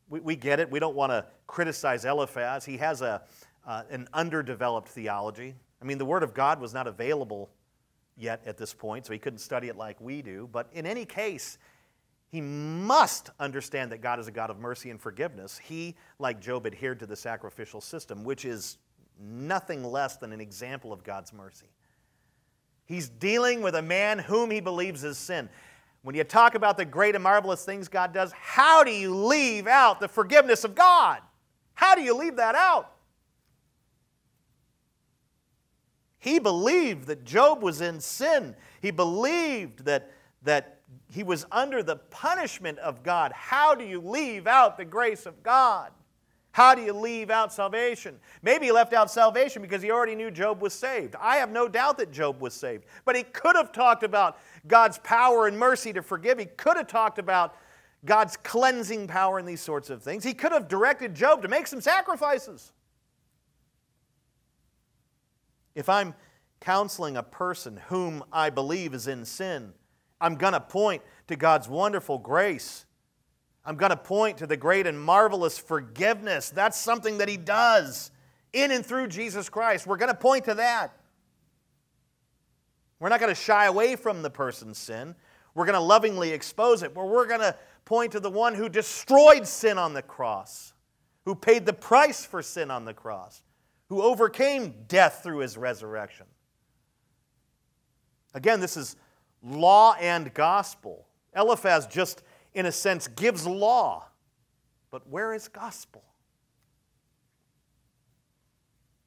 We, 0.08 0.20
we 0.20 0.36
get 0.36 0.60
it. 0.60 0.70
We 0.70 0.78
don't 0.78 0.96
want 0.96 1.12
to 1.12 1.26
criticize 1.46 2.04
Eliphaz. 2.04 2.64
He 2.64 2.76
has 2.78 3.02
a, 3.02 3.22
uh, 3.66 3.82
an 3.90 4.08
underdeveloped 4.12 4.88
theology. 4.88 5.54
I 5.80 5.84
mean, 5.84 5.98
the 5.98 6.04
Word 6.04 6.22
of 6.22 6.34
God 6.34 6.60
was 6.60 6.74
not 6.74 6.86
available 6.86 7.50
yet 8.16 8.42
at 8.44 8.56
this 8.56 8.74
point, 8.74 9.06
so 9.06 9.12
he 9.12 9.18
couldn't 9.18 9.38
study 9.38 9.68
it 9.68 9.76
like 9.76 10.00
we 10.00 10.22
do. 10.22 10.48
But 10.50 10.68
in 10.72 10.86
any 10.86 11.04
case, 11.04 11.58
he 12.30 12.40
must 12.40 13.30
understand 13.40 13.90
that 13.92 14.02
God 14.02 14.18
is 14.18 14.28
a 14.28 14.30
God 14.30 14.50
of 14.50 14.58
mercy 14.58 14.90
and 14.90 15.00
forgiveness. 15.00 15.58
He, 15.58 15.96
like 16.18 16.40
Job, 16.40 16.66
adhered 16.66 17.00
to 17.00 17.06
the 17.06 17.16
sacrificial 17.16 17.80
system, 17.80 18.22
which 18.22 18.44
is 18.44 18.76
nothing 19.18 19.82
less 19.82 20.16
than 20.16 20.32
an 20.32 20.40
example 20.40 20.92
of 20.92 21.02
God's 21.02 21.32
mercy. 21.32 21.66
He's 22.84 23.08
dealing 23.08 23.62
with 23.62 23.74
a 23.74 23.82
man 23.82 24.18
whom 24.18 24.50
he 24.50 24.60
believes 24.60 25.04
is 25.04 25.16
sin. 25.16 25.48
When 26.02 26.14
you 26.14 26.24
talk 26.24 26.54
about 26.54 26.76
the 26.76 26.84
great 26.84 27.14
and 27.14 27.24
marvelous 27.24 27.64
things 27.64 27.88
God 27.88 28.12
does, 28.12 28.32
how 28.32 28.84
do 28.84 28.90
you 28.90 29.14
leave 29.14 29.66
out 29.66 29.98
the 29.98 30.08
forgiveness 30.08 30.64
of 30.64 30.74
God? 30.74 31.20
How 31.74 31.94
do 31.94 32.02
you 32.02 32.14
leave 32.14 32.36
that 32.36 32.54
out? 32.54 32.92
He 36.18 36.38
believed 36.38 37.06
that 37.06 37.24
Job 37.24 37.62
was 37.62 37.80
in 37.80 38.00
sin. 38.00 38.54
He 38.80 38.90
believed 38.90 39.84
that, 39.84 40.10
that 40.42 40.77
he 41.10 41.22
was 41.22 41.46
under 41.50 41.82
the 41.82 41.96
punishment 41.96 42.78
of 42.78 43.02
God. 43.02 43.32
How 43.32 43.74
do 43.74 43.84
you 43.84 44.00
leave 44.00 44.46
out 44.46 44.76
the 44.76 44.84
grace 44.84 45.26
of 45.26 45.42
God? 45.42 45.90
How 46.52 46.74
do 46.74 46.82
you 46.82 46.92
leave 46.92 47.30
out 47.30 47.52
salvation? 47.52 48.18
Maybe 48.42 48.66
he 48.66 48.72
left 48.72 48.92
out 48.92 49.10
salvation 49.10 49.62
because 49.62 49.80
he 49.82 49.90
already 49.90 50.14
knew 50.14 50.30
Job 50.30 50.60
was 50.60 50.72
saved. 50.72 51.14
I 51.20 51.36
have 51.36 51.50
no 51.50 51.68
doubt 51.68 51.98
that 51.98 52.10
Job 52.10 52.40
was 52.40 52.52
saved. 52.52 52.84
But 53.04 53.16
he 53.16 53.22
could 53.22 53.54
have 53.54 53.70
talked 53.70 54.02
about 54.02 54.38
God's 54.66 54.98
power 54.98 55.46
and 55.46 55.58
mercy 55.58 55.92
to 55.92 56.02
forgive. 56.02 56.38
He 56.38 56.46
could 56.46 56.76
have 56.76 56.88
talked 56.88 57.18
about 57.18 57.54
God's 58.04 58.36
cleansing 58.38 59.06
power 59.06 59.38
and 59.38 59.46
these 59.46 59.60
sorts 59.60 59.90
of 59.90 60.02
things. 60.02 60.24
He 60.24 60.34
could 60.34 60.52
have 60.52 60.68
directed 60.68 61.14
Job 61.14 61.42
to 61.42 61.48
make 61.48 61.66
some 61.66 61.80
sacrifices. 61.80 62.72
If 65.74 65.88
I'm 65.88 66.14
counseling 66.60 67.16
a 67.16 67.22
person 67.22 67.80
whom 67.88 68.24
I 68.32 68.50
believe 68.50 68.94
is 68.94 69.06
in 69.06 69.24
sin, 69.24 69.74
I'm 70.20 70.34
going 70.34 70.52
to 70.52 70.60
point 70.60 71.02
to 71.28 71.36
God's 71.36 71.68
wonderful 71.68 72.18
grace. 72.18 72.86
I'm 73.64 73.76
going 73.76 73.90
to 73.90 73.96
point 73.96 74.38
to 74.38 74.46
the 74.46 74.56
great 74.56 74.86
and 74.86 75.00
marvelous 75.00 75.58
forgiveness. 75.58 76.50
That's 76.50 76.78
something 76.78 77.18
that 77.18 77.28
He 77.28 77.36
does 77.36 78.10
in 78.52 78.70
and 78.70 78.84
through 78.84 79.08
Jesus 79.08 79.48
Christ. 79.48 79.86
We're 79.86 79.96
going 79.96 80.12
to 80.12 80.18
point 80.18 80.46
to 80.46 80.54
that. 80.54 80.94
We're 83.00 83.10
not 83.10 83.20
going 83.20 83.34
to 83.34 83.40
shy 83.40 83.66
away 83.66 83.94
from 83.96 84.22
the 84.22 84.30
person's 84.30 84.78
sin. 84.78 85.14
We're 85.54 85.66
going 85.66 85.74
to 85.74 85.80
lovingly 85.80 86.30
expose 86.30 86.82
it. 86.82 86.94
But 86.94 87.06
we're 87.06 87.26
going 87.26 87.40
to 87.40 87.54
point 87.84 88.12
to 88.12 88.20
the 88.20 88.30
one 88.30 88.54
who 88.54 88.68
destroyed 88.68 89.46
sin 89.46 89.78
on 89.78 89.94
the 89.94 90.02
cross, 90.02 90.72
who 91.24 91.34
paid 91.34 91.64
the 91.64 91.72
price 91.72 92.24
for 92.24 92.42
sin 92.42 92.70
on 92.70 92.84
the 92.84 92.94
cross, 92.94 93.42
who 93.88 94.02
overcame 94.02 94.74
death 94.88 95.20
through 95.22 95.38
his 95.38 95.56
resurrection. 95.56 96.26
Again, 98.34 98.60
this 98.60 98.76
is 98.76 98.96
law 99.42 99.94
and 100.00 100.32
gospel. 100.34 101.06
Eliphaz 101.34 101.86
just, 101.86 102.22
in 102.54 102.66
a 102.66 102.72
sense, 102.72 103.08
gives 103.08 103.46
law. 103.46 104.06
But 104.90 105.08
where 105.08 105.34
is 105.34 105.48
gospel? 105.48 106.02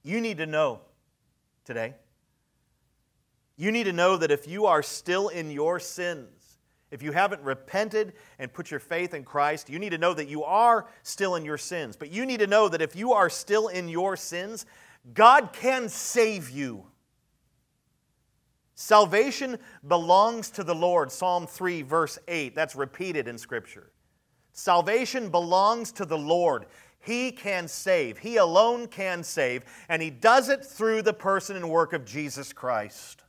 You 0.04 0.22
need 0.22 0.38
to 0.38 0.46
know 0.46 0.82
today. 1.66 1.96
You 3.58 3.72
need 3.72 3.84
to 3.84 3.94
know 3.94 4.18
that 4.18 4.32
if 4.32 4.48
you 4.48 4.66
are 4.66 4.82
still 4.82 5.28
in 5.28 5.52
your 5.52 5.80
sins, 5.80 6.58
if 6.90 7.02
you 7.02 7.12
haven't 7.12 7.42
repented 7.42 8.14
and 8.40 8.52
put 8.52 8.70
your 8.70 8.80
faith 8.80 9.14
in 9.14 9.24
Christ, 9.24 9.70
you 9.70 9.80
need 9.80 9.92
to 9.92 9.98
know 9.98 10.14
that 10.14 10.28
you 10.28 10.44
are 10.44 10.88
still 11.04 11.36
in 11.36 11.46
your 11.46 11.58
sins. 11.58 11.96
But 11.96 12.12
you 12.12 12.26
need 12.26 12.40
to 12.40 12.48
know 12.48 12.68
that 12.70 12.82
if 12.82 12.96
you 12.96 13.14
are 13.14 13.30
still 13.30 13.70
in 13.70 13.88
your 13.88 14.18
sins, 14.18 14.66
God 15.14 15.54
can 15.54 15.88
save 15.90 16.50
you. 16.50 16.91
Salvation 18.82 19.60
belongs 19.88 20.50
to 20.50 20.64
the 20.64 20.74
Lord. 20.74 21.12
Psalm 21.12 21.46
3, 21.46 21.84
verse 21.84 22.18
8. 22.28 22.56
That's 22.56 22.76
repeated 22.76 23.28
in 23.28 23.38
Scripture. 23.38 23.92
Salvation 24.54 25.30
belongs 25.30 25.92
to 25.92 26.04
the 26.04 26.18
Lord. 26.18 26.66
He 27.00 27.32
can 27.32 27.68
save. 27.68 28.18
He 28.18 28.38
alone 28.38 28.88
can 28.88 29.24
save. 29.24 29.66
And 29.88 30.02
He 30.02 30.10
does 30.10 30.50
it 30.50 30.66
through 30.66 31.04
the 31.04 31.14
person 31.14 31.56
and 31.56 31.70
work 31.70 31.94
of 31.94 32.06
Jesus 32.06 32.54
Christ. 32.54 33.22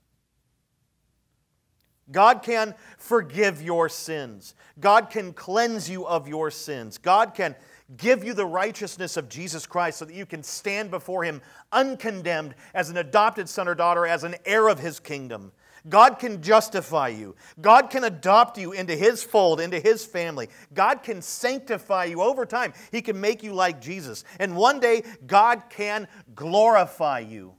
God 2.10 2.42
can 2.42 2.74
forgive 2.96 3.60
your 3.60 3.90
sins. 3.90 4.54
God 4.80 5.10
can 5.10 5.34
cleanse 5.34 5.88
you 5.88 6.06
of 6.06 6.28
your 6.28 6.50
sins. 6.50 6.96
God 6.96 7.34
can 7.34 7.54
give 7.96 8.24
you 8.24 8.34
the 8.34 8.46
righteousness 8.46 9.16
of 9.16 9.28
Jesus 9.28 9.66
Christ 9.66 9.98
so 9.98 10.04
that 10.04 10.14
you 10.14 10.26
can 10.26 10.42
stand 10.42 10.90
before 10.90 11.24
Him 11.24 11.42
uncondemned 11.72 12.54
as 12.74 12.90
an 12.90 12.96
adopted 12.96 13.48
son 13.48 13.68
or 13.68 13.74
daughter, 13.74 14.06
as 14.06 14.24
an 14.24 14.36
heir 14.44 14.68
of 14.68 14.78
His 14.78 15.00
kingdom. 15.00 15.52
God 15.88 16.18
can 16.18 16.42
justify 16.42 17.08
you. 17.08 17.34
God 17.60 17.90
can 17.90 18.04
adopt 18.04 18.56
you 18.56 18.72
into 18.72 18.94
His 18.94 19.24
fold, 19.24 19.60
into 19.60 19.80
His 19.80 20.04
family. 20.04 20.48
God 20.72 21.02
can 21.02 21.20
sanctify 21.20 22.04
you 22.04 22.22
over 22.22 22.46
time. 22.46 22.72
He 22.92 23.02
can 23.02 23.20
make 23.20 23.42
you 23.42 23.52
like 23.52 23.80
Jesus. 23.80 24.24
And 24.38 24.56
one 24.56 24.78
day, 24.78 25.02
God 25.26 25.64
can 25.68 26.06
glorify 26.34 27.20
you. 27.20 27.54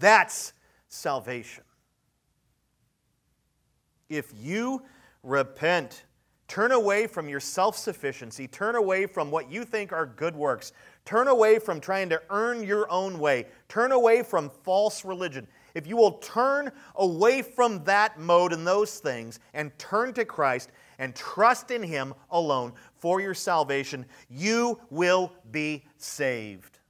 That's 0.00 0.52
salvation. 0.88 1.64
If 4.08 4.32
you 4.40 4.82
repent, 5.22 6.04
turn 6.52 6.72
away 6.72 7.06
from 7.06 7.30
your 7.30 7.40
self 7.40 7.78
sufficiency, 7.78 8.46
turn 8.46 8.74
away 8.74 9.06
from 9.06 9.30
what 9.30 9.50
you 9.50 9.64
think 9.64 9.90
are 9.90 10.04
good 10.04 10.36
works, 10.36 10.74
turn 11.06 11.26
away 11.28 11.58
from 11.58 11.80
trying 11.80 12.10
to 12.10 12.20
earn 12.28 12.62
your 12.62 12.86
own 12.92 13.18
way, 13.18 13.46
turn 13.70 13.90
away 13.90 14.22
from 14.22 14.50
false 14.62 15.02
religion. 15.02 15.48
If 15.74 15.86
you 15.86 15.96
will 15.96 16.18
turn 16.18 16.70
away 16.96 17.40
from 17.40 17.82
that 17.84 18.20
mode 18.20 18.52
and 18.52 18.66
those 18.66 18.98
things 18.98 19.40
and 19.54 19.76
turn 19.78 20.12
to 20.12 20.26
Christ 20.26 20.72
and 20.98 21.16
trust 21.16 21.70
in 21.70 21.82
Him 21.82 22.12
alone 22.30 22.74
for 22.96 23.18
your 23.18 23.32
salvation, 23.32 24.04
you 24.28 24.78
will 24.90 25.32
be 25.52 25.86
saved. 25.96 26.80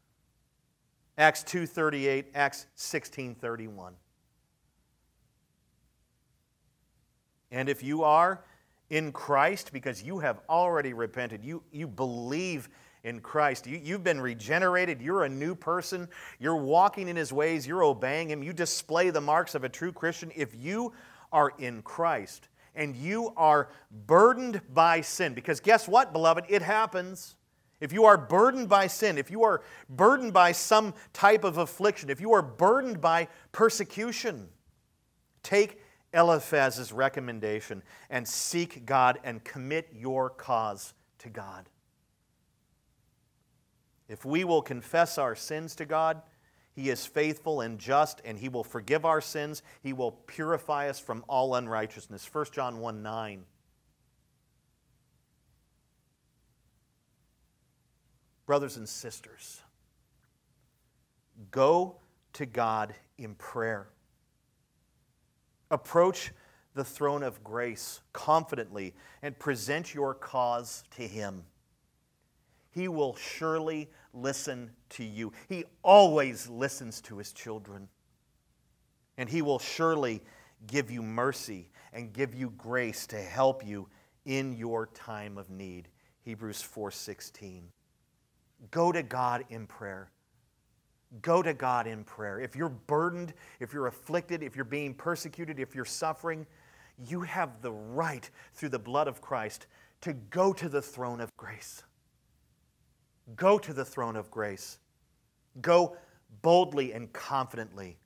Acts 1.17 1.45
2:38, 1.45 2.25
Acts 2.35 2.67
16:31. 2.75 3.93
And 7.53 7.69
if 7.69 7.85
you 7.85 8.03
are 8.03 8.43
in 8.93 9.11
Christ 9.11 9.73
because 9.73 10.03
you 10.03 10.19
have 10.19 10.41
already 10.51 10.93
repented, 10.93 11.43
you, 11.43 11.63
you 11.73 11.89
believe 11.89 12.69
in 13.05 13.21
Christ, 13.21 13.67
you, 13.67 13.81
you've 13.83 14.05
been 14.05 14.21
regenerated, 14.21 15.01
you're 15.01 15.25
a 15.25 15.31
new 15.31 15.55
person, 15.55 16.07
you're 16.39 16.57
walking 16.57 17.09
in 17.09 17.17
His 17.17 17.33
ways, 17.33 17.67
you're 17.67 17.85
obeying 17.85 18.29
Him, 18.29 18.43
you 18.43 18.53
display 18.53 19.09
the 19.09 19.21
marks 19.21 19.55
of 19.55 19.65
a 19.65 19.69
true 19.71 19.93
Christian. 19.93 20.31
If 20.37 20.55
you 20.55 20.93
are 21.33 21.55
in 21.59 21.81
Christ 21.81 22.49
and 22.75 22.95
you 22.95 23.33
are 23.35 23.71
burdened 24.07 24.61
by 24.75 25.01
sin, 25.01 25.33
because 25.33 25.59
guess 25.59 25.89
what, 25.89 26.13
beloved? 26.13 26.45
It 26.51 26.61
happens. 26.61 27.37
If 27.81 27.95
you 27.95 28.05
are 28.05 28.19
burdened 28.19 28.69
by 28.69 28.89
sin, 28.89 29.17
if 29.17 29.31
you 29.31 29.43
are 29.43 29.63
burdened 29.89 30.35
by 30.35 30.53
some 30.53 30.93
type 31.15 31.45
of 31.45 31.57
affliction, 31.57 32.11
if 32.11 32.21
you 32.21 32.35
are 32.35 32.43
burdened 32.43 33.01
by 33.01 33.29
persecution, 33.53 34.51
take 35.43 35.82
Eliphaz's 36.13 36.93
recommendation 36.93 37.83
and 38.11 38.27
seek 38.27 38.85
God 38.85 39.19
and 39.25 39.43
commit 39.43 39.89
your 39.95 40.31
cause 40.31 40.95
to 41.19 41.29
God. 41.29 41.69
If 44.09 44.25
we 44.25 44.45
will 44.45 44.63
confess 44.63 45.17
our 45.17 45.35
sins 45.35 45.75
to 45.77 45.87
God, 45.87 46.21
He 46.75 46.91
is 46.91 47.07
faithful 47.07 47.63
and 47.63 47.79
just, 47.79 48.21
and 48.25 48.39
He 48.39 48.49
will 48.49 48.65
forgive 48.65 49.05
our 49.07 49.21
sins. 49.23 49.63
He 49.83 49.93
will 49.95 50.13
purify 50.13 50.89
us 50.89 50.99
from 50.99 51.25
all 51.29 51.55
unrighteousness. 51.55 52.29
1 52.31 52.47
John 52.53 52.79
1 52.79 53.03
9. 53.03 53.45
Brothers 58.45 58.77
and 58.77 58.89
sisters, 58.89 59.63
go 61.51 61.97
to 62.35 62.45
God 62.45 62.95
in 63.17 63.35
prayer. 63.37 63.87
Approach 65.73 66.33
the 66.75 66.85
throne 66.85 67.23
of 67.23 67.43
grace 67.43 68.01
confidently 68.13 68.95
and 69.23 69.39
present 69.39 69.95
your 69.95 70.15
cause 70.15 70.85
to 70.97 71.03
Him. 71.03 71.45
He 72.71 72.89
will 72.89 73.17
surely 73.17 73.91
listen 74.15 74.71
to 74.91 75.05
you. 75.05 75.33
He 75.49 75.65
always 75.83 76.49
listens 76.49 77.01
to 77.03 77.19
His 77.19 77.33
children. 77.33 77.89
And 79.17 79.29
He 79.29 79.43
will 79.43 79.59
surely 79.59 80.23
give 80.67 80.91
you 80.91 81.03
mercy 81.03 81.71
and 81.93 82.13
give 82.13 82.35
you 82.35 82.51
grace 82.57 83.07
to 83.09 83.21
help 83.21 83.67
you 83.67 83.89
in 84.25 84.53
your 84.53 84.87
time 84.87 85.39
of 85.39 85.51
need. 85.51 85.89
Hebrews 86.23 86.63
4:16. 86.63 87.65
Go 88.71 88.93
to 88.93 89.03
God 89.03 89.45
in 89.49 89.67
prayer. 89.67 90.11
Go 91.21 91.43
to 91.43 91.53
God 91.53 91.87
in 91.87 92.05
prayer. 92.05 92.41
If 92.41 92.57
you're 92.57 92.71
burdened, 92.71 93.35
if 93.61 93.75
you're 93.75 93.87
afflicted, 93.87 94.43
if 94.43 94.57
you're 94.57 94.65
being 94.65 94.95
persecuted, 94.95 95.61
if 95.61 95.75
you're 95.75 95.85
suffering, 95.85 96.47
you 97.07 97.21
have 97.21 97.61
the 97.61 97.73
right 97.73 98.29
through 98.55 98.71
the 98.71 98.79
blood 98.79 99.09
of 99.09 99.21
Christ 99.21 99.67
to 100.03 100.15
go 100.15 100.53
to 100.53 100.69
the 100.69 100.81
throne 100.81 101.21
of 101.21 101.37
grace. 101.37 101.83
Go 103.37 103.59
to 103.59 103.73
the 103.73 103.85
throne 103.85 104.17
of 104.17 104.31
grace. 104.31 104.79
Go 105.61 105.97
boldly 106.41 106.93
and 106.93 107.13
confidently. 107.13 107.99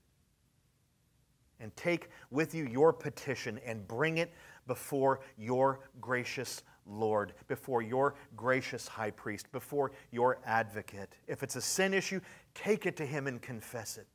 And 1.61 1.74
take 1.76 2.11
with 2.30 2.54
you 2.54 2.66
your 2.66 2.92
petition 2.92 3.61
and 3.64 3.86
bring 3.86 4.18
it 4.18 4.32
before 4.66 5.20
your 5.38 5.80
gracious 6.00 6.62
Lord, 6.86 7.32
before 7.48 7.82
your 7.82 8.14
gracious 8.36 8.86
high 8.86 9.11
priest, 9.11 9.50
before 9.52 9.92
your 10.12 10.38
advocate. 10.44 11.14
If 11.26 11.42
it's 11.42 11.57
a 11.57 11.61
sin 11.61 11.94
issue, 11.94 12.20
take 12.62 12.86
it 12.86 12.96
to 12.96 13.07
him 13.07 13.26
and 13.26 13.40
confess 13.40 13.96
it. 13.96 14.07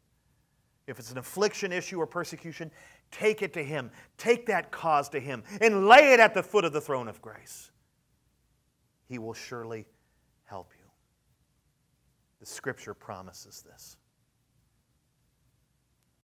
If 0.88 1.00
it's 1.00 1.12
an 1.12 1.18
affliction 1.18 1.72
issue 1.72 2.00
or 2.00 2.08
persecution, 2.08 2.72
take 3.12 3.42
it 3.42 3.54
to 3.54 3.64
him. 3.64 3.92
Take 4.18 4.46
that 4.48 4.72
cause 4.72 5.10
to 5.10 5.20
him 5.20 5.44
and 5.62 5.88
lay 5.88 6.14
it 6.14 6.20
at 6.20 6.34
the 6.34 6.44
foot 6.44 6.66
of 6.66 6.74
the 6.74 6.82
throne 6.82 7.08
of 7.08 7.22
grace. 7.22 7.72
He 9.08 9.20
will 9.20 9.34
surely 9.34 9.86
help 10.46 10.72
you. 10.78 10.86
The 12.40 12.46
scripture 12.46 12.94
promises 12.94 13.64
this. 13.66 13.98